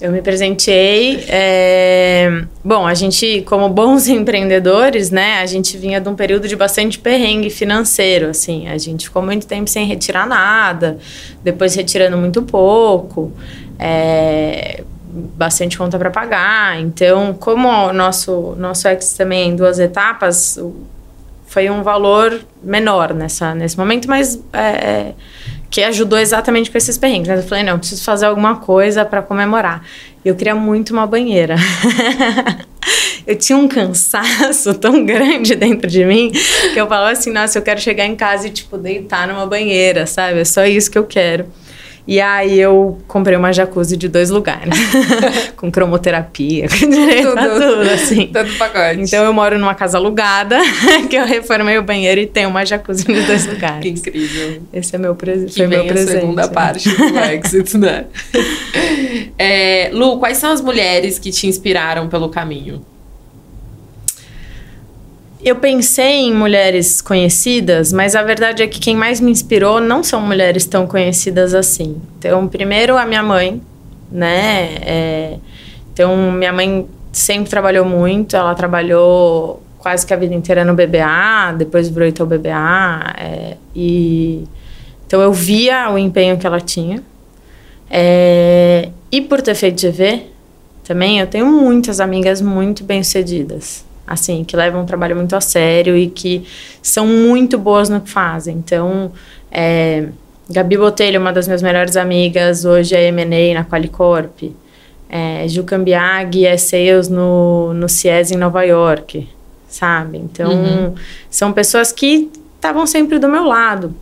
Eu 0.00 0.12
me 0.12 0.22
presenteei. 0.22 1.24
É... 1.28 2.44
Bom, 2.64 2.86
a 2.86 2.94
gente, 2.94 3.42
como 3.42 3.68
bons 3.68 4.06
empreendedores, 4.08 5.10
né, 5.10 5.40
a 5.40 5.46
gente 5.46 5.76
vinha 5.76 6.00
de 6.00 6.08
um 6.08 6.14
período 6.14 6.46
de 6.46 6.54
bastante 6.54 6.98
perrengue 6.98 7.50
financeiro, 7.50 8.28
assim. 8.28 8.68
A 8.68 8.78
gente 8.78 9.06
ficou 9.06 9.22
muito 9.22 9.46
tempo 9.46 9.68
sem 9.68 9.86
retirar 9.86 10.26
nada, 10.26 10.98
depois 11.42 11.74
retirando 11.74 12.16
muito 12.16 12.42
pouco, 12.42 13.32
é... 13.78 14.84
bastante 15.36 15.76
conta 15.76 15.98
para 15.98 16.10
pagar. 16.10 16.80
Então, 16.80 17.34
como 17.34 17.68
o 17.68 17.92
nosso, 17.92 18.54
nosso 18.56 18.86
ex 18.86 19.14
também 19.14 19.42
é 19.42 19.44
em 19.46 19.56
duas 19.56 19.80
etapas, 19.80 20.60
foi 21.46 21.70
um 21.70 21.82
valor 21.82 22.40
menor 22.62 23.12
nessa, 23.12 23.52
nesse 23.54 23.76
momento, 23.76 24.08
mas 24.08 24.38
é, 24.52 24.60
é 24.60 25.14
que 25.70 25.82
ajudou 25.82 26.18
exatamente 26.18 26.70
com 26.70 26.78
esses 26.78 26.96
perrengues. 26.96 27.28
Mas 27.28 27.42
eu 27.42 27.48
falei, 27.48 27.64
não, 27.64 27.72
eu 27.74 27.78
preciso 27.78 28.02
fazer 28.02 28.26
alguma 28.26 28.56
coisa 28.56 29.04
para 29.04 29.22
comemorar. 29.22 29.84
E 30.24 30.28
eu 30.28 30.34
queria 30.34 30.54
muito 30.54 30.92
uma 30.92 31.06
banheira. 31.06 31.56
eu 33.26 33.36
tinha 33.36 33.58
um 33.58 33.68
cansaço 33.68 34.74
tão 34.74 35.04
grande 35.04 35.54
dentro 35.54 35.88
de 35.88 36.04
mim 36.04 36.32
que 36.72 36.80
eu 36.80 36.86
falava 36.86 37.10
assim, 37.12 37.30
nossa, 37.30 37.58
eu 37.58 37.62
quero 37.62 37.80
chegar 37.80 38.06
em 38.06 38.16
casa 38.16 38.46
e, 38.46 38.50
tipo, 38.50 38.78
deitar 38.78 39.28
numa 39.28 39.46
banheira, 39.46 40.06
sabe? 40.06 40.40
É 40.40 40.44
só 40.44 40.64
isso 40.64 40.90
que 40.90 40.98
eu 40.98 41.04
quero. 41.04 41.46
E 42.08 42.22
aí 42.22 42.58
eu 42.58 42.96
comprei 43.06 43.36
uma 43.36 43.52
jacuzzi 43.52 43.94
de 43.94 44.08
dois 44.08 44.30
lugares. 44.30 44.74
com 45.56 45.70
cromoterapia, 45.70 46.66
com 46.66 46.88
direito 46.88 47.28
tudo, 47.28 47.50
tudo, 47.50 47.90
assim. 47.90 48.28
Todo 48.28 48.50
pacote. 48.56 49.02
Então 49.02 49.22
eu 49.26 49.32
moro 49.34 49.58
numa 49.58 49.74
casa 49.74 49.98
alugada, 49.98 50.58
que 51.10 51.16
eu 51.16 51.26
reformei 51.26 51.76
o 51.76 51.82
banheiro 51.82 52.18
e 52.18 52.26
tenho 52.26 52.48
uma 52.48 52.64
jacuzzi 52.64 53.04
de 53.04 53.20
dois 53.26 53.46
lugares. 53.46 53.82
Que 53.82 53.90
incrível. 53.90 54.62
Esse 54.72 54.96
é 54.96 54.98
meu, 54.98 55.14
pre 55.14 55.50
foi 55.50 55.66
meu 55.66 55.84
presente. 55.84 56.16
a 56.16 56.20
segunda 56.20 56.48
parte 56.48 56.88
do 56.88 57.18
Exit, 57.28 57.76
né? 57.76 58.06
É, 59.38 59.90
Lu, 59.92 60.18
quais 60.18 60.38
são 60.38 60.50
as 60.50 60.62
mulheres 60.62 61.18
que 61.18 61.30
te 61.30 61.46
inspiraram 61.46 62.08
pelo 62.08 62.30
caminho? 62.30 62.82
Eu 65.44 65.56
pensei 65.56 66.26
em 66.26 66.34
mulheres 66.34 67.00
conhecidas, 67.00 67.92
mas 67.92 68.16
a 68.16 68.22
verdade 68.22 68.60
é 68.60 68.66
que 68.66 68.80
quem 68.80 68.96
mais 68.96 69.20
me 69.20 69.30
inspirou 69.30 69.80
não 69.80 70.02
são 70.02 70.20
mulheres 70.20 70.64
tão 70.64 70.84
conhecidas 70.84 71.54
assim. 71.54 71.96
Então, 72.18 72.48
primeiro 72.48 72.96
a 72.96 73.06
minha 73.06 73.22
mãe, 73.22 73.62
né? 74.10 74.78
É, 74.82 75.36
então, 75.92 76.32
minha 76.32 76.52
mãe 76.52 76.88
sempre 77.12 77.48
trabalhou 77.48 77.84
muito, 77.84 78.34
ela 78.34 78.52
trabalhou 78.54 79.62
quase 79.78 80.04
que 80.04 80.12
a 80.12 80.16
vida 80.16 80.34
inteira 80.34 80.64
no 80.64 80.74
BBA, 80.74 81.54
depois 81.56 81.88
virou 81.88 82.08
o 82.08 82.26
BBA, 82.26 83.14
é, 83.16 83.56
e 83.74 84.44
então 85.06 85.20
eu 85.22 85.32
via 85.32 85.88
o 85.90 85.96
empenho 85.96 86.36
que 86.36 86.46
ela 86.46 86.60
tinha. 86.60 87.02
É, 87.88 88.90
e 89.10 89.20
por 89.22 89.40
ter 89.40 89.54
feito 89.54 89.80
GV, 89.80 90.24
também 90.82 91.20
eu 91.20 91.28
tenho 91.28 91.46
muitas 91.46 92.00
amigas 92.00 92.42
muito 92.42 92.82
bem-sucedidas 92.82 93.87
assim, 94.08 94.42
que 94.44 94.56
levam 94.56 94.82
um 94.82 94.86
trabalho 94.86 95.14
muito 95.14 95.36
a 95.36 95.40
sério 95.40 95.96
e 95.96 96.08
que 96.08 96.44
são 96.82 97.06
muito 97.06 97.58
boas 97.58 97.88
no 97.88 98.00
que 98.00 98.10
fazem. 98.10 98.56
Então, 98.56 99.12
é, 99.50 100.08
Gabi 100.48 100.76
Botelho, 100.76 101.20
uma 101.20 101.32
das 101.32 101.46
minhas 101.46 101.62
melhores 101.62 101.96
amigas, 101.96 102.64
hoje 102.64 102.94
é 102.94 103.08
M&A 103.08 103.54
na 103.54 103.64
Qualicorp. 103.64 104.42
É, 105.10 105.46
Ju 105.48 105.64
Cambiag 105.64 106.46
é 106.46 106.56
Sales 106.56 107.08
no, 107.08 107.72
no 107.74 107.88
CIES 107.88 108.30
em 108.30 108.36
Nova 108.36 108.62
York, 108.62 109.28
sabe? 109.68 110.18
Então, 110.18 110.50
uhum. 110.50 110.94
são 111.30 111.52
pessoas 111.52 111.92
que 111.92 112.30
estavam 112.56 112.86
sempre 112.86 113.18
do 113.18 113.28
meu 113.28 113.44
lado. 113.44 113.94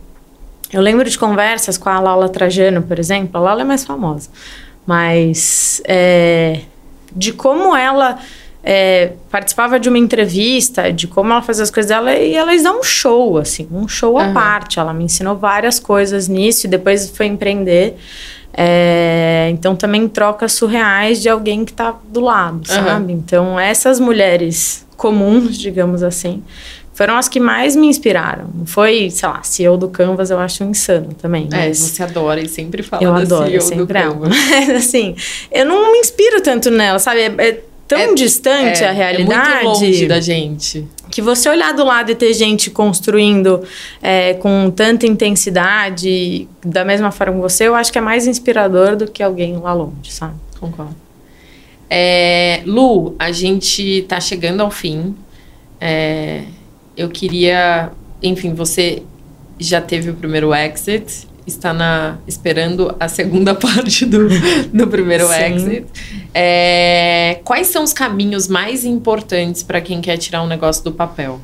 Eu 0.71 0.81
lembro 0.81 1.09
de 1.09 1.17
conversas 1.17 1.77
com 1.77 1.89
a 1.89 1.99
Lala 1.99 2.27
Trajano, 2.27 2.81
por 2.81 2.99
exemplo. 2.99 3.37
A 3.37 3.39
Lala 3.39 3.61
é 3.61 3.65
mais 3.65 3.85
famosa. 3.85 4.29
Mas 4.85 5.81
é, 5.85 6.61
de 7.13 7.31
como 7.33 7.75
ela 7.75 8.19
é, 8.69 9.13
participava 9.31 9.79
de 9.79 9.87
uma 9.87 9.97
entrevista 9.97 10.91
de 10.91 11.07
como 11.07 11.31
ela 11.31 11.41
fazia 11.41 11.63
as 11.63 11.71
coisas 11.71 11.89
dela 11.89 12.13
e 12.13 12.35
elas 12.35 12.63
dão 12.63 12.81
um 12.81 12.83
show, 12.83 13.37
assim, 13.37 13.65
um 13.71 13.87
show 13.87 14.15
uhum. 14.15 14.19
à 14.19 14.33
parte. 14.33 14.77
Ela 14.77 14.93
me 14.93 15.05
ensinou 15.05 15.37
várias 15.37 15.79
coisas 15.79 16.27
nisso 16.27 16.67
e 16.67 16.69
depois 16.69 17.09
foi 17.09 17.27
empreender. 17.27 17.95
É, 18.53 19.47
então 19.51 19.73
também 19.73 20.05
trocas 20.09 20.51
surreais 20.51 21.21
de 21.21 21.29
alguém 21.29 21.63
que 21.63 21.71
está 21.71 21.95
do 22.09 22.19
lado, 22.19 22.67
sabe? 22.67 23.13
Uhum. 23.13 23.19
Então 23.19 23.57
essas 23.57 24.01
mulheres 24.01 24.85
comuns, 24.97 25.57
digamos 25.57 26.03
assim, 26.03 26.43
foram 26.93 27.15
as 27.15 27.29
que 27.29 27.39
mais 27.39 27.73
me 27.73 27.87
inspiraram. 27.87 28.49
Foi, 28.65 29.09
sei 29.11 29.29
lá, 29.29 29.43
CEO 29.43 29.77
do 29.77 29.87
Canvas 29.87 30.29
eu 30.29 30.39
acho 30.39 30.65
insano 30.65 31.13
também. 31.13 31.47
É, 31.53 31.71
você 31.71 32.03
adora 32.03 32.41
e 32.41 32.49
sempre 32.49 32.83
fala 32.83 33.01
eu 33.01 33.13
da 33.13 33.19
adoro, 33.21 33.49
CEO 33.49 33.61
sempre 33.61 33.85
do 33.85 33.93
Canvas. 33.93 34.29
Mas 34.49 34.69
assim, 34.71 35.15
eu 35.51 35.63
não 35.63 35.93
me 35.93 35.99
inspiro 35.99 36.41
tanto 36.41 36.69
nela, 36.69 36.99
sabe? 36.99 37.21
É, 37.21 37.35
é 37.37 37.63
tão 37.87 37.99
é, 37.99 38.13
distante 38.13 38.83
é, 38.83 38.89
a 38.89 38.91
realidade. 38.91 39.49
É 39.49 39.63
muito 39.63 39.79
longe 39.79 40.07
da 40.07 40.19
gente. 40.19 40.85
Que 41.09 41.21
você 41.21 41.49
olhar 41.49 41.73
do 41.73 41.83
lado 41.83 42.11
e 42.11 42.15
ter 42.15 42.33
gente 42.33 42.69
construindo 42.69 43.63
é, 44.01 44.33
com 44.35 44.71
tanta 44.75 45.07
intensidade, 45.07 46.47
da 46.63 46.83
mesma 46.83 47.11
forma 47.11 47.35
que 47.35 47.41
você, 47.41 47.67
eu 47.67 47.75
acho 47.75 47.91
que 47.91 47.97
é 47.97 48.01
mais 48.01 48.27
inspirador 48.27 48.95
do 48.95 49.09
que 49.09 49.23
alguém 49.23 49.57
lá 49.57 49.73
longe, 49.73 50.11
sabe? 50.11 50.35
Concordo. 50.59 50.95
É, 51.89 52.61
Lu, 52.65 53.15
a 53.17 53.31
gente 53.31 54.05
tá 54.09 54.19
chegando 54.19 54.61
ao 54.61 54.69
fim. 54.69 55.15
É, 55.79 56.43
eu 56.97 57.09
queria. 57.09 57.91
Enfim, 58.21 58.53
você 58.53 59.03
já 59.57 59.79
teve 59.79 60.09
o 60.09 60.13
primeiro 60.13 60.53
exit 60.53 61.27
está 61.47 61.73
na, 61.73 62.17
esperando 62.27 62.93
a 62.99 63.07
segunda 63.07 63.55
parte 63.55 64.05
do, 64.05 64.27
do 64.73 64.87
primeiro 64.87 65.27
Sim. 65.27 65.55
exit. 65.55 65.87
É, 66.33 67.39
quais 67.43 67.67
são 67.67 67.83
os 67.83 67.93
caminhos 67.93 68.47
mais 68.47 68.83
importantes 68.83 69.63
para 69.63 69.79
quem 69.79 70.01
quer 70.01 70.17
tirar 70.17 70.43
um 70.43 70.47
negócio 70.47 70.83
do 70.83 70.91
papel? 70.91 71.39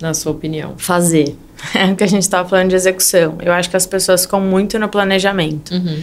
Na 0.00 0.12
sua 0.12 0.32
opinião? 0.32 0.74
Fazer. 0.76 1.36
É 1.74 1.92
o 1.92 1.94
que 1.94 2.02
a 2.02 2.06
gente 2.06 2.22
estava 2.22 2.48
falando 2.48 2.70
de 2.70 2.74
execução. 2.74 3.36
Eu 3.38 3.52
acho 3.52 3.68
que 3.68 3.76
as 3.76 3.84
pessoas 3.84 4.22
ficam 4.22 4.40
muito 4.40 4.78
no 4.78 4.88
planejamento. 4.88 5.74
Uhum. 5.74 6.02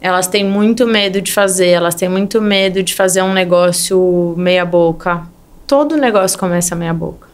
Elas 0.00 0.28
têm 0.28 0.44
muito 0.44 0.86
medo 0.86 1.20
de 1.20 1.32
fazer, 1.32 1.70
elas 1.70 1.96
têm 1.96 2.08
muito 2.08 2.40
medo 2.40 2.80
de 2.84 2.94
fazer 2.94 3.20
um 3.20 3.32
negócio 3.32 4.32
meia-boca. 4.38 5.26
Todo 5.66 5.96
negócio 5.96 6.38
começa 6.38 6.76
meia-boca 6.76 7.25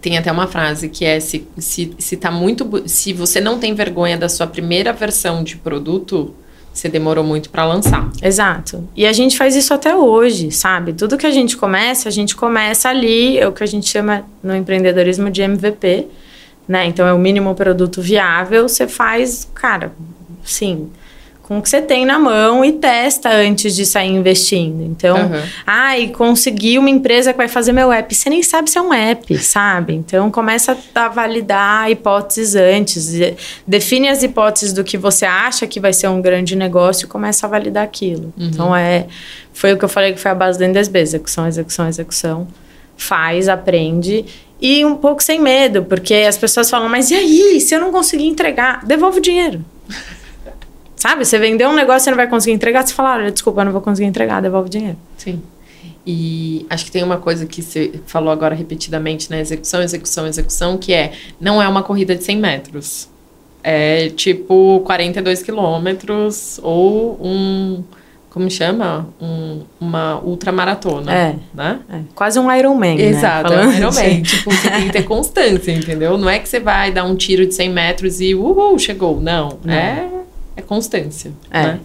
tem 0.00 0.18
até 0.18 0.30
uma 0.30 0.46
frase 0.46 0.88
que 0.88 1.04
é 1.04 1.18
se, 1.20 1.46
se, 1.58 1.94
se 1.98 2.16
tá 2.16 2.30
muito 2.30 2.84
se 2.86 3.12
você 3.12 3.40
não 3.40 3.58
tem 3.58 3.74
vergonha 3.74 4.16
da 4.16 4.28
sua 4.28 4.46
primeira 4.46 4.92
versão 4.92 5.42
de 5.42 5.56
produto 5.56 6.34
você 6.76 6.90
demorou 6.90 7.24
muito 7.24 7.48
para 7.48 7.64
lançar. 7.64 8.10
Exato. 8.22 8.86
E 8.94 9.06
a 9.06 9.12
gente 9.12 9.36
faz 9.38 9.56
isso 9.56 9.72
até 9.72 9.96
hoje, 9.96 10.50
sabe? 10.50 10.92
Tudo 10.92 11.16
que 11.16 11.26
a 11.26 11.30
gente 11.30 11.56
começa, 11.56 12.06
a 12.06 12.12
gente 12.12 12.36
começa 12.36 12.90
ali, 12.90 13.38
é 13.38 13.48
o 13.48 13.52
que 13.52 13.64
a 13.64 13.66
gente 13.66 13.88
chama 13.88 14.24
no 14.42 14.54
empreendedorismo 14.54 15.30
de 15.30 15.40
MVP, 15.40 16.06
né? 16.68 16.84
Então 16.84 17.06
é 17.06 17.14
o 17.14 17.18
mínimo 17.18 17.54
produto 17.54 18.02
viável, 18.02 18.68
você 18.68 18.86
faz, 18.86 19.48
cara, 19.54 19.92
sim, 20.44 20.90
com 21.46 21.58
o 21.58 21.62
que 21.62 21.68
você 21.68 21.80
tem 21.80 22.04
na 22.04 22.18
mão 22.18 22.64
e 22.64 22.72
testa 22.72 23.30
antes 23.30 23.76
de 23.76 23.86
sair 23.86 24.10
investindo. 24.10 24.82
Então, 24.82 25.16
uhum. 25.16 25.42
ah, 25.64 25.96
e 25.96 26.08
consegui 26.08 26.76
uma 26.76 26.90
empresa 26.90 27.32
que 27.32 27.36
vai 27.36 27.46
fazer 27.46 27.72
meu 27.72 27.92
app. 27.92 28.12
Você 28.12 28.28
nem 28.28 28.42
sabe 28.42 28.68
se 28.68 28.76
é 28.76 28.82
um 28.82 28.92
app, 28.92 29.38
sabe? 29.38 29.94
Então, 29.94 30.28
começa 30.30 30.76
a 30.94 31.08
validar 31.08 31.88
hipóteses 31.88 32.56
antes. 32.56 33.12
Define 33.66 34.08
as 34.08 34.24
hipóteses 34.24 34.72
do 34.72 34.82
que 34.82 34.98
você 34.98 35.24
acha 35.24 35.68
que 35.68 35.78
vai 35.78 35.92
ser 35.92 36.08
um 36.08 36.20
grande 36.20 36.56
negócio 36.56 37.06
e 37.06 37.08
começa 37.08 37.46
a 37.46 37.48
validar 37.48 37.84
aquilo. 37.84 38.34
Uhum. 38.36 38.46
Então, 38.46 38.76
é, 38.76 39.06
foi 39.52 39.72
o 39.72 39.78
que 39.78 39.84
eu 39.84 39.88
falei 39.88 40.12
que 40.12 40.18
foi 40.18 40.32
a 40.32 40.34
base 40.34 40.58
do 40.58 40.66
NDSB. 40.66 40.98
Execução, 40.98 41.46
execução, 41.46 41.88
execução. 41.88 42.48
Faz, 42.96 43.48
aprende 43.48 44.24
e 44.60 44.84
um 44.84 44.96
pouco 44.96 45.22
sem 45.22 45.38
medo, 45.38 45.84
porque 45.84 46.14
as 46.14 46.38
pessoas 46.38 46.68
falam, 46.70 46.88
mas 46.88 47.10
e 47.10 47.14
aí, 47.14 47.60
se 47.60 47.74
eu 47.74 47.80
não 47.80 47.92
conseguir 47.92 48.26
entregar, 48.26 48.84
devolve 48.84 49.18
o 49.18 49.22
dinheiro. 49.22 49.64
Sabe? 50.96 51.24
Você 51.24 51.38
vendeu 51.38 51.68
um 51.68 51.74
negócio 51.74 52.08
e 52.08 52.10
não 52.10 52.16
vai 52.16 52.26
conseguir 52.26 52.54
entregar, 52.54 52.86
você 52.86 52.94
fala, 52.94 53.14
olha, 53.14 53.30
desculpa, 53.30 53.60
eu 53.60 53.66
não 53.66 53.72
vou 53.72 53.82
conseguir 53.82 54.08
entregar, 54.08 54.40
devolve 54.40 54.68
o 54.68 54.70
dinheiro. 54.70 54.96
Sim. 55.16 55.42
E 56.06 56.64
acho 56.70 56.84
que 56.84 56.90
tem 56.90 57.02
uma 57.02 57.18
coisa 57.18 57.46
que 57.46 57.60
você 57.60 58.00
falou 58.06 58.30
agora 58.30 58.54
repetidamente, 58.54 59.30
né? 59.30 59.40
Execução, 59.40 59.82
execução, 59.82 60.26
execução, 60.26 60.78
que 60.78 60.92
é 60.92 61.12
não 61.40 61.60
é 61.60 61.66
uma 61.68 61.82
corrida 61.82 62.14
de 62.14 62.22
100 62.22 62.36
metros. 62.38 63.08
É 63.62 64.08
tipo 64.10 64.80
42 64.86 65.42
quilômetros 65.42 66.60
ou 66.62 67.18
um 67.20 67.82
como 68.36 68.50
chama? 68.50 69.08
Um, 69.18 69.62
uma 69.80 70.20
ultramaratona. 70.22 71.10
É. 71.10 71.34
Né? 71.54 71.80
É. 71.90 72.00
Quase 72.14 72.38
um 72.38 72.54
Ironman. 72.54 72.96
Né? 72.96 73.04
Exato, 73.04 73.50
né? 73.50 73.62
é 73.62 73.66
um 73.66 73.72
Ironman. 73.72 74.22
tipo, 74.22 74.50
você 74.50 74.68
tem 74.68 74.82
que 74.82 74.92
ter 74.92 75.02
constância, 75.08 75.72
entendeu? 75.72 76.18
Não 76.18 76.28
é 76.28 76.38
que 76.38 76.46
você 76.46 76.60
vai 76.60 76.92
dar 76.92 77.04
um 77.04 77.16
tiro 77.16 77.46
de 77.46 77.54
100 77.54 77.70
metros 77.70 78.20
e 78.20 78.34
uhul, 78.34 78.78
chegou. 78.78 79.18
Não. 79.22 79.58
Não. 79.64 79.72
É, 79.72 80.06
é 80.56 80.62
constância. 80.62 81.32
É. 81.50 81.62
Né? 81.62 81.80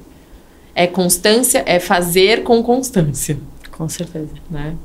É 0.74 0.88
constância, 0.88 1.64
é 1.66 1.80
fazer 1.80 2.44
com 2.44 2.64
constância. 2.64 3.38
Com 3.72 3.90
certeza. 3.90 4.30
Né? 4.50 4.76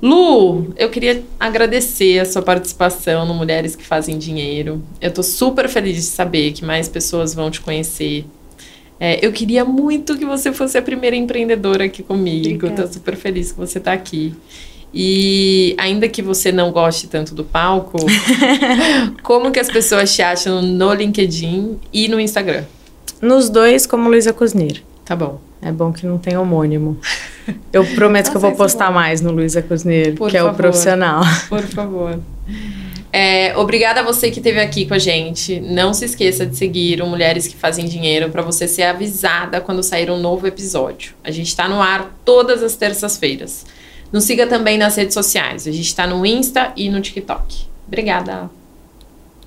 Lu, 0.00 0.72
eu 0.76 0.90
queria 0.90 1.22
agradecer 1.38 2.18
a 2.18 2.24
sua 2.24 2.42
participação 2.42 3.26
no 3.26 3.34
Mulheres 3.34 3.76
que 3.76 3.84
Fazem 3.84 4.18
Dinheiro. 4.18 4.82
Eu 5.00 5.12
tô 5.12 5.22
super 5.22 5.68
feliz 5.68 5.96
de 5.96 6.02
saber 6.02 6.52
que 6.52 6.64
mais 6.64 6.88
pessoas 6.88 7.34
vão 7.34 7.50
te 7.50 7.60
conhecer 7.60 8.24
é, 9.04 9.18
eu 9.20 9.32
queria 9.32 9.64
muito 9.64 10.16
que 10.16 10.24
você 10.24 10.52
fosse 10.52 10.78
a 10.78 10.82
primeira 10.82 11.16
empreendedora 11.16 11.86
aqui 11.86 12.04
comigo. 12.04 12.70
Tô 12.70 12.86
super 12.86 13.16
feliz 13.16 13.50
que 13.50 13.58
você 13.58 13.78
está 13.78 13.92
aqui. 13.92 14.32
E 14.94 15.74
ainda 15.76 16.08
que 16.08 16.22
você 16.22 16.52
não 16.52 16.70
goste 16.70 17.08
tanto 17.08 17.34
do 17.34 17.42
palco, 17.42 17.96
como 19.24 19.50
que 19.50 19.58
as 19.58 19.66
pessoas 19.66 20.14
te 20.14 20.22
acham 20.22 20.62
no 20.62 20.94
LinkedIn 20.94 21.80
e 21.92 22.06
no 22.06 22.20
Instagram? 22.20 22.62
Nos 23.22 23.48
dois, 23.48 23.86
como 23.86 24.10
Luísa 24.10 24.32
Cosnir. 24.32 24.82
Tá 25.04 25.14
bom. 25.14 25.40
É 25.62 25.70
bom 25.70 25.92
que 25.92 26.04
não 26.04 26.18
tem 26.18 26.36
homônimo. 26.36 26.98
Eu 27.72 27.84
prometo 27.94 28.30
que 28.30 28.36
eu 28.36 28.40
vou 28.40 28.52
postar 28.52 28.90
mais 28.90 29.20
no 29.20 29.30
Luísa 29.32 29.62
Cosnir, 29.62 30.12
que 30.12 30.18
favor. 30.18 30.34
é 30.34 30.42
o 30.42 30.54
profissional. 30.54 31.22
Por 31.48 31.62
favor. 31.62 32.20
É, 33.12 33.56
obrigada 33.56 34.00
a 34.00 34.02
você 34.02 34.30
que 34.30 34.38
esteve 34.38 34.60
aqui 34.60 34.86
com 34.86 34.94
a 34.94 34.98
gente. 34.98 35.60
Não 35.60 35.92
se 35.92 36.04
esqueça 36.04 36.46
de 36.46 36.56
seguir 36.56 37.02
o 37.02 37.06
Mulheres 37.06 37.46
que 37.46 37.56
Fazem 37.56 37.86
Dinheiro 37.86 38.30
para 38.30 38.42
você 38.42 38.66
ser 38.68 38.84
avisada 38.84 39.60
quando 39.60 39.82
sair 39.82 40.10
um 40.10 40.18
novo 40.18 40.46
episódio. 40.46 41.14
A 41.22 41.30
gente 41.30 41.48
está 41.48 41.68
no 41.68 41.80
ar 41.82 42.16
todas 42.24 42.62
as 42.62 42.74
terças-feiras. 42.74 43.66
Nos 44.12 44.24
siga 44.24 44.46
também 44.46 44.78
nas 44.78 44.96
redes 44.96 45.14
sociais. 45.14 45.66
A 45.66 45.70
gente 45.72 45.86
está 45.86 46.06
no 46.06 46.24
Insta 46.24 46.72
e 46.76 46.88
no 46.90 47.00
TikTok. 47.00 47.66
Obrigada. 47.86 48.50